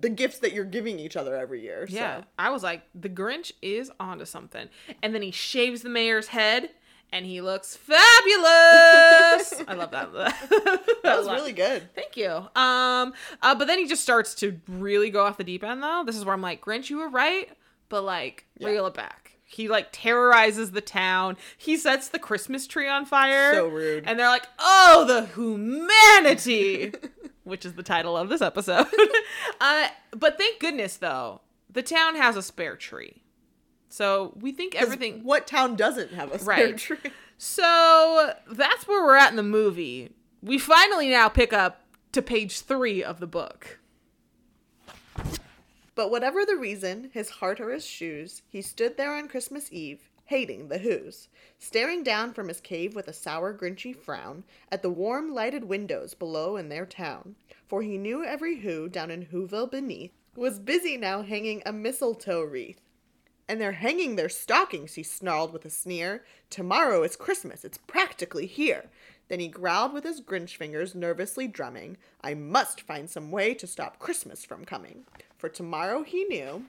the 0.00 0.08
gifts 0.08 0.38
that 0.38 0.52
you're 0.52 0.64
giving 0.64 0.98
each 0.98 1.16
other 1.16 1.34
every 1.36 1.62
year. 1.62 1.86
Yeah, 1.88 2.22
I 2.38 2.50
was 2.50 2.62
like, 2.62 2.82
the 2.94 3.08
Grinch 3.08 3.52
is 3.62 3.90
onto 3.98 4.24
something. 4.24 4.68
And 5.02 5.14
then 5.14 5.22
he 5.22 5.30
shaves 5.30 5.82
the 5.82 5.88
mayor's 5.88 6.28
head, 6.28 6.70
and 7.12 7.26
he 7.26 7.40
looks 7.40 7.76
fabulous. 7.76 9.62
I 9.68 9.74
love 9.74 9.90
that. 9.90 10.10
That 11.02 11.18
was 11.18 11.28
really 11.28 11.52
good. 11.52 11.92
Thank 11.94 12.16
you. 12.16 12.28
Um, 12.30 13.14
uh, 13.42 13.54
but 13.56 13.66
then 13.66 13.78
he 13.78 13.88
just 13.88 14.02
starts 14.02 14.34
to 14.36 14.60
really 14.68 15.10
go 15.10 15.24
off 15.24 15.38
the 15.38 15.44
deep 15.44 15.64
end, 15.64 15.82
though. 15.82 16.04
This 16.06 16.16
is 16.16 16.24
where 16.24 16.34
I'm 16.34 16.42
like, 16.42 16.60
Grinch, 16.60 16.88
you 16.90 16.98
were 16.98 17.08
right, 17.08 17.48
but 17.88 18.02
like, 18.04 18.44
reel 18.60 18.86
it 18.86 18.94
back. 18.94 19.32
He 19.44 19.66
like 19.68 19.88
terrorizes 19.90 20.70
the 20.70 20.80
town. 20.80 21.36
He 21.56 21.76
sets 21.76 22.08
the 22.08 22.20
Christmas 22.20 22.68
tree 22.68 22.88
on 22.88 23.04
fire. 23.04 23.52
So 23.54 23.66
rude. 23.66 24.04
And 24.06 24.16
they're 24.16 24.28
like, 24.28 24.46
"Oh, 24.60 25.04
the 25.08 25.26
humanity," 25.34 26.92
which 27.44 27.64
is 27.64 27.74
the 27.74 27.82
title 27.82 28.16
of 28.16 28.28
this 28.28 28.40
episode. 28.42 28.86
uh, 29.60 29.88
but 30.16 30.38
thank 30.38 30.60
goodness, 30.60 30.96
though, 30.96 31.40
the 31.70 31.82
town 31.82 32.16
has 32.16 32.36
a 32.36 32.42
spare 32.42 32.76
tree, 32.76 33.22
so 33.88 34.32
we 34.40 34.52
think 34.52 34.74
everything. 34.74 35.24
What 35.24 35.46
town 35.46 35.76
doesn't 35.76 36.12
have 36.12 36.32
a 36.32 36.38
spare 36.38 36.66
Right. 36.66 36.76
tree? 36.78 36.98
So 37.38 38.34
that's 38.50 38.86
where 38.86 39.02
we're 39.04 39.16
at 39.16 39.30
in 39.30 39.36
the 39.36 39.42
movie. 39.42 40.10
We 40.42 40.58
finally 40.58 41.08
now 41.08 41.28
pick 41.28 41.52
up 41.52 41.80
to 42.12 42.20
page 42.22 42.60
three 42.60 43.02
of 43.02 43.18
the 43.20 43.26
book. 43.26 43.78
But 45.94 46.10
whatever 46.10 46.44
the 46.44 46.56
reason, 46.56 47.10
his 47.12 47.30
heart 47.30 47.60
or 47.60 47.70
his 47.70 47.84
shoes, 47.84 48.42
he 48.48 48.62
stood 48.62 48.96
there 48.96 49.14
on 49.14 49.28
Christmas 49.28 49.70
Eve, 49.72 50.09
hating 50.30 50.68
the 50.68 50.78
Who's, 50.78 51.26
staring 51.58 52.04
down 52.04 52.32
from 52.32 52.46
his 52.46 52.60
cave 52.60 52.94
with 52.94 53.08
a 53.08 53.12
sour, 53.12 53.52
grinchy 53.52 53.92
frown 53.92 54.44
at 54.70 54.80
the 54.80 54.88
warm, 54.88 55.34
lighted 55.34 55.64
windows 55.64 56.14
below 56.14 56.56
in 56.56 56.68
their 56.68 56.86
town. 56.86 57.34
For 57.66 57.82
he 57.82 57.98
knew 57.98 58.24
every 58.24 58.60
Who 58.60 58.88
down 58.88 59.10
in 59.10 59.26
Whoville 59.26 59.68
beneath 59.68 60.12
was 60.36 60.60
busy 60.60 60.96
now 60.96 61.22
hanging 61.22 61.64
a 61.66 61.72
mistletoe 61.72 62.44
wreath. 62.44 62.80
And 63.48 63.60
they're 63.60 63.72
hanging 63.72 64.14
their 64.14 64.28
stockings, 64.28 64.94
he 64.94 65.02
snarled 65.02 65.52
with 65.52 65.64
a 65.64 65.70
sneer. 65.70 66.24
Tomorrow 66.48 67.02
is 67.02 67.16
Christmas, 67.16 67.64
it's 67.64 67.78
practically 67.78 68.46
here. 68.46 68.84
Then 69.26 69.40
he 69.40 69.48
growled 69.48 69.92
with 69.92 70.04
his 70.04 70.20
Grinch 70.20 70.54
fingers 70.54 70.94
nervously 70.94 71.48
drumming, 71.48 71.96
I 72.20 72.34
must 72.34 72.80
find 72.80 73.10
some 73.10 73.32
way 73.32 73.52
to 73.54 73.66
stop 73.66 73.98
Christmas 73.98 74.44
from 74.44 74.64
coming. 74.64 75.06
For 75.38 75.48
tomorrow 75.48 76.04
he 76.04 76.22
knew 76.26 76.66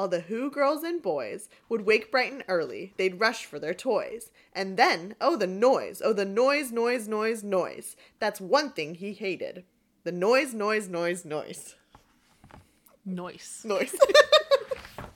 all 0.00 0.08
the 0.08 0.20
Who 0.20 0.50
girls 0.50 0.82
and 0.82 1.02
boys 1.02 1.50
would 1.68 1.84
wake 1.84 2.10
bright 2.10 2.32
and 2.32 2.42
early. 2.48 2.94
They'd 2.96 3.20
rush 3.20 3.44
for 3.44 3.58
their 3.58 3.74
toys. 3.74 4.30
And 4.54 4.78
then, 4.78 5.14
oh, 5.20 5.36
the 5.36 5.46
noise. 5.46 6.00
Oh, 6.02 6.14
the 6.14 6.24
noise, 6.24 6.72
noise, 6.72 7.06
noise, 7.06 7.44
noise. 7.44 7.96
That's 8.18 8.40
one 8.40 8.70
thing 8.70 8.94
he 8.94 9.12
hated. 9.12 9.62
The 10.04 10.12
noise, 10.12 10.54
noise, 10.54 10.88
noise, 10.88 11.26
noise. 11.26 11.74
Noise. 13.04 13.60
Noise. 13.62 13.94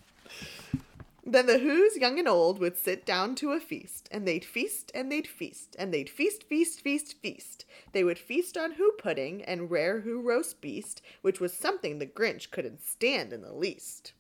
then 1.25 1.47
the 1.47 1.61
Who's 1.61 1.97
young 1.97 2.19
and 2.19 2.29
old 2.29 2.59
would 2.59 2.77
sit 2.77 3.07
down 3.07 3.37
to 3.37 3.53
a 3.53 3.61
feast, 3.61 4.07
and 4.13 4.29
they'd 4.29 4.45
feast 4.45 4.93
and 4.95 5.11
they'd 5.11 5.27
feast, 5.27 5.75
and 5.79 5.95
they'd 5.95 6.11
feast, 6.11 6.45
feast, 6.45 6.83
feast, 6.83 7.17
feast. 7.23 7.65
They 7.93 8.05
would 8.05 8.19
feast 8.19 8.59
on 8.59 8.73
Who 8.73 8.93
pudding 8.99 9.43
and 9.45 9.71
rare 9.71 10.01
Who 10.01 10.21
roast 10.21 10.61
beast, 10.61 11.01
which 11.23 11.41
was 11.41 11.55
something 11.55 11.99
the 11.99 12.07
Grinch 12.07 12.51
couldn't 12.51 12.85
stand 12.85 13.33
in 13.33 13.41
the 13.41 13.55
least. 13.55 14.13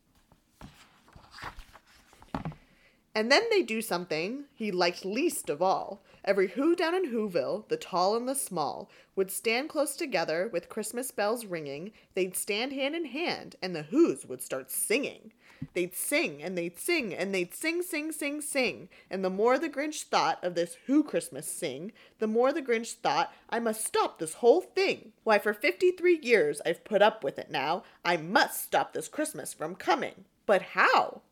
And 3.15 3.31
then 3.31 3.43
they 3.51 3.63
do 3.63 3.81
something 3.81 4.45
he 4.55 4.73
liked 4.73 5.05
least 5.05 5.49
of 5.49 5.63
all. 5.63 6.03
Every 6.25 6.49
Who 6.49 6.75
down 6.75 6.95
in 6.95 7.13
Whoville, 7.13 7.69
the 7.69 7.77
tall 7.77 8.17
and 8.17 8.29
the 8.29 8.35
small, 8.35 8.91
would 9.15 9.31
stand 9.31 9.69
close 9.69 9.95
together 9.95 10.49
with 10.53 10.69
Christmas 10.69 11.11
bells 11.11 11.45
ringing. 11.45 11.93
They'd 12.15 12.37
stand 12.37 12.73
hand 12.73 12.95
in 12.95 13.05
hand, 13.05 13.57
and 13.63 13.77
the 13.77 13.83
Who's 13.83 14.27
would 14.27 14.43
start 14.43 14.71
singing. 14.71 15.33
They'd 15.73 15.95
sing 15.95 16.43
and 16.43 16.59
they'd 16.59 16.79
sing 16.79 17.15
and 17.15 17.35
they'd 17.35 17.55
sing, 17.55 17.83
sing, 17.83 18.13
sing, 18.13 18.41
sing. 18.41 18.89
And 19.11 19.25
the 19.25 19.31
more 19.31 19.59
the 19.59 19.71
Grinch 19.71 20.03
thought 20.05 20.43
of 20.43 20.55
this 20.55 20.77
Who 20.87 21.03
Christmas 21.03 21.47
sing, 21.47 21.93
the 22.19 22.27
more 22.27 22.53
the 22.53 22.63
Grinch 22.63 22.95
thought, 22.95 23.33
I 23.49 23.61
must 23.61 23.85
stop 23.85 24.19
this 24.19 24.35
whole 24.35 24.61
thing. 24.61 25.13
Why, 25.23 25.39
for 25.39 25.55
53 25.55 26.21
years 26.23 26.61
I've 26.67 26.85
put 26.85 27.03
up 27.03 27.25
with 27.25 27.39
it 27.39 27.51
now. 27.51 27.85
I 28.05 28.17
must 28.17 28.63
stop 28.63 28.93
this 28.93 29.09
Christmas 29.09 29.55
from 29.55 29.75
coming. 29.75 30.25
But 30.47 30.63
how? 30.63 31.23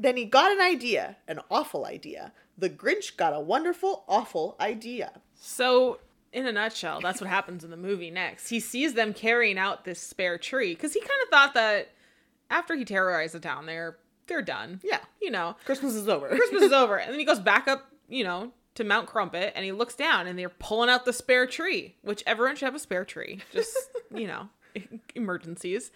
Then 0.00 0.16
he 0.16 0.24
got 0.24 0.50
an 0.50 0.60
idea, 0.60 1.16
an 1.28 1.40
awful 1.50 1.84
idea. 1.84 2.32
The 2.56 2.70
Grinch 2.70 3.16
got 3.16 3.34
a 3.34 3.40
wonderful, 3.40 4.04
awful 4.08 4.56
idea. 4.58 5.20
So, 5.34 6.00
in 6.32 6.46
a 6.46 6.52
nutshell, 6.52 7.00
that's 7.02 7.20
what 7.20 7.28
happens 7.28 7.64
in 7.64 7.70
the 7.70 7.76
movie 7.76 8.10
next. 8.10 8.48
He 8.48 8.60
sees 8.60 8.94
them 8.94 9.12
carrying 9.12 9.58
out 9.58 9.84
this 9.84 10.00
spare 10.00 10.38
tree 10.38 10.74
because 10.74 10.94
he 10.94 11.00
kind 11.00 11.22
of 11.22 11.28
thought 11.28 11.54
that 11.54 11.90
after 12.50 12.74
he 12.76 12.84
terrorized 12.84 13.34
the 13.34 13.40
town, 13.40 13.66
they're 13.66 13.98
they're 14.26 14.40
done. 14.40 14.80
Yeah. 14.82 15.00
You 15.20 15.30
know, 15.30 15.56
Christmas 15.66 15.94
is 15.94 16.08
over. 16.08 16.28
Christmas 16.28 16.62
is 16.62 16.72
over, 16.82 16.96
and 16.96 17.12
then 17.12 17.18
he 17.18 17.26
goes 17.26 17.40
back 17.40 17.68
up, 17.68 17.90
you 18.08 18.24
know, 18.24 18.52
to 18.76 18.84
Mount 18.84 19.06
Crumpit, 19.06 19.52
and 19.54 19.64
he 19.66 19.72
looks 19.72 19.94
down, 19.94 20.26
and 20.26 20.38
they're 20.38 20.48
pulling 20.48 20.88
out 20.88 21.04
the 21.04 21.12
spare 21.12 21.46
tree, 21.46 21.96
which 22.02 22.22
everyone 22.26 22.56
should 22.56 22.64
have 22.66 22.74
a 22.74 22.78
spare 22.78 23.04
tree, 23.04 23.40
just 23.52 23.76
you 24.14 24.26
know, 24.26 24.48
emergencies. 25.14 25.90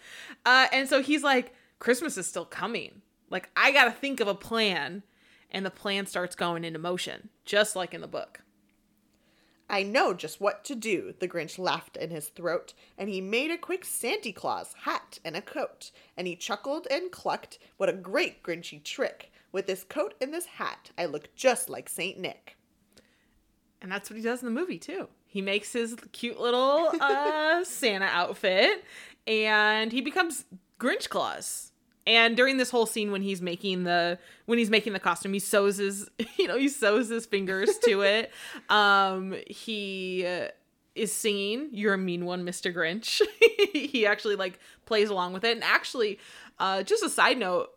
Uh, 0.45 0.67
and 0.71 0.87
so 0.87 1.01
he's 1.01 1.23
like, 1.23 1.55
Christmas 1.79 2.17
is 2.17 2.27
still 2.27 2.45
coming. 2.45 3.01
Like 3.35 3.49
I 3.53 3.73
gotta 3.73 3.91
think 3.91 4.21
of 4.21 4.29
a 4.29 4.33
plan, 4.33 5.03
and 5.51 5.65
the 5.65 5.69
plan 5.69 6.05
starts 6.05 6.37
going 6.37 6.63
into 6.63 6.79
motion, 6.79 7.27
just 7.43 7.75
like 7.75 7.93
in 7.93 7.99
the 7.99 8.07
book. 8.07 8.39
I 9.69 9.83
know 9.83 10.13
just 10.13 10.39
what 10.39 10.63
to 10.63 10.73
do, 10.73 11.13
the 11.19 11.27
Grinch 11.27 11.59
laughed 11.59 11.97
in 11.97 12.11
his 12.11 12.29
throat, 12.29 12.73
and 12.97 13.09
he 13.09 13.19
made 13.19 13.51
a 13.51 13.57
quick 13.57 13.83
Santa 13.83 14.31
Claus 14.31 14.73
hat 14.83 15.19
and 15.25 15.35
a 15.35 15.41
coat, 15.41 15.91
and 16.15 16.27
he 16.27 16.37
chuckled 16.37 16.87
and 16.89 17.11
clucked, 17.11 17.59
What 17.75 17.89
a 17.89 17.93
great 17.93 18.41
Grinchy 18.41 18.81
trick! 18.81 19.33
With 19.51 19.67
this 19.67 19.83
coat 19.83 20.13
and 20.21 20.33
this 20.33 20.45
hat, 20.45 20.91
I 20.97 21.03
look 21.03 21.35
just 21.35 21.69
like 21.69 21.89
Saint 21.89 22.17
Nick. 22.17 22.55
And 23.81 23.91
that's 23.91 24.09
what 24.09 24.15
he 24.15 24.23
does 24.23 24.43
in 24.43 24.45
the 24.45 24.57
movie 24.57 24.79
too. 24.79 25.09
He 25.27 25.41
makes 25.41 25.73
his 25.73 25.97
cute 26.13 26.39
little 26.39 26.89
uh, 27.01 27.65
Santa 27.65 28.05
outfit, 28.05 28.85
and 29.27 29.91
he 29.91 29.99
becomes 29.99 30.45
Grinch 30.79 31.09
Claus. 31.09 31.73
And 32.07 32.37
during 32.37 32.57
this 32.57 32.69
whole 32.69 32.85
scene, 32.85 33.11
when 33.11 33.21
he's 33.21 33.41
making 33.41 33.83
the 33.83 34.19
when 34.45 34.57
he's 34.59 34.69
making 34.69 34.93
the 34.93 34.99
costume, 34.99 35.33
he 35.33 35.39
sews 35.39 35.77
his 35.77 36.09
you 36.37 36.47
know 36.47 36.57
he 36.57 36.69
sews 36.69 37.09
his 37.09 37.25
fingers 37.25 37.77
to 37.79 38.01
it. 38.03 38.31
Um, 38.69 39.35
he 39.47 40.25
uh, 40.25 40.49
is 40.93 41.11
singing 41.11 41.69
"You're 41.71 41.95
a 41.95 41.97
Mean 41.97 42.25
One, 42.25 42.45
Mr. 42.45 42.73
Grinch." 42.73 43.21
he 43.73 44.05
actually 44.05 44.35
like 44.35 44.59
plays 44.85 45.09
along 45.09 45.33
with 45.33 45.43
it, 45.43 45.55
and 45.55 45.63
actually, 45.63 46.19
uh, 46.59 46.83
just 46.83 47.03
a 47.03 47.09
side 47.09 47.37
note, 47.37 47.69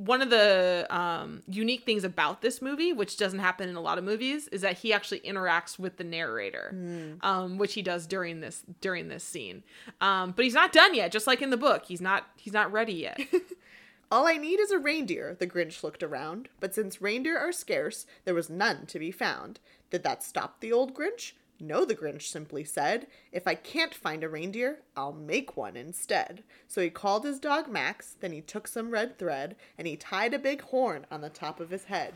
one 0.00 0.22
of 0.22 0.30
the 0.30 0.86
um, 0.88 1.42
unique 1.46 1.84
things 1.84 2.04
about 2.04 2.40
this 2.40 2.62
movie, 2.62 2.92
which 2.92 3.18
doesn't 3.18 3.38
happen 3.38 3.68
in 3.68 3.76
a 3.76 3.80
lot 3.80 3.98
of 3.98 4.04
movies, 4.04 4.48
is 4.48 4.62
that 4.62 4.78
he 4.78 4.94
actually 4.94 5.20
interacts 5.20 5.78
with 5.78 5.98
the 5.98 6.04
narrator, 6.04 6.72
mm. 6.74 7.22
um, 7.22 7.58
which 7.58 7.74
he 7.74 7.82
does 7.82 8.06
during 8.06 8.40
this 8.40 8.64
during 8.80 9.08
this 9.08 9.22
scene. 9.22 9.62
Um, 10.00 10.32
but 10.32 10.44
he's 10.44 10.54
not 10.54 10.72
done 10.72 10.94
yet. 10.94 11.12
Just 11.12 11.26
like 11.26 11.42
in 11.42 11.50
the 11.50 11.58
book, 11.58 11.84
he's 11.86 12.00
not 12.00 12.26
he's 12.36 12.54
not 12.54 12.72
ready 12.72 12.94
yet. 12.94 13.20
All 14.10 14.26
I 14.26 14.38
need 14.38 14.58
is 14.58 14.70
a 14.70 14.78
reindeer. 14.78 15.36
The 15.38 15.46
Grinch 15.46 15.84
looked 15.84 16.02
around, 16.02 16.48
but 16.58 16.74
since 16.74 17.02
reindeer 17.02 17.38
are 17.38 17.52
scarce, 17.52 18.06
there 18.24 18.34
was 18.34 18.50
none 18.50 18.86
to 18.86 18.98
be 18.98 19.10
found. 19.10 19.60
Did 19.90 20.02
that 20.04 20.24
stop 20.24 20.60
the 20.60 20.72
old 20.72 20.94
Grinch? 20.94 21.32
No, 21.60 21.84
the 21.84 21.94
Grinch 21.94 22.22
simply 22.22 22.64
said. 22.64 23.06
If 23.32 23.46
I 23.46 23.54
can't 23.54 23.94
find 23.94 24.24
a 24.24 24.28
reindeer, 24.28 24.80
I'll 24.96 25.12
make 25.12 25.56
one 25.56 25.76
instead. 25.76 26.42
So 26.66 26.80
he 26.80 26.88
called 26.88 27.24
his 27.24 27.38
dog 27.38 27.68
Max, 27.68 28.16
then 28.20 28.32
he 28.32 28.40
took 28.40 28.66
some 28.66 28.90
red 28.90 29.18
thread, 29.18 29.56
and 29.76 29.86
he 29.86 29.96
tied 29.96 30.32
a 30.32 30.38
big 30.38 30.62
horn 30.62 31.06
on 31.10 31.20
the 31.20 31.28
top 31.28 31.60
of 31.60 31.70
his 31.70 31.84
head. 31.84 32.14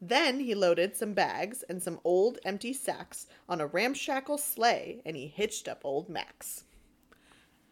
Then 0.00 0.40
he 0.40 0.56
loaded 0.56 0.96
some 0.96 1.12
bags 1.12 1.62
and 1.68 1.80
some 1.80 2.00
old 2.02 2.40
empty 2.44 2.72
sacks 2.72 3.28
on 3.48 3.60
a 3.60 3.66
ramshackle 3.66 4.38
sleigh, 4.38 5.00
and 5.06 5.14
he 5.14 5.28
hitched 5.28 5.68
up 5.68 5.82
old 5.84 6.08
Max. 6.08 6.64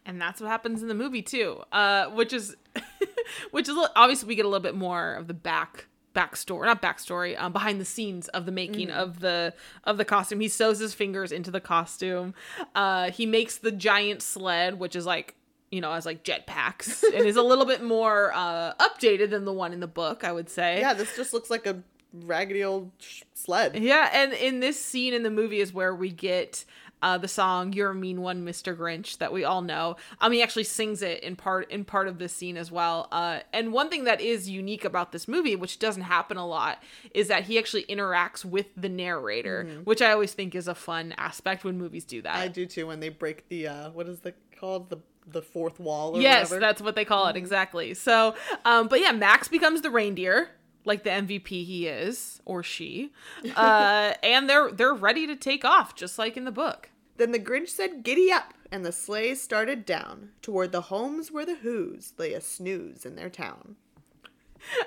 And 0.06 0.20
that's 0.20 0.40
what 0.40 0.48
happens 0.48 0.80
in 0.80 0.88
the 0.88 0.94
movie 0.94 1.22
too, 1.22 1.62
uh, 1.72 2.06
which 2.10 2.32
is, 2.32 2.56
which 3.50 3.68
is 3.68 3.76
obviously 3.96 4.28
we 4.28 4.36
get 4.36 4.44
a 4.44 4.48
little 4.48 4.62
bit 4.62 4.76
more 4.76 5.14
of 5.14 5.26
the 5.26 5.34
back 5.34 5.86
backstory 6.14 6.64
not 6.64 6.82
backstory 6.82 7.40
um, 7.40 7.52
behind 7.52 7.80
the 7.80 7.84
scenes 7.84 8.28
of 8.28 8.46
the 8.46 8.52
making 8.52 8.88
mm. 8.88 8.94
of 8.94 9.20
the 9.20 9.54
of 9.84 9.96
the 9.96 10.04
costume. 10.04 10.40
He 10.40 10.48
sews 10.48 10.78
his 10.78 10.94
fingers 10.94 11.32
into 11.32 11.50
the 11.50 11.60
costume. 11.60 12.34
Uh 12.74 13.10
he 13.10 13.26
makes 13.26 13.58
the 13.58 13.72
giant 13.72 14.22
sled 14.22 14.78
which 14.78 14.96
is 14.96 15.06
like 15.06 15.34
you 15.70 15.80
know 15.80 15.92
as 15.92 16.06
like 16.06 16.24
jetpacks. 16.24 17.02
And 17.14 17.26
is 17.26 17.36
a 17.36 17.42
little 17.42 17.66
bit 17.66 17.82
more 17.82 18.32
uh 18.34 18.74
updated 18.74 19.30
than 19.30 19.44
the 19.44 19.52
one 19.52 19.72
in 19.72 19.80
the 19.80 19.86
book 19.86 20.24
i 20.24 20.32
would 20.32 20.48
say. 20.48 20.80
Yeah 20.80 20.94
this 20.94 21.14
just 21.16 21.32
looks 21.32 21.50
like 21.50 21.66
a 21.66 21.82
raggedy 22.12 22.64
old 22.64 22.90
sled. 23.34 23.76
Yeah 23.76 24.10
and 24.12 24.32
in 24.32 24.60
this 24.60 24.82
scene 24.82 25.14
in 25.14 25.22
the 25.22 25.30
movie 25.30 25.60
is 25.60 25.72
where 25.72 25.94
we 25.94 26.10
get 26.10 26.64
uh, 27.02 27.18
the 27.18 27.28
song 27.28 27.72
"You're 27.72 27.90
a 27.90 27.94
Mean 27.94 28.20
One, 28.20 28.44
Mr. 28.44 28.76
Grinch" 28.76 29.18
that 29.18 29.32
we 29.32 29.44
all 29.44 29.62
know. 29.62 29.96
Um, 30.20 30.32
he 30.32 30.42
actually 30.42 30.64
sings 30.64 31.02
it 31.02 31.22
in 31.22 31.36
part 31.36 31.70
in 31.70 31.84
part 31.84 32.08
of 32.08 32.18
this 32.18 32.32
scene 32.32 32.56
as 32.56 32.70
well. 32.70 33.08
Uh, 33.12 33.40
and 33.52 33.72
one 33.72 33.88
thing 33.88 34.04
that 34.04 34.20
is 34.20 34.48
unique 34.48 34.84
about 34.84 35.12
this 35.12 35.28
movie, 35.28 35.56
which 35.56 35.78
doesn't 35.78 36.02
happen 36.02 36.36
a 36.36 36.46
lot, 36.46 36.82
is 37.14 37.28
that 37.28 37.44
he 37.44 37.58
actually 37.58 37.84
interacts 37.84 38.44
with 38.44 38.66
the 38.76 38.88
narrator, 38.88 39.64
mm-hmm. 39.64 39.80
which 39.82 40.02
I 40.02 40.12
always 40.12 40.32
think 40.32 40.54
is 40.54 40.68
a 40.68 40.74
fun 40.74 41.14
aspect 41.16 41.64
when 41.64 41.78
movies 41.78 42.04
do 42.04 42.22
that. 42.22 42.36
I 42.36 42.48
do 42.48 42.66
too. 42.66 42.86
When 42.86 43.00
they 43.00 43.08
break 43.08 43.48
the 43.48 43.68
uh, 43.68 43.90
what 43.90 44.08
is 44.08 44.20
the 44.20 44.34
called 44.58 44.90
the 44.90 44.98
the 45.26 45.42
fourth 45.42 45.78
wall. 45.78 46.20
yes, 46.20 46.50
whatever. 46.50 46.60
that's 46.60 46.82
what 46.82 46.94
they 46.94 47.04
call 47.04 47.26
it 47.26 47.30
mm-hmm. 47.30 47.38
exactly. 47.38 47.94
So, 47.94 48.34
um, 48.64 48.88
but 48.88 49.00
yeah, 49.00 49.12
Max 49.12 49.48
becomes 49.48 49.82
the 49.82 49.90
reindeer 49.90 50.50
like 50.84 51.04
the 51.04 51.10
MVP 51.10 51.48
he 51.48 51.86
is 51.86 52.40
or 52.44 52.62
she, 52.62 53.12
uh, 53.56 54.14
and 54.22 54.48
they're 54.48 54.70
they're 54.70 54.94
ready 54.94 55.26
to 55.26 55.36
take 55.36 55.64
off, 55.64 55.94
just 55.94 56.18
like 56.18 56.36
in 56.36 56.44
the 56.44 56.52
book. 56.52 56.89
Then 57.20 57.32
the 57.32 57.38
Grinch 57.38 57.68
said, 57.68 58.02
"Giddy 58.02 58.32
up!" 58.32 58.54
and 58.72 58.82
the 58.82 58.92
sleigh 58.92 59.34
started 59.34 59.84
down 59.84 60.30
toward 60.40 60.72
the 60.72 60.80
homes 60.80 61.30
where 61.30 61.44
the 61.44 61.56
Who's 61.56 62.14
lay 62.16 62.32
a 62.32 62.40
snooze 62.40 63.04
in 63.04 63.14
their 63.14 63.28
town. 63.28 63.76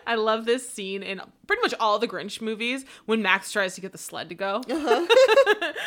I 0.08 0.16
love 0.16 0.46
this 0.46 0.68
scene 0.68 1.04
in 1.04 1.22
pretty 1.46 1.62
much 1.62 1.76
all 1.80 2.00
the 2.00 2.08
Grinch 2.08 2.42
movies 2.42 2.86
when 3.06 3.22
Max 3.22 3.52
tries 3.52 3.76
to 3.76 3.82
get 3.82 3.92
the 3.92 4.00
sled 4.00 4.30
to 4.30 4.36
go. 4.36 4.64
Uh-huh. 4.68 5.06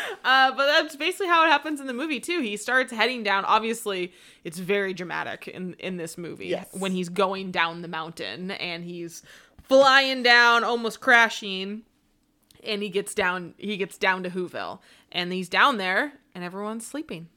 uh, 0.25 0.53
but 0.53 0.67
that's 0.67 0.95
basically 0.95 1.27
how 1.27 1.45
it 1.45 1.49
happens 1.49 1.81
in 1.81 1.89
the 1.89 1.93
movie 1.93 2.21
too. 2.21 2.41
He 2.41 2.57
starts 2.57 2.93
heading 2.93 3.25
down. 3.25 3.45
Obviously, 3.45 4.13
it's 4.45 4.59
very 4.59 4.95
dramatic 4.95 5.49
in 5.49 5.75
in 5.81 5.97
this 5.97 6.17
movie 6.17 6.47
yes. 6.47 6.69
when 6.79 6.93
he's 6.93 7.09
going 7.09 7.51
down 7.51 7.83
the 7.83 7.89
mountain 7.89 8.53
and 8.53 8.85
he's 8.85 9.25
flying 9.65 10.23
down, 10.23 10.63
almost 10.63 11.01
crashing, 11.01 11.83
and 12.63 12.85
he 12.85 12.89
gets 12.89 13.15
down. 13.15 13.55
He 13.59 13.77
gets 13.77 13.99
down 13.99 14.23
to 14.23 14.31
Whoville, 14.31 14.79
and 15.11 15.33
he's 15.33 15.49
down 15.49 15.79
there, 15.79 16.13
and 16.37 16.45
everyone's 16.45 16.87
sleeping. 16.87 17.29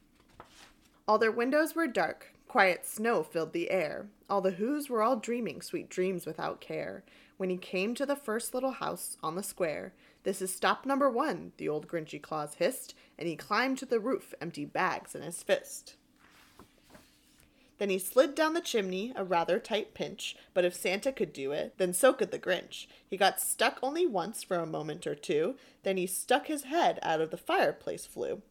All 1.08 1.16
their 1.16 1.32
windows 1.32 1.74
were 1.74 1.86
dark. 1.86 2.34
Quiet 2.46 2.84
snow 2.84 3.22
filled 3.22 3.54
the 3.54 3.70
air. 3.70 4.08
All 4.28 4.42
the 4.42 4.50
Who's 4.52 4.90
were 4.90 5.02
all 5.02 5.16
dreaming 5.16 5.62
sweet 5.62 5.88
dreams 5.88 6.26
without 6.26 6.60
care. 6.60 7.02
When 7.38 7.48
he 7.48 7.56
came 7.56 7.94
to 7.94 8.04
the 8.04 8.14
first 8.14 8.52
little 8.52 8.72
house 8.72 9.16
on 9.22 9.36
the 9.36 9.42
square, 9.42 9.94
this 10.24 10.42
is 10.42 10.54
stop 10.54 10.84
number 10.84 11.08
one, 11.08 11.52
the 11.56 11.66
old 11.66 11.88
Grinchy 11.88 12.20
Claus 12.20 12.56
hissed, 12.56 12.94
and 13.18 13.26
he 13.26 13.36
climbed 13.36 13.78
to 13.78 13.86
the 13.86 13.98
roof, 13.98 14.34
empty 14.38 14.66
bags 14.66 15.14
in 15.14 15.22
his 15.22 15.42
fist. 15.42 15.94
Then 17.78 17.88
he 17.88 17.98
slid 17.98 18.34
down 18.34 18.52
the 18.52 18.60
chimney, 18.60 19.14
a 19.16 19.24
rather 19.24 19.58
tight 19.58 19.94
pinch, 19.94 20.36
but 20.52 20.66
if 20.66 20.74
Santa 20.74 21.10
could 21.10 21.32
do 21.32 21.52
it, 21.52 21.72
then 21.78 21.94
so 21.94 22.12
could 22.12 22.32
the 22.32 22.38
Grinch. 22.38 22.86
He 23.08 23.16
got 23.16 23.40
stuck 23.40 23.78
only 23.82 24.06
once 24.06 24.42
for 24.42 24.58
a 24.58 24.66
moment 24.66 25.06
or 25.06 25.14
two, 25.14 25.54
then 25.84 25.96
he 25.96 26.06
stuck 26.06 26.48
his 26.48 26.64
head 26.64 26.98
out 27.00 27.22
of 27.22 27.30
the 27.30 27.38
fireplace 27.38 28.04
flue. 28.04 28.42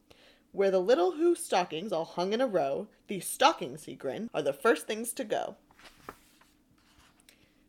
Where 0.52 0.70
the 0.70 0.80
little 0.80 1.12
Who 1.12 1.34
stockings 1.34 1.92
all 1.92 2.04
hung 2.04 2.32
in 2.32 2.40
a 2.40 2.46
row, 2.46 2.88
these 3.06 3.26
stockings, 3.26 3.84
he 3.84 3.94
grinned, 3.94 4.30
are 4.34 4.42
the 4.42 4.52
first 4.52 4.86
things 4.86 5.12
to 5.12 5.24
go. 5.24 5.56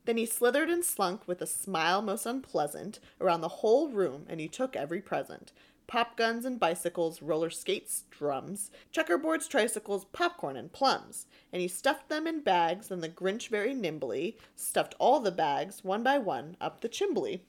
Then 0.05 0.17
he 0.17 0.25
slithered 0.25 0.69
and 0.69 0.83
slunk 0.83 1.27
with 1.27 1.41
a 1.41 1.47
smile 1.47 2.01
most 2.01 2.25
unpleasant 2.25 2.99
around 3.19 3.41
the 3.41 3.47
whole 3.47 3.89
room, 3.89 4.25
and 4.27 4.39
he 4.39 4.47
took 4.47 4.75
every 4.75 5.01
present 5.01 5.51
pop 5.91 6.15
guns 6.15 6.45
and 6.45 6.57
bicycles, 6.57 7.21
roller 7.21 7.49
skates, 7.49 8.05
drums, 8.11 8.71
checkerboards, 8.93 9.49
tricycles, 9.49 10.05
popcorn, 10.13 10.55
and 10.55 10.71
plums. 10.71 11.25
And 11.51 11.61
he 11.61 11.67
stuffed 11.67 12.07
them 12.07 12.25
in 12.27 12.39
bags, 12.39 12.89
and 12.89 13.03
the 13.03 13.09
Grinch 13.09 13.49
very 13.49 13.73
nimbly 13.73 14.37
stuffed 14.55 14.95
all 14.99 15.19
the 15.19 15.31
bags, 15.31 15.83
one 15.83 16.01
by 16.01 16.17
one, 16.17 16.55
up 16.61 16.79
the 16.79 16.87
chimbley. 16.87 17.41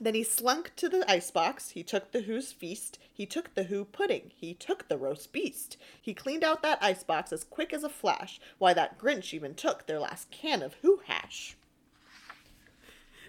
Then 0.00 0.14
he 0.14 0.22
slunk 0.22 0.72
to 0.76 0.88
the 0.88 1.10
icebox. 1.10 1.70
He 1.70 1.82
took 1.82 2.12
the 2.12 2.22
Who's 2.22 2.52
feast. 2.52 2.98
He 3.12 3.26
took 3.26 3.54
the 3.54 3.64
Who 3.64 3.84
pudding. 3.84 4.32
He 4.34 4.54
took 4.54 4.88
the 4.88 4.98
roast 4.98 5.32
beast. 5.32 5.76
He 6.00 6.14
cleaned 6.14 6.44
out 6.44 6.62
that 6.62 6.82
icebox 6.82 7.32
as 7.32 7.44
quick 7.44 7.72
as 7.72 7.84
a 7.84 7.88
flash. 7.88 8.40
Why, 8.58 8.74
that 8.74 8.98
Grinch 8.98 9.32
even 9.32 9.54
took 9.54 9.86
their 9.86 10.00
last 10.00 10.30
can 10.30 10.62
of 10.62 10.74
Who 10.82 11.00
hash. 11.06 11.56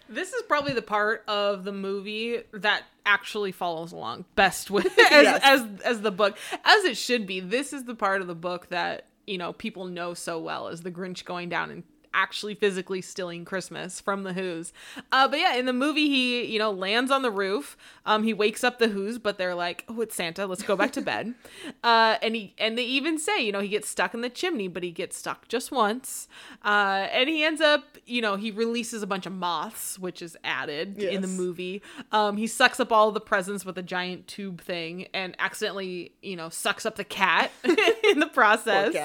This 0.09 0.34
is 0.34 0.41
probably 0.43 0.74
the 0.74 0.82
part 0.82 1.24
of 1.28 1.63
the 1.63 1.74
movie 1.74 2.39
that 2.53 2.84
actually 3.05 3.51
follows 3.51 3.91
along 3.91 4.26
best 4.36 4.72
with 4.72 4.97
as, 4.99 5.24
yes. 5.24 5.41
as 5.43 5.65
as 5.84 6.01
the 6.01 6.11
book 6.11 6.38
as 6.63 6.86
it 6.86 6.97
should 6.97 7.26
be. 7.26 7.39
This 7.39 7.74
is 7.74 7.86
the 7.86 7.95
part 7.95 8.22
of 8.22 8.28
the 8.28 8.36
book 8.36 8.68
that 8.70 9.07
you 9.26 9.38
know 9.38 9.53
people 9.53 9.86
know 9.86 10.13
so 10.13 10.39
well 10.39 10.68
as 10.70 10.82
the 10.82 10.91
Grinch 10.91 11.26
going 11.26 11.49
down 11.49 11.72
and 11.72 11.84
actually 12.18 12.55
physically 12.55 12.99
stealing 12.99 13.45
Christmas 13.45 14.01
from 14.01 14.24
the 14.24 14.34
Who's. 14.34 14.74
Uh, 15.11 15.28
but 15.28 15.39
yeah, 15.39 15.55
in 15.55 15.68
the 15.68 15.74
movie, 15.74 16.09
he 16.09 16.45
you 16.45 16.59
know 16.59 16.72
lands 16.72 17.11
on 17.11 17.22
the 17.22 17.32
roof. 17.32 17.78
Um, 18.05 18.24
he 18.24 18.34
wakes 18.34 18.63
up 18.63 18.80
the 18.80 18.89
Who's, 18.89 19.20
but 19.20 19.38
they're 19.38 19.55
like, 19.55 19.86
"Oh, 19.88 20.01
it's 20.01 20.15
Santa. 20.15 20.45
Let's 20.47 20.63
go 20.63 20.76
back 20.76 20.91
to 20.93 21.01
bed." 21.01 21.36
uh, 21.84 22.18
and 22.22 22.36
he 22.36 22.53
and 22.57 22.78
they 22.78 22.84
even 22.84 23.20
say, 23.20 23.39
you 23.39 23.51
know, 23.51 23.61
he 23.61 23.70
gets 23.70 23.88
stuck 23.88 24.13
in 24.13 24.22
the 24.22 24.30
chimney, 24.30 24.68
but 24.68 24.84
he 24.84 24.91
gets 24.91 25.15
stuck 25.15 25.47
just 25.47 25.72
once. 25.72 26.28
Uh, 26.65 27.07
and 27.11 27.30
he 27.30 27.43
ends 27.43 27.61
up, 27.61 27.97
you 28.05 28.22
know, 28.22 28.36
he 28.36 28.49
releases 28.49 29.03
a 29.03 29.07
bunch 29.07 29.26
of 29.26 29.34
moths, 29.34 29.99
which 29.99 30.22
is 30.22 30.36
added 30.43 30.95
yes. 30.97 31.13
in 31.13 31.22
the 31.22 31.28
movie. 31.28 31.82
Um, 32.11 32.38
he 32.38 32.47
sucks 32.47 32.80
up 32.80 32.91
all 32.91 33.11
the 33.11 33.22
presents 33.22 33.63
with 33.63 33.78
a 33.78 33.84
giant 33.84 34.28
tube 34.28 34.61
thing, 34.61 35.07
and 35.13 35.36
accidentally, 35.38 36.13
you 36.24 36.36
know, 36.36 36.49
sucks 36.49 36.86
up 36.86 36.95
the 36.95 37.03
cat 37.03 37.51
in 38.09 38.20
the 38.20 38.28
process. 38.34 38.95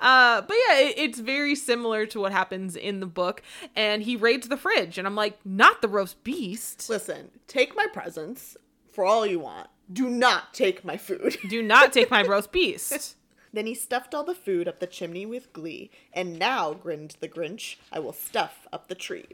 Uh, 0.00 0.40
but 0.42 0.56
yeah, 0.68 0.80
it, 0.80 0.94
it's 0.98 1.20
very 1.20 1.54
similar 1.54 2.04
to 2.06 2.18
what 2.18 2.32
happens 2.48 2.76
in 2.76 3.00
the 3.00 3.06
book. 3.06 3.42
And 3.76 4.02
he 4.02 4.16
raids 4.16 4.48
the 4.48 4.56
fridge, 4.56 4.96
and 4.96 5.06
I'm 5.06 5.14
like, 5.14 5.38
not 5.44 5.82
the 5.82 5.88
roast 5.88 6.24
beast. 6.24 6.88
Listen, 6.88 7.30
take 7.46 7.76
my 7.76 7.86
presents 7.92 8.56
for 8.90 9.04
all 9.04 9.26
you 9.26 9.40
want. 9.40 9.68
Do 9.92 10.08
not 10.08 10.54
take 10.54 10.84
my 10.84 10.96
food. 10.96 11.36
Do 11.48 11.62
not 11.62 11.92
take 11.92 12.10
my 12.10 12.22
roast 12.26 12.50
beast. 12.50 13.16
Then 13.52 13.66
he 13.66 13.74
stuffed 13.74 14.14
all 14.14 14.24
the 14.24 14.34
food 14.34 14.66
up 14.68 14.80
the 14.80 14.86
chimney 14.86 15.26
with 15.26 15.52
glee. 15.52 15.90
And 16.12 16.38
now, 16.38 16.74
grinned 16.74 17.16
the 17.20 17.28
Grinch, 17.28 17.76
I 17.92 17.98
will 17.98 18.12
stuff 18.12 18.66
up 18.72 18.88
the 18.88 18.94
tree. 18.94 19.26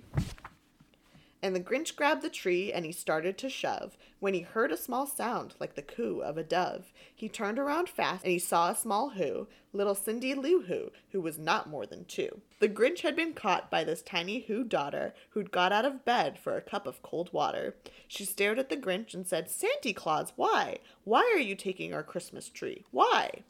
And 1.45 1.55
the 1.55 1.61
Grinch 1.61 1.95
grabbed 1.95 2.23
the 2.23 2.31
tree 2.31 2.73
and 2.73 2.87
he 2.87 2.91
started 2.91 3.37
to 3.37 3.51
shove 3.51 3.99
when 4.19 4.33
he 4.33 4.41
heard 4.41 4.73
a 4.73 4.79
small 4.79 5.07
sound 5.07 5.55
like 5.61 5.75
the 5.75 5.83
coo 5.83 6.23
of 6.23 6.39
a 6.39 6.43
dove. 6.43 6.91
He 7.15 7.29
turned 7.29 7.59
around 7.59 7.91
fast 7.91 8.25
and 8.25 8.33
he 8.33 8.39
saw 8.39 8.71
a 8.71 8.75
small 8.75 9.11
who, 9.11 9.47
little 9.75 9.95
Cindy 9.95 10.33
Lou 10.33 10.63
Who, 10.63 10.91
who 11.13 11.21
was 11.21 11.39
not 11.39 11.69
more 11.69 11.85
than 11.85 12.07
two. 12.07 12.41
The 12.61 12.69
Grinch 12.71 13.03
had 13.03 13.15
been 13.15 13.35
caught 13.35 13.71
by 13.71 13.85
this 13.85 14.01
tiny 14.01 14.47
Who 14.47 14.65
daughter 14.65 15.13
who'd 15.33 15.51
got 15.51 15.71
out 15.71 15.85
of 15.85 16.07
bed 16.07 16.39
for 16.39 16.57
a 16.57 16.63
cup 16.63 16.87
of 16.87 17.03
cold 17.03 17.31
water. 17.31 17.77
She 18.09 18.25
stared 18.25 18.59
at 18.59 18.71
the 18.71 18.77
Grinch 18.79 19.13
and 19.13 19.27
said, 19.27 19.51
Santa 19.51 19.93
Claus, 19.93 20.33
why? 20.37 20.79
Why 21.05 21.31
are 21.35 21.41
you 21.41 21.57
taking 21.57 21.93
our 21.93 22.03
Christmas 22.03 22.49
tree? 22.49 22.87
Why? 22.91 23.43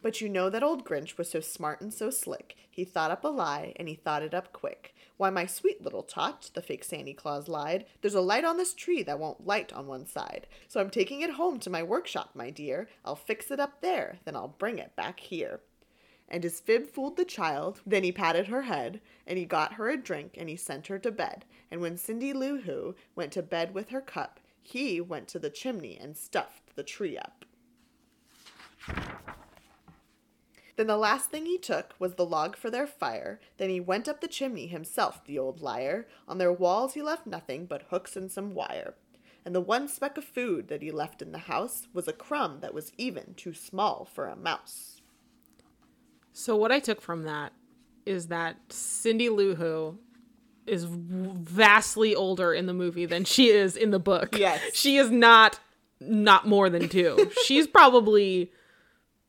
But 0.00 0.20
you 0.20 0.28
know 0.28 0.48
that 0.48 0.62
old 0.62 0.84
Grinch 0.84 1.18
was 1.18 1.28
so 1.30 1.40
smart 1.40 1.80
and 1.80 1.92
so 1.92 2.10
slick. 2.10 2.56
He 2.70 2.84
thought 2.84 3.10
up 3.10 3.24
a 3.24 3.28
lie, 3.28 3.72
and 3.76 3.88
he 3.88 3.94
thought 3.94 4.22
it 4.22 4.32
up 4.32 4.52
quick. 4.52 4.94
Why, 5.16 5.30
my 5.30 5.46
sweet 5.46 5.82
little 5.82 6.04
tot, 6.04 6.50
the 6.54 6.62
fake 6.62 6.84
Santa 6.84 7.12
Claus 7.12 7.48
lied, 7.48 7.86
there's 8.00 8.14
a 8.14 8.20
light 8.20 8.44
on 8.44 8.56
this 8.56 8.72
tree 8.72 9.02
that 9.02 9.18
won't 9.18 9.44
light 9.44 9.72
on 9.72 9.88
one 9.88 10.06
side. 10.06 10.46
So 10.68 10.80
I'm 10.80 10.90
taking 10.90 11.22
it 11.22 11.30
home 11.30 11.58
to 11.60 11.70
my 11.70 11.82
workshop, 11.82 12.30
my 12.34 12.50
dear. 12.50 12.88
I'll 13.04 13.16
fix 13.16 13.50
it 13.50 13.58
up 13.58 13.80
there, 13.80 14.20
then 14.24 14.36
I'll 14.36 14.54
bring 14.58 14.78
it 14.78 14.94
back 14.94 15.18
here. 15.18 15.60
And 16.28 16.44
his 16.44 16.60
fib 16.60 16.86
fooled 16.86 17.16
the 17.16 17.24
child, 17.24 17.80
then 17.84 18.04
he 18.04 18.12
patted 18.12 18.46
her 18.46 18.62
head, 18.62 19.00
and 19.26 19.38
he 19.38 19.44
got 19.44 19.74
her 19.74 19.88
a 19.88 19.96
drink, 19.96 20.36
and 20.36 20.48
he 20.48 20.56
sent 20.56 20.86
her 20.86 21.00
to 21.00 21.10
bed. 21.10 21.44
And 21.70 21.80
when 21.80 21.96
Cindy 21.96 22.32
Lou 22.32 22.60
Who 22.60 22.94
went 23.16 23.32
to 23.32 23.42
bed 23.42 23.74
with 23.74 23.88
her 23.88 24.00
cup, 24.00 24.38
he 24.62 25.00
went 25.00 25.26
to 25.28 25.40
the 25.40 25.50
chimney 25.50 25.98
and 26.00 26.16
stuffed 26.16 26.76
the 26.76 26.84
tree 26.84 27.18
up. 27.18 27.44
Then 30.78 30.86
the 30.86 30.96
last 30.96 31.28
thing 31.32 31.44
he 31.44 31.58
took 31.58 31.96
was 31.98 32.14
the 32.14 32.24
log 32.24 32.56
for 32.56 32.70
their 32.70 32.86
fire. 32.86 33.40
Then 33.56 33.68
he 33.68 33.80
went 33.80 34.06
up 34.06 34.20
the 34.20 34.28
chimney 34.28 34.68
himself, 34.68 35.24
the 35.24 35.36
old 35.36 35.60
liar. 35.60 36.06
On 36.28 36.38
their 36.38 36.52
walls 36.52 36.94
he 36.94 37.02
left 37.02 37.26
nothing 37.26 37.66
but 37.66 37.86
hooks 37.90 38.14
and 38.14 38.30
some 38.30 38.54
wire. 38.54 38.94
And 39.44 39.56
the 39.56 39.60
one 39.60 39.88
speck 39.88 40.16
of 40.16 40.22
food 40.22 40.68
that 40.68 40.80
he 40.80 40.92
left 40.92 41.20
in 41.20 41.32
the 41.32 41.38
house 41.38 41.88
was 41.92 42.06
a 42.06 42.12
crumb 42.12 42.60
that 42.60 42.72
was 42.72 42.92
even 42.96 43.34
too 43.34 43.54
small 43.54 44.04
for 44.04 44.28
a 44.28 44.36
mouse. 44.36 45.00
So 46.32 46.54
what 46.54 46.70
I 46.70 46.78
took 46.78 47.00
from 47.00 47.24
that 47.24 47.52
is 48.06 48.28
that 48.28 48.56
Cindy 48.68 49.28
Lou 49.30 49.56
Who 49.56 49.98
is 50.64 50.86
vastly 50.88 52.14
older 52.14 52.54
in 52.54 52.66
the 52.66 52.72
movie 52.72 53.06
than 53.06 53.24
she 53.24 53.48
is 53.48 53.76
in 53.76 53.90
the 53.90 53.98
book. 53.98 54.38
Yes. 54.38 54.62
She 54.74 54.96
is 54.96 55.10
not 55.10 55.58
not 55.98 56.46
more 56.46 56.70
than 56.70 56.88
2. 56.88 57.32
She's 57.44 57.66
probably 57.66 58.52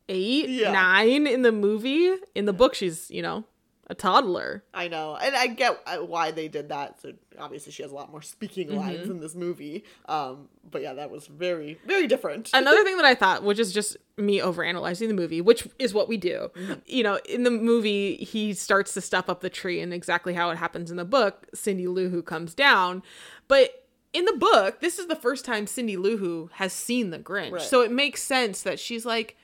8, 0.10 0.50
Yeah. 0.50 0.72
9 0.72 1.28
in 1.28 1.42
the 1.44 1.52
movie. 1.52 2.12
In 2.36 2.46
the 2.46 2.54
book 2.54 2.74
she's, 2.76 3.10
you 3.12 3.22
know, 3.22 3.46
a 3.92 3.96
toddler. 3.96 4.64
I 4.74 4.88
know, 4.88 5.16
and 5.16 5.36
I 5.36 5.48
get 5.48 5.80
uh, 5.88 5.98
why 5.98 6.30
they 6.32 6.48
did 6.48 6.70
that. 6.70 7.02
So 7.02 7.14
obviously, 7.40 7.72
she 7.72 7.82
has 7.82 7.92
a 7.92 7.96
lot 7.96 8.12
more 8.12 8.22
speaking 8.22 8.76
lines 8.76 9.10
in 9.10 9.20
this 9.20 9.34
movie. 9.34 9.84
Um, 10.08 10.48
but 10.70 10.84
yeah, 10.84 10.94
that 10.94 11.10
was 11.10 11.26
very, 11.26 11.80
very 11.88 12.06
different. 12.06 12.52
Another 12.54 12.84
thing 12.84 12.98
that 12.98 13.06
I 13.06 13.16
thought, 13.16 13.44
which 13.44 13.58
is 13.58 13.74
just 13.74 13.98
me 14.16 14.40
overanalyzing 14.40 15.08
the 15.08 15.14
movie, 15.16 15.42
which 15.42 15.68
is 15.80 15.92
what 15.94 16.08
we 16.08 16.18
do. 16.18 16.52
You 16.86 17.02
know, 17.02 17.20
in 17.28 17.44
the 17.44 17.50
movie, 17.52 18.18
he 18.18 18.54
starts 18.54 18.94
to 18.94 19.02
stuff 19.02 19.28
up 19.28 19.42
the 19.42 19.50
tree, 19.50 19.80
and 19.82 19.92
exactly 19.92 20.36
how 20.36 20.52
it 20.52 20.58
happens 20.58 20.92
in 20.92 20.98
the 20.98 21.06
book, 21.06 21.48
Cindy 21.56 21.88
Lou 21.88 22.10
Who 22.10 22.22
comes 22.22 22.54
down. 22.54 23.02
But 23.48 23.88
in 24.14 24.26
the 24.26 24.34
book, 24.34 24.82
this 24.82 25.00
is 25.00 25.08
the 25.08 25.16
first 25.16 25.46
time 25.46 25.66
Cindy 25.66 25.98
Lou 25.98 26.18
Who 26.18 26.52
has 26.54 26.74
seen 26.74 27.10
the 27.10 27.18
Grinch, 27.20 27.54
Right. 27.54 27.62
so 27.64 27.82
it 27.82 27.92
makes 27.92 28.22
sense 28.22 28.62
that 28.62 28.80
she's 28.80 29.04
like. 29.06 29.36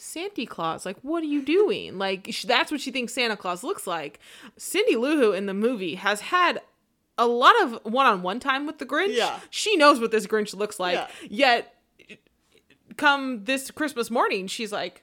Santa 0.00 0.46
Claus, 0.46 0.86
like, 0.86 0.96
what 1.02 1.22
are 1.24 1.26
you 1.26 1.42
doing? 1.44 1.98
Like, 1.98 2.34
that's 2.44 2.70
what 2.70 2.80
she 2.80 2.92
thinks 2.92 3.12
Santa 3.12 3.36
Claus 3.36 3.64
looks 3.64 3.86
like. 3.86 4.20
Cindy 4.56 4.96
Lou 4.96 5.18
Who 5.18 5.32
in 5.32 5.46
the 5.46 5.54
movie 5.54 5.96
has 5.96 6.20
had 6.20 6.60
a 7.18 7.26
lot 7.26 7.60
of 7.62 7.80
one-on-one 7.82 8.38
time 8.38 8.64
with 8.64 8.78
the 8.78 8.86
Grinch. 8.86 9.16
Yeah. 9.16 9.40
She 9.50 9.76
knows 9.76 9.98
what 9.98 10.12
this 10.12 10.26
Grinch 10.28 10.54
looks 10.54 10.78
like. 10.78 10.94
Yeah. 10.94 11.08
Yet 11.28 11.74
come 12.96 13.44
this 13.44 13.72
Christmas 13.72 14.08
morning, 14.08 14.46
she's 14.46 14.70
like, 14.70 15.02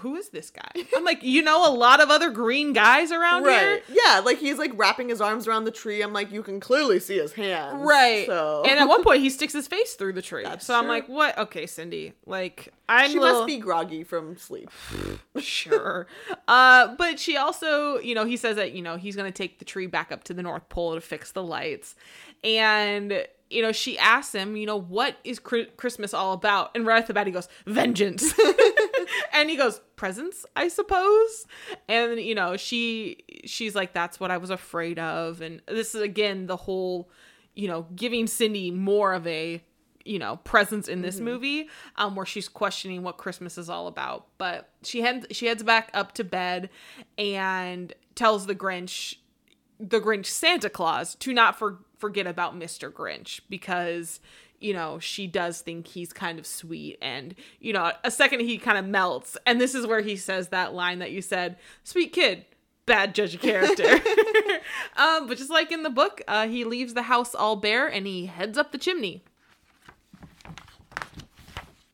Who 0.00 0.16
is 0.16 0.28
this 0.30 0.50
guy? 0.50 0.70
I'm 0.96 1.04
like, 1.04 1.22
you 1.22 1.42
know 1.42 1.66
a 1.66 1.72
lot 1.72 2.00
of 2.00 2.10
other 2.10 2.30
green 2.30 2.72
guys 2.72 3.10
around 3.12 3.44
right? 3.44 3.82
here? 3.86 3.98
Yeah, 4.04 4.20
like 4.20 4.38
he's 4.38 4.58
like 4.58 4.72
wrapping 4.74 5.08
his 5.08 5.20
arms 5.20 5.46
around 5.48 5.64
the 5.64 5.70
tree. 5.70 6.02
I'm 6.02 6.12
like, 6.12 6.30
you 6.32 6.42
can 6.42 6.60
clearly 6.60 7.00
see 7.00 7.18
his 7.18 7.32
hands. 7.32 7.82
Right. 7.84 8.26
So 8.26 8.64
And 8.68 8.78
at 8.78 8.88
one 8.88 9.02
point 9.02 9.20
he 9.22 9.30
sticks 9.30 9.52
his 9.52 9.66
face 9.68 9.94
through 9.94 10.12
the 10.14 10.22
tree. 10.22 10.44
That's 10.44 10.66
so 10.66 10.74
I'm 10.78 10.88
like, 10.88 11.08
what? 11.08 11.36
Okay, 11.38 11.66
Cindy. 11.66 12.12
Like 12.26 12.72
I'm 12.88 13.10
she 13.10 13.18
little- 13.18 13.40
must 13.40 13.46
be 13.46 13.58
groggy 13.58 14.04
from 14.04 14.36
sleep. 14.36 14.70
sure. 15.38 16.06
Uh, 16.48 16.94
but 16.96 17.18
she 17.18 17.36
also, 17.36 17.98
you 17.98 18.14
know, 18.14 18.24
he 18.24 18.36
says 18.36 18.56
that, 18.56 18.72
you 18.72 18.82
know, 18.82 18.96
he's 18.96 19.16
going 19.16 19.30
to 19.30 19.36
take 19.36 19.58
the 19.58 19.64
tree 19.64 19.86
back 19.86 20.10
up 20.12 20.24
to 20.24 20.34
the 20.34 20.42
North 20.42 20.68
Pole 20.68 20.94
to 20.94 21.00
fix 21.00 21.32
the 21.32 21.42
lights. 21.42 21.94
And, 22.42 23.26
you 23.50 23.62
know, 23.62 23.72
she 23.72 23.98
asks 23.98 24.34
him, 24.34 24.56
you 24.56 24.66
know, 24.66 24.76
what 24.80 25.16
is 25.24 25.38
Chri- 25.38 25.76
Christmas 25.76 26.14
all 26.14 26.32
about? 26.32 26.70
And 26.74 26.86
right 26.86 27.00
off 27.02 27.06
the 27.08 27.14
bat, 27.14 27.26
he 27.26 27.32
goes, 27.32 27.48
vengeance. 27.66 28.32
and 29.32 29.50
he 29.50 29.56
goes, 29.56 29.80
presents, 29.96 30.44
I 30.56 30.68
suppose. 30.68 31.46
And, 31.88 32.20
you 32.20 32.34
know, 32.34 32.56
she, 32.56 33.18
she's 33.44 33.74
like, 33.74 33.92
that's 33.92 34.20
what 34.20 34.30
I 34.30 34.36
was 34.36 34.50
afraid 34.50 34.98
of. 34.98 35.40
And 35.40 35.62
this 35.66 35.94
is, 35.94 36.02
again, 36.02 36.46
the 36.46 36.56
whole, 36.56 37.10
you 37.54 37.68
know, 37.68 37.86
giving 37.94 38.26
Cindy 38.26 38.70
more 38.70 39.12
of 39.12 39.26
a, 39.26 39.62
you 40.06 40.18
know 40.18 40.36
presence 40.44 40.88
in 40.88 41.02
this 41.02 41.20
movie 41.20 41.68
um 41.96 42.16
where 42.16 42.24
she's 42.24 42.48
questioning 42.48 43.02
what 43.02 43.18
christmas 43.18 43.58
is 43.58 43.68
all 43.68 43.86
about 43.86 44.28
but 44.38 44.70
she 44.82 45.02
heads 45.02 45.26
she 45.30 45.44
heads 45.44 45.62
back 45.62 45.90
up 45.92 46.12
to 46.12 46.24
bed 46.24 46.70
and 47.18 47.92
tells 48.14 48.46
the 48.46 48.54
grinch 48.54 49.16
the 49.78 50.00
grinch 50.00 50.26
santa 50.26 50.70
claus 50.70 51.14
to 51.16 51.34
not 51.34 51.58
for, 51.58 51.80
forget 51.98 52.26
about 52.26 52.58
mr 52.58 52.90
grinch 52.90 53.40
because 53.50 54.20
you 54.60 54.72
know 54.72 54.98
she 54.98 55.26
does 55.26 55.60
think 55.60 55.86
he's 55.86 56.12
kind 56.12 56.38
of 56.38 56.46
sweet 56.46 56.98
and 57.00 57.34
you 57.58 57.72
know 57.72 57.92
a 58.04 58.10
second 58.10 58.40
he 58.40 58.58
kind 58.58 58.78
of 58.78 58.84
melts. 58.84 59.36
And 59.46 59.60
this 59.60 59.74
is 59.74 59.86
where 59.86 60.00
he 60.00 60.16
says 60.16 60.48
that 60.48 60.74
line 60.74 60.98
that 61.00 61.10
you 61.10 61.22
said 61.22 61.56
sweet 61.82 62.12
kid 62.12 62.44
bad 62.86 63.14
judge 63.14 63.34
of 63.34 63.40
character. 63.40 64.00
Um 64.96 65.26
but 65.26 65.38
just 65.38 65.50
like 65.50 65.72
in 65.72 65.82
the 65.82 65.90
book 65.90 66.22
uh 66.28 66.46
he 66.46 66.64
leaves 66.64 66.94
the 66.94 67.02
house 67.02 67.34
all 67.34 67.56
bare 67.56 67.86
and 67.86 68.06
he 68.06 68.26
heads 68.26 68.58
up 68.58 68.72
the 68.72 68.78
chimney. 68.78 69.24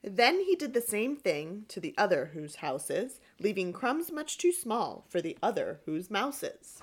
Then 0.02 0.40
he 0.40 0.54
did 0.54 0.72
the 0.72 0.80
same 0.80 1.16
thing 1.16 1.64
to 1.66 1.80
the 1.80 1.92
other 1.98 2.30
whose 2.32 2.56
house 2.56 2.90
is, 2.90 3.18
leaving 3.40 3.72
crumbs 3.72 4.12
much 4.12 4.38
too 4.38 4.52
small 4.52 5.04
for 5.08 5.20
the 5.20 5.36
other 5.42 5.80
whose 5.84 6.12
mouses. 6.12 6.80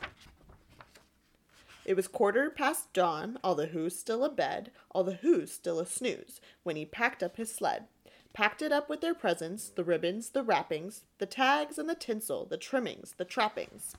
It 1.85 1.95
was 1.95 2.07
quarter 2.07 2.49
past 2.49 2.93
dawn, 2.93 3.37
all 3.43 3.55
the 3.55 3.67
who's 3.67 3.97
still 3.97 4.23
abed, 4.23 4.71
all 4.91 5.03
the 5.03 5.15
who's 5.15 5.51
still 5.51 5.79
a 5.79 5.85
snooze, 5.85 6.39
when 6.63 6.75
he 6.75 6.85
packed 6.85 7.21
up 7.21 7.37
his 7.37 7.53
sled. 7.53 7.85
Packed 8.33 8.61
it 8.61 8.71
up 8.71 8.89
with 8.89 9.01
their 9.01 9.13
presents, 9.13 9.69
the 9.69 9.83
ribbons, 9.83 10.29
the 10.29 10.43
wrappings, 10.43 11.03
the 11.19 11.25
tags 11.25 11.77
and 11.77 11.87
the 11.87 11.95
tinsel, 11.95 12.45
the 12.45 12.57
trimmings, 12.57 13.13
the 13.17 13.25
trappings. 13.25 13.93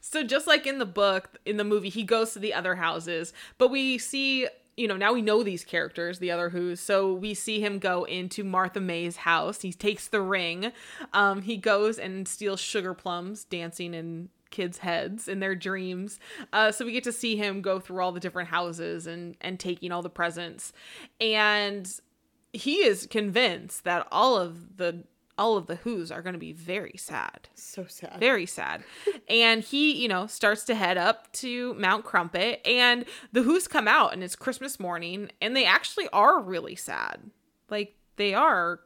So 0.00 0.22
just 0.22 0.46
like 0.46 0.66
in 0.66 0.78
the 0.78 0.86
book, 0.86 1.38
in 1.46 1.56
the 1.56 1.64
movie, 1.64 1.88
he 1.88 2.04
goes 2.04 2.34
to 2.34 2.38
the 2.38 2.52
other 2.52 2.74
houses, 2.74 3.32
but 3.56 3.70
we 3.70 3.96
see, 3.96 4.46
you 4.76 4.86
know, 4.86 4.96
now 4.96 5.14
we 5.14 5.22
know 5.22 5.42
these 5.42 5.64
characters, 5.64 6.18
the 6.18 6.30
other 6.30 6.50
who's. 6.50 6.78
So 6.78 7.14
we 7.14 7.32
see 7.32 7.60
him 7.60 7.78
go 7.78 8.04
into 8.04 8.44
Martha 8.44 8.80
May's 8.80 9.16
house. 9.16 9.62
He 9.62 9.72
takes 9.72 10.06
the 10.06 10.20
ring. 10.20 10.72
Um, 11.14 11.42
he 11.42 11.56
goes 11.56 11.98
and 11.98 12.28
steals 12.28 12.60
sugar 12.60 12.92
plums, 12.92 13.44
dancing 13.44 13.94
in 13.94 14.28
kids' 14.54 14.78
heads 14.78 15.28
in 15.28 15.40
their 15.40 15.54
dreams. 15.54 16.18
Uh, 16.52 16.70
so 16.72 16.84
we 16.84 16.92
get 16.92 17.04
to 17.04 17.12
see 17.12 17.36
him 17.36 17.60
go 17.60 17.78
through 17.80 18.00
all 18.02 18.12
the 18.12 18.20
different 18.20 18.48
houses 18.48 19.06
and 19.06 19.36
and 19.40 19.60
taking 19.60 19.92
all 19.92 20.02
the 20.02 20.08
presents, 20.10 20.72
and 21.20 22.00
he 22.52 22.76
is 22.84 23.06
convinced 23.08 23.84
that 23.84 24.06
all 24.12 24.36
of 24.36 24.76
the 24.76 25.04
all 25.36 25.56
of 25.56 25.66
the 25.66 25.74
who's 25.74 26.12
are 26.12 26.22
going 26.22 26.34
to 26.34 26.38
be 26.38 26.52
very 26.52 26.94
sad 26.96 27.48
So 27.56 27.86
sad. 27.88 28.20
very 28.20 28.46
sad. 28.46 28.84
and 29.28 29.64
he, 29.64 29.92
you 30.00 30.06
know, 30.06 30.28
starts 30.28 30.62
to 30.66 30.76
head 30.76 30.96
up 30.96 31.32
to 31.32 31.74
Mount 31.74 32.04
Crumpit, 32.04 32.60
and 32.64 33.04
the 33.32 33.42
Who's 33.42 33.66
come 33.66 33.88
out, 33.88 34.12
and 34.12 34.22
it's 34.22 34.36
Christmas 34.36 34.78
morning, 34.78 35.30
and 35.40 35.56
they 35.56 35.64
actually 35.64 36.08
are 36.12 36.40
really 36.40 36.76
sad. 36.76 37.30
Like 37.68 37.96
they 38.14 38.32
are, 38.32 38.78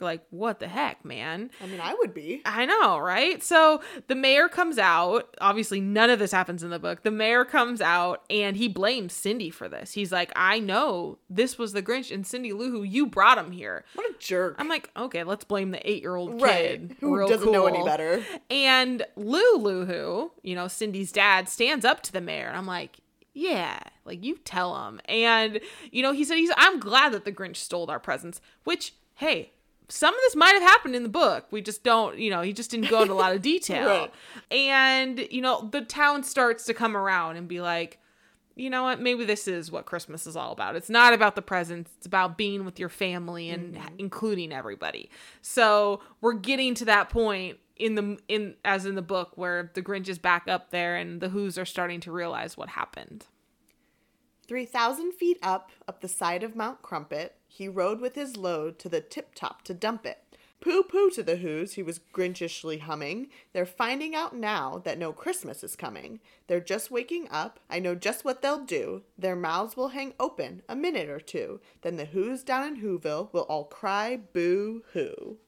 like 0.00 0.22
what 0.30 0.60
the 0.60 0.68
heck, 0.68 1.04
man. 1.04 1.50
I 1.62 1.66
mean, 1.66 1.80
I 1.80 1.94
would 1.94 2.14
be. 2.14 2.42
I 2.44 2.66
know, 2.66 2.98
right? 2.98 3.42
So 3.42 3.82
the 4.08 4.14
mayor 4.14 4.48
comes 4.48 4.78
out. 4.78 5.36
Obviously, 5.40 5.80
none 5.80 6.10
of 6.10 6.18
this 6.18 6.32
happens 6.32 6.62
in 6.62 6.70
the 6.70 6.78
book. 6.78 7.02
The 7.02 7.10
mayor 7.10 7.44
comes 7.44 7.80
out 7.80 8.24
and 8.30 8.56
he 8.56 8.68
blames 8.68 9.12
Cindy 9.12 9.50
for 9.50 9.68
this. 9.68 9.92
He's 9.92 10.12
like, 10.12 10.32
I 10.36 10.58
know 10.58 11.18
this 11.28 11.58
was 11.58 11.72
the 11.72 11.82
Grinch 11.82 12.12
and 12.12 12.26
Cindy 12.26 12.52
Lou 12.52 12.70
Who 12.70 12.82
you 12.82 13.06
brought 13.06 13.38
him 13.38 13.52
here. 13.52 13.84
What 13.94 14.08
a 14.08 14.14
jerk. 14.18 14.56
I'm 14.58 14.68
like, 14.68 14.90
okay, 14.96 15.24
let's 15.24 15.44
blame 15.44 15.70
the 15.70 15.90
eight 15.90 16.02
year 16.02 16.16
old 16.16 16.40
right. 16.40 16.80
kid. 16.80 16.96
Who 17.00 17.16
Real 17.16 17.28
doesn't 17.28 17.50
know 17.50 17.66
any 17.66 17.84
better? 17.84 18.24
And 18.50 19.04
Lou 19.16 19.56
Lou 19.56 19.84
Who, 19.84 20.32
you 20.42 20.54
know, 20.54 20.68
Cindy's 20.68 21.12
dad, 21.12 21.48
stands 21.48 21.84
up 21.84 22.02
to 22.04 22.12
the 22.12 22.20
mayor. 22.20 22.46
And 22.46 22.56
I'm 22.56 22.66
like, 22.66 22.98
yeah, 23.36 23.78
like 24.06 24.24
you 24.24 24.38
tell 24.38 24.86
him. 24.86 24.98
And, 25.06 25.60
you 25.90 26.02
know, 26.02 26.12
he 26.12 26.24
said, 26.24 26.36
he's, 26.36 26.50
I'm 26.56 26.80
glad 26.80 27.12
that 27.12 27.26
the 27.26 27.32
Grinch 27.32 27.56
stole 27.56 27.90
our 27.90 28.00
presents, 28.00 28.40
which, 28.64 28.94
hey, 29.16 29.52
some 29.88 30.14
of 30.14 30.20
this 30.22 30.36
might 30.36 30.52
have 30.52 30.62
happened 30.62 30.96
in 30.96 31.02
the 31.02 31.08
book. 31.08 31.46
We 31.50 31.62
just 31.62 31.84
don't, 31.84 32.18
you 32.18 32.30
know, 32.30 32.42
he 32.42 32.52
just 32.52 32.70
didn't 32.70 32.90
go 32.90 33.02
into 33.02 33.12
a 33.12 33.14
lot 33.14 33.34
of 33.34 33.42
detail. 33.42 33.86
Right. 33.86 34.12
And, 34.50 35.26
you 35.30 35.40
know, 35.40 35.68
the 35.70 35.82
town 35.82 36.22
starts 36.22 36.64
to 36.64 36.74
come 36.74 36.96
around 36.96 37.36
and 37.36 37.46
be 37.46 37.60
like, 37.60 38.00
you 38.56 38.70
know 38.70 38.84
what, 38.84 39.00
maybe 39.00 39.24
this 39.24 39.46
is 39.46 39.70
what 39.70 39.84
Christmas 39.84 40.26
is 40.26 40.34
all 40.34 40.50
about. 40.50 40.76
It's 40.76 40.88
not 40.88 41.12
about 41.12 41.36
the 41.36 41.42
presents, 41.42 41.90
it's 41.98 42.06
about 42.06 42.38
being 42.38 42.64
with 42.64 42.80
your 42.80 42.88
family 42.88 43.50
and 43.50 43.74
mm-hmm. 43.74 43.94
including 43.98 44.50
everybody. 44.50 45.10
So, 45.42 46.00
we're 46.22 46.32
getting 46.32 46.74
to 46.76 46.86
that 46.86 47.10
point 47.10 47.58
in 47.76 47.94
the 47.94 48.18
in 48.28 48.54
as 48.64 48.86
in 48.86 48.94
the 48.94 49.02
book 49.02 49.32
where 49.34 49.70
the 49.74 49.82
Grinch 49.82 50.08
is 50.08 50.18
back 50.18 50.48
up 50.48 50.70
there 50.70 50.96
and 50.96 51.20
the 51.20 51.28
Who's 51.28 51.58
are 51.58 51.66
starting 51.66 52.00
to 52.00 52.10
realize 52.12 52.56
what 52.56 52.70
happened. 52.70 53.26
3,000 54.48 55.12
feet 55.12 55.38
up, 55.42 55.70
up 55.88 56.00
the 56.00 56.08
side 56.08 56.42
of 56.42 56.54
Mount 56.54 56.80
Crumpit, 56.80 57.30
he 57.56 57.68
rode 57.68 58.02
with 58.02 58.16
his 58.16 58.36
load 58.36 58.78
to 58.78 58.86
the 58.86 59.00
tip 59.00 59.34
top 59.34 59.62
to 59.62 59.72
dump 59.72 60.04
it. 60.04 60.18
Pooh 60.60 60.82
pooh 60.82 61.08
to 61.10 61.22
the 61.22 61.36
Who's, 61.36 61.72
he 61.72 61.82
was 61.82 62.00
grinchishly 62.12 62.80
humming. 62.80 63.28
They're 63.54 63.64
finding 63.64 64.14
out 64.14 64.36
now 64.36 64.82
that 64.84 64.98
no 64.98 65.10
Christmas 65.12 65.64
is 65.64 65.74
coming. 65.74 66.20
They're 66.48 66.60
just 66.60 66.90
waking 66.90 67.28
up. 67.30 67.58
I 67.70 67.78
know 67.78 67.94
just 67.94 68.26
what 68.26 68.42
they'll 68.42 68.64
do. 68.64 69.04
Their 69.16 69.36
mouths 69.36 69.74
will 69.74 69.88
hang 69.88 70.12
open 70.20 70.60
a 70.68 70.76
minute 70.76 71.08
or 71.08 71.18
two. 71.18 71.60
Then 71.80 71.96
the 71.96 72.04
Who's 72.04 72.42
down 72.42 72.66
in 72.66 72.82
Whoville 72.82 73.32
will 73.32 73.42
all 73.42 73.64
cry 73.64 74.18
boo 74.18 74.82
hoo. 74.92 75.38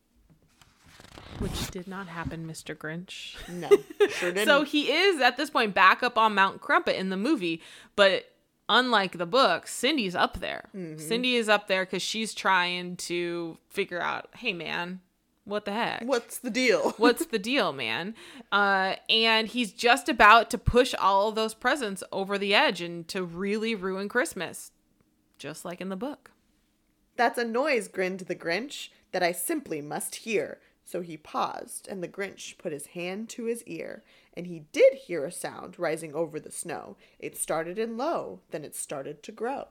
Which 1.41 1.71
did 1.71 1.87
not 1.87 2.09
happen, 2.09 2.47
Mr. 2.47 2.75
Grinch. 2.75 3.37
No, 3.51 3.69
sure 4.09 4.33
didn't. 4.33 4.47
So 4.47 4.65
he 4.65 4.91
is 4.91 5.21
at 5.21 5.37
this 5.37 5.51
point 5.51 5.75
back 5.75 6.03
up 6.03 6.17
on 6.17 6.35
Mount 6.35 6.63
Crumpit 6.63 6.97
in 6.97 7.11
the 7.11 7.19
movie, 7.19 7.61
but 7.97 8.25
unlike 8.69 9.19
the 9.19 9.27
book, 9.27 9.67
Cindy's 9.67 10.15
up 10.15 10.41
there. 10.41 10.69
Cindy 10.99 11.37
is 11.37 11.49
up 11.49 11.69
there 11.69 11.85
because 11.85 12.03
she's 12.03 12.35
trying 12.35 12.97
to 12.97 13.59
figure 13.69 14.01
out, 14.01 14.29
hey 14.37 14.53
man, 14.53 15.01
what 15.45 15.65
the 15.65 15.73
heck? 15.73 16.03
What's 16.05 16.39
the 16.39 16.51
deal? 16.51 16.91
What's 16.99 17.27
the 17.27 17.39
deal, 17.39 17.73
man? 17.73 18.15
Uh, 18.53 18.97
and 19.09 19.49
he's 19.49 19.73
just 19.73 20.09
about 20.09 20.51
to 20.51 20.59
push 20.59 20.95
all 20.99 21.29
of 21.29 21.35
those 21.35 21.55
presents 21.55 22.05
over 22.13 22.37
the 22.37 22.55
edge 22.55 22.83
and 22.83 23.09
to 23.09 23.25
really 23.25 23.75
ruin 23.75 24.09
Christmas, 24.09 24.73
just 25.39 25.65
like 25.65 25.81
in 25.81 25.89
the 25.89 25.97
book. 25.97 26.31
That's 27.17 27.39
a 27.39 27.45
noise, 27.45 27.89
grinned 27.89 28.21
the 28.21 28.37
Grinch, 28.37 28.91
that 29.13 29.23
I 29.23 29.33
simply 29.33 29.81
must 29.81 30.17
hear. 30.17 30.59
So 30.89 31.03
he 31.03 31.19
paused, 31.19 31.87
and 31.87 32.03
the 32.03 32.09
Grinch 32.09 32.57
put 32.57 32.73
his 32.73 32.87
hand 32.87 33.29
to 33.31 33.45
his 33.45 33.63
ear, 33.65 34.03
and 34.33 34.47
he 34.47 34.65
did 34.73 34.95
hear 34.95 35.27
a 35.27 35.31
sound 35.31 35.79
rising 35.79 36.15
over 36.15 36.41
the 36.41 36.51
snow. 36.51 36.97
It 37.19 37.37
started 37.37 37.79
in 37.79 37.99
low, 37.99 38.41
then 38.53 38.65
it 38.65 38.75
started 38.75 39.23
to 39.25 39.31
grow. 39.31 39.67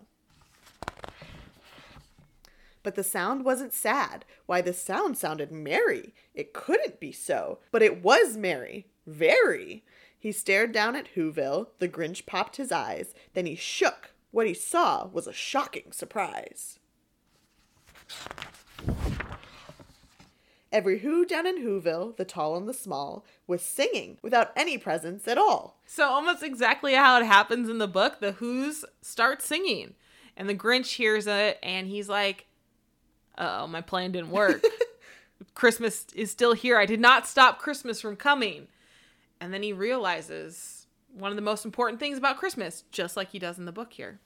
But 2.84 2.94
the 2.94 3.04
sound 3.04 3.44
wasn't 3.44 3.74
sad. 3.74 4.26
Why, 4.46 4.62
the 4.62 4.74
sound 4.74 5.18
sounded 5.18 5.52
merry. 5.52 6.14
It 6.36 6.54
couldn't 6.54 7.00
be 7.00 7.12
so, 7.12 7.58
but 7.72 7.82
it 7.82 8.04
was 8.04 8.38
merry. 8.38 8.86
Very. 9.08 9.84
He 10.20 10.32
stared 10.32 10.72
down 10.72 10.96
at 10.96 11.16
Whoville. 11.16 11.70
The 11.80 11.90
Grinch 11.90 12.28
popped 12.28 12.58
his 12.58 12.72
eyes. 12.72 13.16
Then 13.34 13.48
he 13.48 13.56
shook. 13.56 14.12
What 14.30 14.46
he 14.46 14.54
saw 14.54 15.08
was 15.08 15.26
a 15.26 15.34
shocking 15.34 15.92
surprise. 15.92 16.78
Every 20.72 21.00
Who 21.00 21.26
down 21.26 21.48
in 21.48 21.64
Whoville, 21.64 22.18
the 22.18 22.26
tall 22.26 22.58
and 22.58 22.68
the 22.68 22.74
small, 22.74 23.26
was 23.46 23.62
singing 23.62 24.18
without 24.22 24.52
any 24.56 24.78
presence 24.78 25.28
at 25.28 25.38
all. 25.38 25.80
So 25.86 26.06
almost 26.06 26.44
exactly 26.44 26.94
how 26.94 27.20
it 27.20 27.26
happens 27.26 27.70
in 27.70 27.78
the 27.78 27.88
book, 27.88 28.20
the 28.20 28.34
Who's 28.34 28.84
start 29.02 29.42
singing, 29.42 29.94
and 30.36 30.50
the 30.50 30.56
Grinch 30.56 30.96
hears 30.96 31.26
it, 31.26 31.58
and 31.64 31.88
he's 31.88 32.10
like, 32.10 32.48
"Oh, 33.38 33.68
my 33.68 33.82
plan 33.82 34.12
didn't 34.12 34.32
work. 34.32 34.64
Christmas 35.54 36.06
is 36.14 36.32
still 36.32 36.54
here. 36.54 36.78
I 36.78 36.86
did 36.86 37.00
not 37.00 37.28
stop 37.28 37.60
Christmas 37.60 38.02
from 38.02 38.18
coming." 38.18 38.68
And 39.40 39.54
then 39.54 39.64
he 39.64 39.72
realizes 39.72 40.88
one 41.14 41.32
of 41.32 41.38
the 41.38 41.42
most 41.42 41.64
important 41.64 42.00
things 42.00 42.18
about 42.18 42.38
Christmas, 42.38 42.84
just 42.92 43.16
like 43.16 43.32
he 43.32 43.40
does 43.40 43.58
in 43.58 43.66
the 43.66 43.72
book 43.72 43.94
here. 43.94 44.20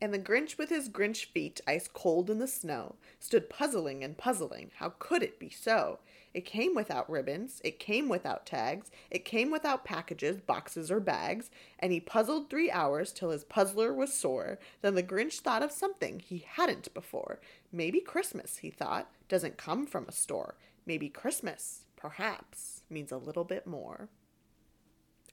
And 0.00 0.12
the 0.12 0.18
Grinch, 0.18 0.58
with 0.58 0.68
his 0.68 0.90
Grinch 0.90 1.24
feet 1.24 1.60
ice 1.66 1.88
cold 1.88 2.28
in 2.28 2.38
the 2.38 2.46
snow, 2.46 2.96
stood 3.18 3.48
puzzling 3.48 4.04
and 4.04 4.18
puzzling. 4.18 4.70
How 4.76 4.90
could 4.98 5.22
it 5.22 5.38
be 5.38 5.48
so? 5.48 6.00
It 6.34 6.44
came 6.44 6.74
without 6.74 7.08
ribbons, 7.08 7.62
it 7.64 7.78
came 7.78 8.10
without 8.10 8.44
tags, 8.44 8.90
it 9.10 9.24
came 9.24 9.50
without 9.50 9.86
packages, 9.86 10.42
boxes, 10.42 10.90
or 10.90 11.00
bags, 11.00 11.50
and 11.78 11.92
he 11.92 12.00
puzzled 12.00 12.50
three 12.50 12.70
hours 12.70 13.10
till 13.10 13.30
his 13.30 13.44
puzzler 13.44 13.94
was 13.94 14.12
sore. 14.12 14.58
Then 14.82 14.96
the 14.96 15.02
Grinch 15.02 15.40
thought 15.40 15.62
of 15.62 15.72
something 15.72 16.20
he 16.20 16.44
hadn't 16.46 16.92
before. 16.92 17.40
Maybe 17.72 18.00
Christmas, 18.00 18.58
he 18.58 18.68
thought, 18.68 19.10
doesn't 19.30 19.56
come 19.56 19.86
from 19.86 20.04
a 20.06 20.12
store. 20.12 20.56
Maybe 20.84 21.08
Christmas, 21.08 21.86
perhaps, 21.96 22.82
means 22.90 23.10
a 23.10 23.16
little 23.16 23.44
bit 23.44 23.66
more. 23.66 24.10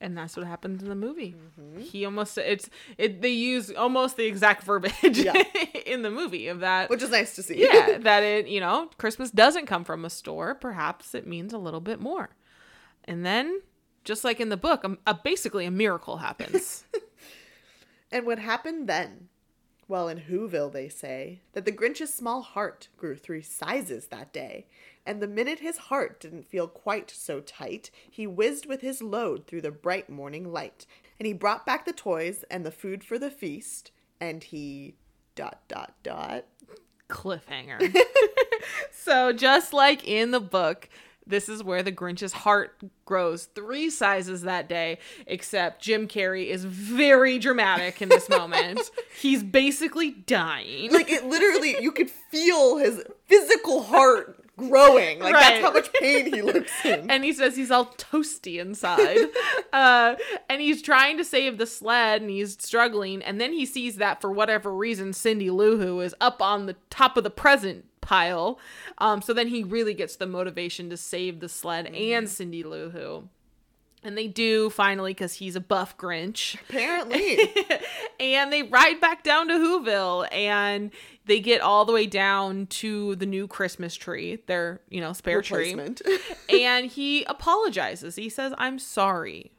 And 0.04 0.18
that's 0.18 0.36
what 0.36 0.46
happens 0.46 0.84
in 0.84 0.90
the 0.90 0.96
movie. 0.96 1.34
Mm-hmm. 1.60 1.80
He 1.82 2.04
almost 2.04 2.38
it's 2.38 2.70
it 2.98 3.22
they 3.22 3.30
use 3.30 3.72
almost 3.72 4.18
the 4.18 4.26
exact 4.26 4.64
verbiage 4.64 5.18
Yeah. 5.18 5.42
in 5.86 6.02
the 6.02 6.12
movie 6.12 6.50
of 6.50 6.60
that 6.60 6.90
Which 6.90 7.02
is 7.02 7.10
nice 7.10 7.36
to 7.36 7.44
see. 7.44 7.62
yeah, 7.64 7.98
that 8.02 8.22
it, 8.22 8.48
you 8.48 8.60
know, 8.60 8.90
Christmas 8.98 9.32
doesn't 9.32 9.66
come 9.66 9.86
from 9.86 10.04
a 10.04 10.10
store. 10.10 10.56
Perhaps 10.56 11.16
it 11.16 11.26
means 11.26 11.54
a 11.54 11.58
little 11.58 11.80
bit 11.80 12.02
more. 12.02 12.32
And 13.06 13.26
then, 13.26 13.62
just 14.04 14.24
like 14.26 14.40
in 14.42 14.50
the 14.50 14.58
book, 14.58 14.84
a, 14.84 14.98
a 15.08 15.14
basically 15.14 15.66
a 15.66 15.72
miracle 15.72 16.18
happens. 16.18 16.84
And 18.12 18.28
what 18.28 18.38
happened 18.38 18.88
then? 18.88 19.30
Well, 19.88 20.08
in 20.08 20.20
Whoville, 20.20 20.72
they 20.72 20.88
say 20.88 21.42
that 21.54 21.66
the 21.66 21.72
Grinch's 21.72 22.14
small 22.14 22.42
heart 22.44 22.88
grew 22.96 23.16
three 23.16 23.42
sizes 23.42 24.06
that 24.08 24.32
day. 24.32 24.68
And 25.06 25.22
the 25.22 25.28
minute 25.28 25.60
his 25.60 25.78
heart 25.78 26.20
didn't 26.20 26.48
feel 26.48 26.68
quite 26.68 27.12
so 27.12 27.42
tight, 27.42 27.92
he 28.10 28.26
whizzed 28.26 28.66
with 28.66 28.82
his 28.82 29.02
load 29.02 29.48
through 29.48 29.62
the 29.62 29.72
bright 29.72 30.10
morning 30.10 30.52
light. 30.52 30.86
And 31.20 31.28
he 31.28 31.34
brought 31.34 31.66
back 31.66 31.86
the 31.86 31.94
toys 31.94 32.46
and 32.50 32.66
the 32.66 32.72
food 32.72 33.04
for 33.04 33.20
the 33.20 33.32
feast. 33.32 33.92
And 34.22 34.44
he. 34.44 34.96
dot 35.36 35.62
dot 35.68 35.96
dot. 36.04 36.46
Cliffhanger. 37.10 37.96
so, 38.92 39.34
just 39.34 39.74
like 39.74 40.08
in 40.08 40.32
the 40.32 40.40
book, 40.40 40.90
this 41.26 41.48
is 41.48 41.64
where 41.64 41.84
the 41.84 41.92
Grinch's 41.92 42.34
heart 42.34 42.78
grows 43.06 43.46
three 43.46 43.90
sizes 43.90 44.42
that 44.42 44.68
day, 44.68 44.98
except 45.26 45.82
Jim 45.82 46.08
Carrey 46.08 46.48
is 46.48 46.66
very 46.66 47.40
dramatic 47.40 48.02
in 48.02 48.10
this 48.10 48.30
moment. 48.30 48.82
He's 49.22 49.44
basically 49.44 50.12
dying. 50.12 50.92
Like 50.92 51.10
it 51.10 51.26
literally, 51.26 51.82
you 51.82 51.92
could 51.92 52.10
feel 52.10 52.78
his 52.78 53.04
physical 53.26 53.84
heart 53.84 54.43
growing. 54.58 55.20
Like 55.20 55.34
Right. 55.34 55.42
that's 55.42 55.62
how 55.64 55.72
much 55.74 55.92
pain 55.94 56.34
he 56.34 56.42
looks 56.42 56.72
in. 56.86 57.10
and 57.10 57.24
he 57.24 57.34
says 57.34 57.56
he's 57.56 57.72
all 57.72 57.88
toasty 57.98 58.60
inside. 58.60 59.18
uh, 59.74 60.16
and 60.50 60.62
he's 60.62 60.82
trying 60.82 61.18
to 61.18 61.24
save 61.26 61.58
the 61.58 61.66
sled 61.66 62.22
and 62.22 62.30
he's 62.30 62.54
struggling. 62.62 63.22
And 63.24 63.40
then 63.42 63.54
he 63.54 63.66
sees 63.66 63.96
that 63.98 64.22
for 64.22 64.32
whatever 64.32 64.74
reason, 64.74 65.14
Cindy 65.14 65.50
Lou 65.50 65.78
Who 65.80 66.00
is 66.02 66.16
up 66.22 66.42
on 66.42 66.66
the 66.66 66.76
top 66.90 67.18
of 67.18 67.24
the 67.24 67.30
present 67.30 67.86
pile. 68.02 68.60
Um, 68.98 69.22
so 69.22 69.34
then 69.34 69.48
he 69.48 69.64
really 69.64 69.94
gets 69.94 70.18
the 70.18 70.28
motivation 70.28 70.90
to 70.90 70.98
save 70.98 71.40
the 71.40 71.50
sled 71.50 71.88
and 71.88 72.28
Cindy 72.30 72.64
Lou 72.64 72.90
Who. 72.90 73.30
And 74.06 74.18
they 74.18 74.28
do 74.28 74.70
finally 74.70 75.12
because 75.12 75.36
he's 75.36 75.56
a 75.56 75.62
buff 75.62 75.98
Grinch. 75.98 76.56
Apparently. 76.68 77.40
and 78.20 78.52
they 78.52 78.62
ride 78.64 79.00
back 79.00 79.24
down 79.24 79.48
to 79.48 79.54
Whoville 79.54 80.28
and 80.30 80.92
they 81.26 81.40
get 81.40 81.62
all 81.62 81.86
the 81.86 81.94
way 81.94 82.06
down 82.06 82.68
to 82.68 83.16
the 83.16 83.26
new 83.26 83.48
Christmas 83.48 83.96
tree, 83.96 84.44
their, 84.48 84.82
you 84.90 85.02
know, 85.02 85.14
spare 85.14 85.42
tree 85.42 85.76
and 86.50 86.88
he 86.88 87.24
apologizes. 87.26 88.16
He 88.16 88.30
says, 88.30 88.54
"I'm 88.58 88.80
sorry. 88.80 89.52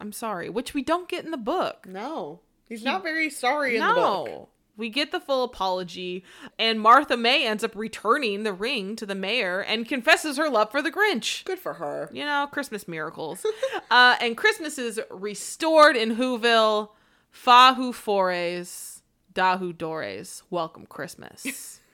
I'm 0.00 0.12
sorry," 0.12 0.48
which 0.48 0.74
we 0.74 0.82
don't 0.82 1.08
get 1.08 1.24
in 1.24 1.30
the 1.30 1.36
book. 1.36 1.86
no. 1.86 2.40
He's 2.68 2.84
not 2.84 3.02
very 3.02 3.30
sorry 3.30 3.76
in 3.76 3.86
the 3.86 3.94
book. 3.94 4.50
We 4.76 4.90
get 4.90 5.10
the 5.10 5.18
full 5.18 5.42
apology, 5.42 6.22
and 6.56 6.80
Martha 6.80 7.16
May 7.16 7.46
ends 7.46 7.64
up 7.64 7.74
returning 7.74 8.44
the 8.44 8.52
ring 8.52 8.94
to 8.96 9.06
the 9.06 9.16
mayor 9.16 9.60
and 9.60 9.88
confesses 9.88 10.36
her 10.36 10.48
love 10.48 10.70
for 10.70 10.82
the 10.82 10.92
Grinch. 10.92 11.44
Good 11.44 11.58
for 11.58 11.74
her. 11.74 12.08
You 12.12 12.24
know, 12.24 12.46
Christmas 12.52 12.86
miracles. 12.86 13.44
uh, 13.90 14.16
and 14.20 14.36
Christmas 14.36 14.78
is 14.78 15.00
restored 15.10 15.96
in 15.96 16.16
Whoville. 16.16 16.90
Fahu 17.34 17.92
Fores, 17.92 18.97
Dahu 19.38 19.78
Dores. 19.78 20.42
Welcome 20.50 20.86
Christmas. 20.86 21.78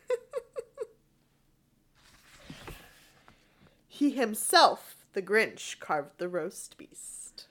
He 3.86 4.10
himself, 4.10 5.06
the 5.12 5.22
Grinch, 5.22 5.78
carved 5.78 6.18
the 6.18 6.28
roast 6.28 6.76
beast. 6.76 7.46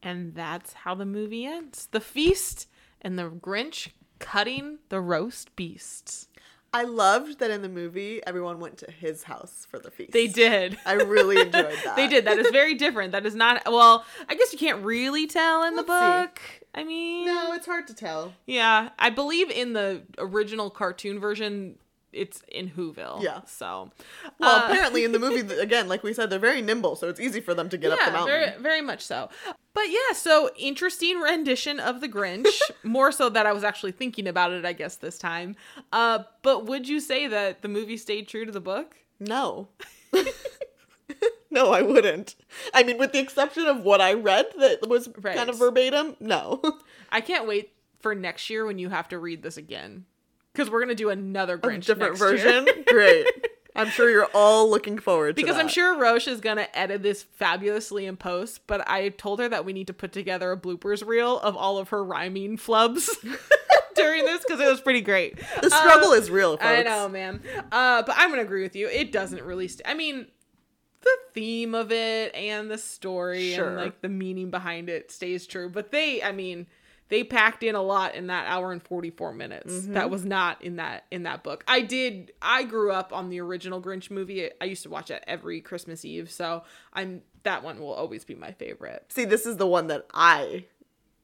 And 0.00 0.32
that's 0.32 0.72
how 0.74 0.94
the 0.94 1.04
movie 1.04 1.44
ends. 1.44 1.88
The 1.90 1.98
feast 1.98 2.68
and 3.02 3.18
the 3.18 3.28
Grinch 3.30 3.88
cutting 4.20 4.78
the 4.90 5.00
roast 5.00 5.56
beasts. 5.56 6.28
I 6.74 6.82
loved 6.84 7.38
that 7.38 7.50
in 7.50 7.62
the 7.62 7.68
movie, 7.68 8.20
everyone 8.26 8.60
went 8.60 8.78
to 8.78 8.90
his 8.90 9.22
house 9.22 9.66
for 9.70 9.78
the 9.78 9.90
feast. 9.90 10.12
They 10.12 10.26
did. 10.26 10.76
I 10.84 10.92
really 10.94 11.36
enjoyed 11.40 11.78
that. 11.84 11.96
they 11.96 12.08
did. 12.08 12.26
That 12.26 12.38
is 12.38 12.50
very 12.50 12.74
different. 12.74 13.12
That 13.12 13.24
is 13.24 13.34
not 13.34 13.62
well, 13.66 14.04
I 14.28 14.34
guess 14.34 14.52
you 14.52 14.58
can't 14.58 14.84
really 14.84 15.26
tell 15.26 15.62
in 15.64 15.76
the 15.76 15.82
Let's 15.82 15.90
see. 15.90 16.22
book. 16.26 16.40
I 16.74 16.84
mean 16.84 17.26
No, 17.26 17.52
it's 17.54 17.66
hard 17.66 17.86
to 17.88 17.94
tell. 17.94 18.34
Yeah. 18.46 18.90
I 18.98 19.10
believe 19.10 19.50
in 19.50 19.72
the 19.72 20.02
original 20.18 20.68
cartoon 20.70 21.18
version 21.18 21.76
it's 22.12 22.42
in 22.48 22.70
Whoville. 22.70 23.22
Yeah. 23.22 23.40
So, 23.46 23.90
Well, 24.38 24.56
uh, 24.56 24.66
apparently 24.66 25.04
in 25.04 25.12
the 25.12 25.18
movie, 25.18 25.40
again, 25.60 25.88
like 25.88 26.02
we 26.02 26.12
said, 26.14 26.30
they're 26.30 26.38
very 26.38 26.62
nimble, 26.62 26.96
so 26.96 27.08
it's 27.08 27.20
easy 27.20 27.40
for 27.40 27.54
them 27.54 27.68
to 27.68 27.76
get 27.76 27.92
up 27.92 27.98
the 28.04 28.10
mountain. 28.12 28.26
Very, 28.28 28.62
very 28.62 28.80
much 28.80 29.02
so. 29.04 29.28
But 29.74 29.90
yeah, 29.90 30.12
so 30.14 30.50
interesting 30.56 31.20
rendition 31.20 31.78
of 31.80 32.00
the 32.00 32.08
Grinch. 32.08 32.60
More 32.82 33.12
so 33.12 33.28
that 33.28 33.46
I 33.46 33.52
was 33.52 33.62
actually 33.64 33.92
thinking 33.92 34.26
about 34.26 34.52
it, 34.52 34.64
I 34.64 34.72
guess, 34.72 34.96
this 34.96 35.18
time. 35.18 35.56
Uh, 35.92 36.20
but 36.42 36.66
would 36.66 36.88
you 36.88 37.00
say 37.00 37.26
that 37.28 37.62
the 37.62 37.68
movie 37.68 37.96
stayed 37.96 38.28
true 38.28 38.44
to 38.44 38.52
the 38.52 38.60
book? 38.60 38.96
No. 39.20 39.68
no, 41.50 41.72
I 41.72 41.82
wouldn't. 41.82 42.34
I 42.74 42.82
mean, 42.82 42.98
with 42.98 43.12
the 43.12 43.18
exception 43.20 43.66
of 43.66 43.82
what 43.82 44.00
I 44.00 44.14
read 44.14 44.46
that 44.58 44.88
was 44.88 45.08
Right. 45.20 45.36
kind 45.36 45.50
of 45.50 45.58
verbatim, 45.58 46.16
no. 46.20 46.60
I 47.10 47.20
can't 47.20 47.46
wait 47.48 47.72
for 48.00 48.14
next 48.14 48.48
year 48.50 48.64
when 48.66 48.78
you 48.78 48.88
have 48.90 49.08
to 49.08 49.18
read 49.18 49.42
this 49.42 49.56
again. 49.56 50.04
Because 50.52 50.70
we're 50.70 50.80
gonna 50.80 50.94
do 50.94 51.10
another 51.10 51.54
A 51.54 51.58
Grinch. 51.58 51.84
different 51.86 52.20
next 52.20 52.20
year. 52.20 52.30
version. 52.62 52.66
Great. 52.86 53.26
I'm 53.76 53.88
sure 53.90 54.10
you're 54.10 54.28
all 54.34 54.68
looking 54.68 54.98
forward 54.98 55.36
to 55.36 55.42
because 55.42 55.56
I'm 55.56 55.68
sure 55.68 55.94
Rosha 55.96 56.28
is 56.28 56.40
gonna 56.40 56.66
edit 56.74 57.02
this 57.02 57.22
fabulously 57.22 58.06
in 58.06 58.16
post, 58.16 58.66
but 58.66 58.88
I 58.88 59.10
told 59.10 59.38
her 59.38 59.48
that 59.48 59.64
we 59.64 59.72
need 59.72 59.86
to 59.86 59.92
put 59.94 60.10
together 60.12 60.50
a 60.50 60.56
bloopers 60.56 61.06
reel 61.06 61.38
of 61.38 61.56
all 61.56 61.78
of 61.78 61.90
her 61.90 62.02
rhyming 62.02 62.56
flubs 62.56 63.08
during 63.94 64.24
this 64.24 64.42
because 64.44 64.58
it 64.60 64.66
was 64.68 64.80
pretty 64.80 65.00
great. 65.00 65.38
the 65.62 65.70
struggle 65.70 66.08
Uh, 66.10 66.14
is 66.14 66.28
real, 66.28 66.56
folks. 66.56 66.64
I 66.64 66.82
know, 66.82 67.08
man. 67.08 67.40
Uh, 67.70 68.02
but 68.02 68.16
I'm 68.18 68.30
gonna 68.30 68.42
agree 68.42 68.62
with 68.62 68.74
you. 68.74 68.88
It 68.88 69.12
doesn't 69.12 69.42
really. 69.44 69.68
St- 69.68 69.86
I 69.86 69.94
mean, 69.94 70.26
the 71.02 71.16
theme 71.32 71.76
of 71.76 71.92
it 71.92 72.34
and 72.34 72.68
the 72.68 72.78
story 72.78 73.52
Sure. 73.54 73.68
and 73.68 73.76
like 73.76 74.00
the 74.00 74.08
meaning 74.08 74.50
behind 74.50 74.88
it 74.88 75.12
stays 75.12 75.46
true. 75.46 75.68
But 75.68 75.92
they, 75.92 76.20
I 76.20 76.32
mean, 76.32 76.66
they 77.08 77.24
packed 77.24 77.62
in 77.62 77.74
a 77.74 77.82
lot 77.82 78.14
in 78.14 78.26
that 78.28 78.46
hour 78.48 78.72
and 78.72 78.82
44 78.82 79.32
minutes. 79.32 79.72
Mm-hmm. 79.72 79.92
That 79.94 80.10
was 80.10 80.24
not 80.24 80.62
in 80.62 80.76
that 80.76 81.04
in 81.10 81.22
that 81.24 81.42
book. 81.42 81.64
I 81.66 81.80
did. 81.80 82.32
I 82.42 82.64
grew 82.64 82.92
up 82.92 83.12
on 83.12 83.30
the 83.30 83.40
original 83.40 83.80
Grinch 83.80 84.10
movie. 84.10 84.50
I 84.60 84.64
used 84.64 84.82
to 84.82 84.90
watch 84.90 85.10
it 85.10 85.24
every 85.26 85.60
Christmas 85.60 86.04
Eve. 86.04 86.30
So 86.30 86.64
I'm 86.92 87.22
that 87.42 87.62
one 87.62 87.78
will 87.78 87.92
always 87.92 88.24
be 88.24 88.34
my 88.34 88.52
favorite. 88.52 89.06
See, 89.08 89.24
this 89.24 89.46
is 89.46 89.56
the 89.56 89.66
one 89.66 89.86
that 89.88 90.06
I 90.12 90.66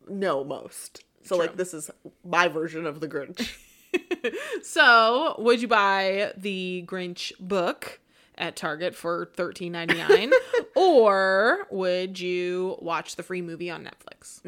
know 0.09 0.45
most. 0.45 1.05
So, 1.22 1.37
True. 1.37 1.47
like, 1.47 1.57
this 1.57 1.72
is 1.72 1.91
my 2.22 2.49
version 2.49 2.87
of 2.87 3.01
the 3.01 3.09
Grinch. 3.09 3.57
So, 4.62 5.37
would 5.39 5.62
you 5.62 5.68
buy 5.68 6.32
the 6.37 6.85
Grinch 6.87 7.32
book 7.39 8.01
at 8.37 8.57
Target 8.57 8.95
for 8.95 9.30
thirteen 9.35 9.72
ninety 9.72 9.95
nine, 9.97 10.30
or 10.76 11.66
would 11.70 12.18
you 12.18 12.76
watch 12.80 13.16
the 13.16 13.22
free 13.22 13.43
movie 13.43 13.70
on 13.70 13.85
Netflix? 13.85 14.41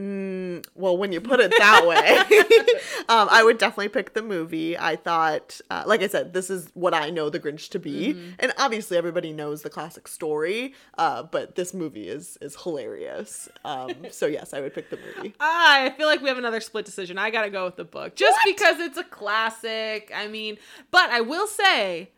Well, 0.75 0.97
when 0.99 1.13
you 1.13 1.21
put 1.21 1.41
it 1.41 1.53
that 1.59 1.87
way, 1.87 2.19
um, 3.09 3.29
I 3.31 3.43
would 3.43 3.59
definitely 3.59 3.89
pick 3.89 4.15
the 4.15 4.23
movie. 4.23 4.77
I 4.77 4.97
thought, 4.97 5.61
uh, 5.71 5.85
like 5.87 6.03
I 6.03 6.09
said, 6.09 6.33
this 6.33 6.51
is 6.51 6.69
what 6.75 6.95
I 6.95 7.11
know 7.11 7.31
the 7.31 7.41
Grinch 7.41 7.69
to 7.71 7.79
be, 7.79 8.15
Mm-hmm. 8.15 8.31
and 8.41 8.53
obviously 8.59 8.97
everybody 8.97 9.33
knows 9.33 9.63
the 9.63 9.71
classic 9.71 10.07
story. 10.09 10.75
Uh, 10.99 11.23
but 11.23 11.55
this 11.55 11.73
movie 11.73 12.09
is 12.09 12.37
is 12.41 12.57
hilarious. 12.63 13.49
Um, 13.65 13.93
so 14.11 14.27
yes, 14.27 14.53
I 14.55 14.61
would 14.61 14.75
pick 14.75 14.91
the 14.91 14.97
movie. 14.99 15.35
Ah, 15.41 15.83
I 15.85 15.91
feel 15.91 16.07
like 16.09 16.21
we 16.23 16.29
have 16.29 16.39
another 16.39 16.61
split 16.61 16.85
decision. 16.85 17.19
I 17.19 17.31
gotta 17.31 17.51
go 17.51 17.65
with 17.65 17.77
the 17.77 17.85
book 17.85 18.17
just 18.17 18.39
because 18.45 18.81
it's 18.81 18.99
a 18.99 19.05
classic. 19.05 20.11
I 20.15 20.27
mean, 20.29 20.59
but 20.91 21.11
I 21.11 21.21
will 21.21 21.47
say 21.47 22.11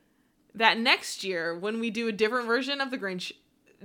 that 0.59 0.79
next 0.79 1.25
year 1.25 1.57
when 1.59 1.81
we 1.81 1.91
do 1.91 2.07
a 2.09 2.13
different 2.13 2.47
version 2.47 2.81
of 2.81 2.91
the 2.91 2.99
Grinch, 2.99 3.33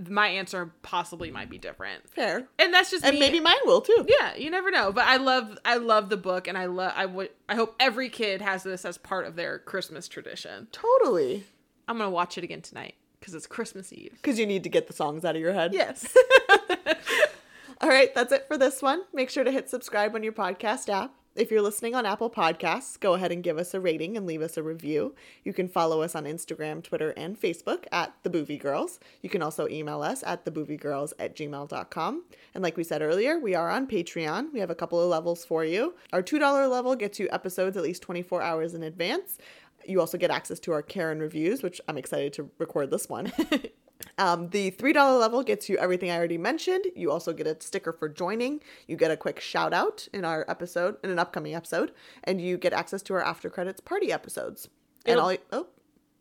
my 0.10 0.28
answer 0.28 0.74
possibly 0.82 1.30
might 1.32 1.50
be 1.50 1.58
different, 1.60 2.10
Fair, 2.10 2.48
and 2.60 2.74
that's 2.74 2.90
just 2.92 3.06
and 3.06 3.14
me. 3.14 3.20
maybe 3.20 3.40
mine 3.40 3.56
will 3.66 3.82
too. 3.82 4.06
Yeah, 4.08 4.36
you 4.36 4.50
never 4.50 4.72
know. 4.72 4.92
But 4.92 5.06
I 5.06 5.18
love 5.18 5.58
I 5.64 5.78
love 5.78 6.10
the 6.10 6.18
book 6.18 6.48
and 6.48 6.58
I 6.58 6.66
love 6.66 6.94
I 6.96 7.06
would 7.06 7.30
I 7.48 7.56
hope 7.56 7.76
every 7.80 8.10
kid 8.10 8.42
has 8.42 8.64
this 8.64 8.86
as 8.86 8.98
part 8.98 9.26
of 9.28 9.36
their 9.36 9.60
Christmas 9.60 10.08
tradition. 10.08 10.68
Totally, 10.72 11.46
I'm 11.88 11.98
going 11.98 12.08
to 12.10 12.14
watch 12.14 12.38
it 12.38 12.44
again 12.44 12.62
tonight 12.62 12.96
cuz 13.22 13.34
it's 13.36 13.46
Christmas 13.48 13.94
Eve. 13.94 14.14
because 14.14 14.40
you 14.40 14.46
need 14.48 14.64
to 14.64 14.70
get 14.70 14.88
the 14.88 14.94
songs 14.94 15.24
out 15.24 15.36
of 15.36 15.42
your 15.42 15.54
head. 15.54 15.74
Yes. 15.74 16.16
All 17.82 17.90
right, 17.90 18.14
that's 18.16 18.32
it 18.32 18.46
for 18.48 18.58
this 18.58 18.82
one. 18.82 19.02
Make 19.14 19.30
sure 19.30 19.44
to 19.44 19.52
hit 19.52 19.70
subscribe 19.70 20.16
on 20.16 20.24
your 20.24 20.32
podcast 20.34 20.88
app. 20.90 21.14
If 21.36 21.50
you're 21.50 21.64
listening 21.64 21.96
on 21.96 22.06
Apple 22.06 22.30
Podcasts, 22.30 23.00
go 23.00 23.16
ahead 23.16 23.32
and 23.32 23.42
give 23.42 23.58
us 23.58 23.74
a 23.74 23.80
rating 23.80 24.16
and 24.16 24.28
leave 24.28 24.44
us 24.44 24.56
a 24.56 24.62
review. 24.62 25.16
You 25.44 25.52
can 25.52 25.68
follow 25.68 26.04
us 26.04 26.14
on 26.14 26.26
Instagram, 26.26 26.84
Twitter, 26.84 27.10
and 27.18 27.42
Facebook 27.42 27.86
at 27.92 28.14
The 28.22 28.30
Boovie 28.30 28.62
Girls. 28.62 29.00
You 29.24 29.32
can 29.32 29.42
also 29.42 29.68
email 29.68 30.04
us 30.04 30.24
at 30.28 30.46
thebooviegirls 30.46 31.14
at 31.18 31.36
gmail.com. 31.36 32.24
And 32.54 32.62
like 32.62 32.78
we 32.78 32.84
said 32.84 33.02
earlier, 33.02 33.40
we 33.40 33.56
are 33.56 33.72
on 33.72 33.88
Patreon. 33.88 34.54
We 34.54 34.60
have 34.60 34.70
a 34.70 34.76
couple 34.76 35.02
of 35.02 35.10
levels 35.10 35.44
for 35.44 35.66
you. 35.66 35.96
Our 36.14 36.22
$2 36.22 36.70
level 36.70 36.96
gets 36.96 37.20
you 37.20 37.28
episodes 37.32 37.78
at 37.78 37.84
least 37.84 38.04
24 38.04 38.44
hours 38.44 38.76
in 38.76 38.84
advance. 38.84 39.40
You 39.88 40.02
also 40.02 40.20
get 40.20 40.30
access 40.30 40.60
to 40.60 40.72
our 40.72 40.84
Karen 40.84 41.18
reviews, 41.18 41.64
which 41.64 41.82
I'm 41.88 41.98
excited 41.98 42.34
to 42.34 42.52
record 42.60 42.92
this 42.92 43.10
one. 43.10 43.34
Um, 44.18 44.50
the 44.50 44.72
$3 44.72 45.20
level 45.20 45.42
gets 45.44 45.70
you 45.70 45.78
everything 45.78 46.12
I 46.12 46.18
already 46.18 46.38
mentioned. 46.38 46.86
You 46.96 47.12
also 47.12 47.34
get 47.34 47.48
a 47.48 47.58
sticker 47.60 47.92
for 47.92 48.08
joining. 48.08 48.62
You 48.88 48.96
get 48.96 49.10
a 49.12 49.18
quick 49.18 49.40
shout 49.40 49.74
out 49.74 50.08
in 50.14 50.24
our 50.24 50.46
episode, 50.48 50.98
in 51.04 51.10
an 51.10 51.18
upcoming 51.18 51.56
episode, 51.56 51.92
and 52.24 52.40
you 52.40 52.58
get 52.58 52.74
access 52.74 53.02
to 53.04 53.14
our 53.16 53.24
after 53.24 53.50
credits 53.50 53.82
party 53.82 54.12
episodes. 54.12 54.70
And 55.06 55.14
It'll- 55.14 55.30
all, 55.30 55.38
oh, 55.52 55.68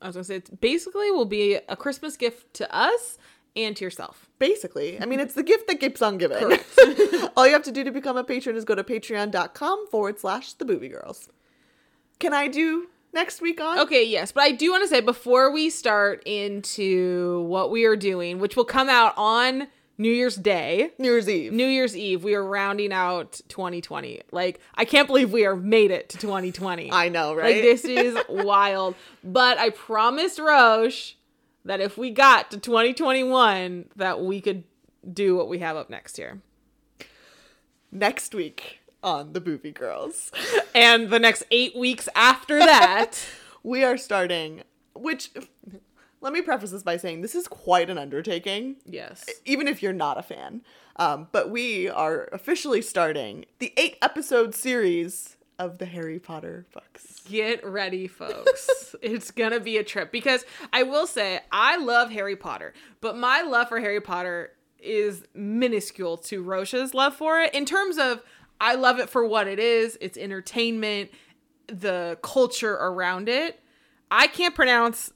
I 0.00 0.06
was 0.06 0.16
going 0.16 0.22
to 0.24 0.28
say 0.28 0.36
it 0.36 0.60
basically 0.60 1.10
will 1.10 1.26
be 1.26 1.58
a 1.68 1.76
Christmas 1.76 2.16
gift 2.16 2.54
to 2.54 2.74
us 2.74 3.18
and 3.54 3.76
to 3.76 3.84
yourself. 3.84 4.28
basically, 4.38 4.98
I 5.00 5.04
mean, 5.04 5.20
it's 5.20 5.34
the 5.34 5.42
gift 5.42 5.68
that 5.68 5.78
keeps 5.78 6.00
on 6.00 6.16
giving. 6.16 6.38
all 7.36 7.46
you 7.46 7.52
have 7.52 7.62
to 7.64 7.70
do 7.70 7.84
to 7.84 7.92
become 7.92 8.16
a 8.16 8.24
patron 8.24 8.56
is 8.56 8.64
go 8.64 8.74
to 8.74 8.82
patreon.com 8.82 9.86
forward 9.88 10.18
slash 10.18 10.54
the 10.54 10.64
boovie 10.64 10.90
girls. 10.90 11.28
Can 12.18 12.32
I 12.32 12.48
do 12.48 12.88
next 13.12 13.40
week 13.40 13.60
on? 13.60 13.78
Okay, 13.80 14.04
yes, 14.04 14.32
but 14.32 14.42
I 14.42 14.52
do 14.52 14.70
want 14.70 14.82
to 14.84 14.88
say 14.88 15.00
before 15.00 15.52
we 15.52 15.70
start 15.70 16.22
into 16.26 17.42
what 17.42 17.70
we 17.70 17.84
are 17.84 17.96
doing, 17.96 18.38
which 18.38 18.56
will 18.56 18.64
come 18.64 18.88
out 18.88 19.14
on 19.16 19.68
New 19.98 20.10
Year's 20.10 20.36
Day, 20.36 20.90
New 20.98 21.10
Year's 21.10 21.28
Eve. 21.28 21.52
New 21.52 21.66
Year's 21.66 21.96
Eve, 21.96 22.24
we 22.24 22.34
are 22.34 22.44
rounding 22.44 22.92
out 22.92 23.40
2020. 23.48 24.22
Like, 24.32 24.60
I 24.74 24.84
can't 24.84 25.06
believe 25.06 25.32
we 25.32 25.44
are 25.44 25.54
made 25.54 25.90
it 25.90 26.08
to 26.10 26.18
2020. 26.18 26.90
I 26.90 27.08
know, 27.08 27.34
right? 27.34 27.56
Like, 27.56 27.62
this 27.62 27.84
is 27.84 28.18
wild. 28.28 28.94
But 29.22 29.58
I 29.58 29.70
promised 29.70 30.38
Rosha 30.38 31.14
that 31.64 31.80
if 31.80 31.96
we 31.96 32.10
got 32.10 32.50
to 32.50 32.58
2021, 32.58 33.90
that 33.96 34.20
we 34.20 34.40
could 34.40 34.64
do 35.12 35.36
what 35.36 35.48
we 35.48 35.58
have 35.58 35.76
up 35.76 35.90
next 35.90 36.18
year. 36.18 36.40
next 37.92 38.34
week 38.34 38.80
on 39.02 39.32
the 39.32 39.40
boovie 39.40 39.74
girls. 39.74 40.30
And 40.74 41.10
the 41.10 41.18
next 41.18 41.44
eight 41.50 41.76
weeks 41.76 42.08
after 42.14 42.58
that, 42.58 43.24
we 43.62 43.84
are 43.84 43.96
starting, 43.96 44.62
which 44.94 45.30
let 46.20 46.32
me 46.32 46.40
preface 46.40 46.70
this 46.70 46.82
by 46.82 46.96
saying 46.96 47.20
this 47.20 47.34
is 47.34 47.48
quite 47.48 47.90
an 47.90 47.98
undertaking, 47.98 48.76
yes. 48.86 49.24
even 49.44 49.68
if 49.68 49.82
you're 49.82 49.92
not 49.92 50.18
a 50.18 50.22
fan. 50.22 50.62
Um, 50.96 51.28
but 51.32 51.50
we 51.50 51.88
are 51.88 52.28
officially 52.32 52.82
starting 52.82 53.44
the 53.58 53.72
eight 53.76 53.96
episode 54.02 54.54
series 54.54 55.36
of 55.58 55.78
the 55.78 55.86
Harry 55.86 56.18
Potter 56.18 56.66
books. 56.72 57.20
Get 57.28 57.64
ready, 57.64 58.06
folks. 58.06 58.94
it's 59.02 59.30
gonna 59.30 59.60
be 59.60 59.78
a 59.78 59.84
trip 59.84 60.12
because 60.12 60.44
I 60.72 60.82
will 60.82 61.06
say 61.06 61.40
I 61.50 61.76
love 61.76 62.10
Harry 62.10 62.36
Potter, 62.36 62.74
but 63.00 63.16
my 63.16 63.42
love 63.42 63.68
for 63.68 63.80
Harry 63.80 64.00
Potter 64.00 64.52
is 64.78 65.24
minuscule 65.34 66.16
to 66.16 66.42
Rosha's 66.42 66.94
love 66.94 67.14
for 67.14 67.40
it 67.40 67.54
in 67.54 67.64
terms 67.64 67.98
of 67.98 68.22
I 68.62 68.76
love 68.76 69.00
it 69.00 69.10
for 69.10 69.26
what 69.26 69.48
it 69.48 69.58
is. 69.58 69.98
It's 70.00 70.16
entertainment, 70.16 71.10
the 71.66 72.16
culture 72.22 72.74
around 72.74 73.28
it. 73.28 73.60
I 74.08 74.28
can't 74.28 74.54
pronounce 74.54 75.12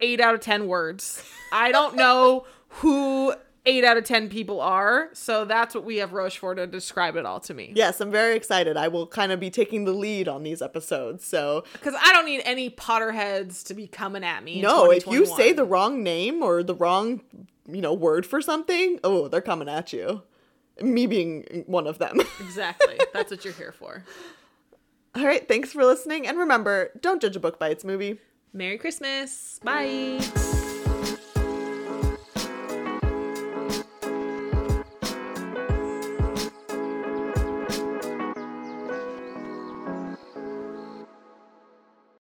eight 0.00 0.20
out 0.20 0.34
of 0.34 0.40
ten 0.40 0.66
words. 0.66 1.22
I 1.52 1.70
don't 1.70 1.96
know 1.96 2.46
who 2.68 3.34
eight 3.66 3.84
out 3.84 3.98
of 3.98 4.04
ten 4.04 4.30
people 4.30 4.62
are, 4.62 5.10
so 5.12 5.44
that's 5.44 5.74
what 5.74 5.84
we 5.84 5.96
have 5.98 6.12
Rosha 6.12 6.38
for 6.38 6.54
to 6.54 6.66
describe 6.66 7.16
it 7.16 7.26
all 7.26 7.40
to 7.40 7.52
me. 7.52 7.72
Yes, 7.74 8.00
I'm 8.00 8.10
very 8.10 8.36
excited. 8.36 8.78
I 8.78 8.88
will 8.88 9.06
kind 9.06 9.32
of 9.32 9.38
be 9.38 9.50
taking 9.50 9.84
the 9.84 9.92
lead 9.92 10.26
on 10.26 10.42
these 10.42 10.62
episodes. 10.62 11.26
So, 11.26 11.62
Because 11.74 11.94
I 12.00 12.10
don't 12.14 12.24
need 12.24 12.40
any 12.46 12.70
Potterheads 12.70 13.64
to 13.64 13.74
be 13.74 13.86
coming 13.86 14.24
at 14.24 14.42
me. 14.42 14.54
in 14.56 14.62
no, 14.62 14.90
if 14.90 15.06
you 15.06 15.26
say 15.26 15.52
the 15.52 15.64
wrong 15.64 16.02
name 16.02 16.42
or 16.42 16.62
the 16.62 16.74
wrong, 16.74 17.20
you 17.68 17.82
know, 17.82 17.92
word 17.92 18.24
for 18.24 18.40
something, 18.40 18.98
oh, 19.04 19.28
they're 19.28 19.42
coming 19.42 19.68
at 19.68 19.92
you. 19.92 20.22
Me 20.80 21.06
being 21.06 21.64
one 21.66 21.86
of 21.86 21.98
them. 21.98 22.20
exactly, 22.40 22.98
that's 23.12 23.30
what 23.30 23.44
you're 23.44 23.54
here 23.54 23.72
for. 23.72 24.04
All 25.14 25.24
right, 25.24 25.46
thanks 25.48 25.72
for 25.72 25.84
listening. 25.84 26.26
And 26.26 26.38
remember, 26.38 26.90
don't 27.00 27.22
judge 27.22 27.36
a 27.36 27.40
book 27.40 27.58
by 27.58 27.68
its 27.68 27.84
movie. 27.84 28.18
Merry 28.52 28.78
Christmas. 28.78 29.58
Bye. 29.62 30.20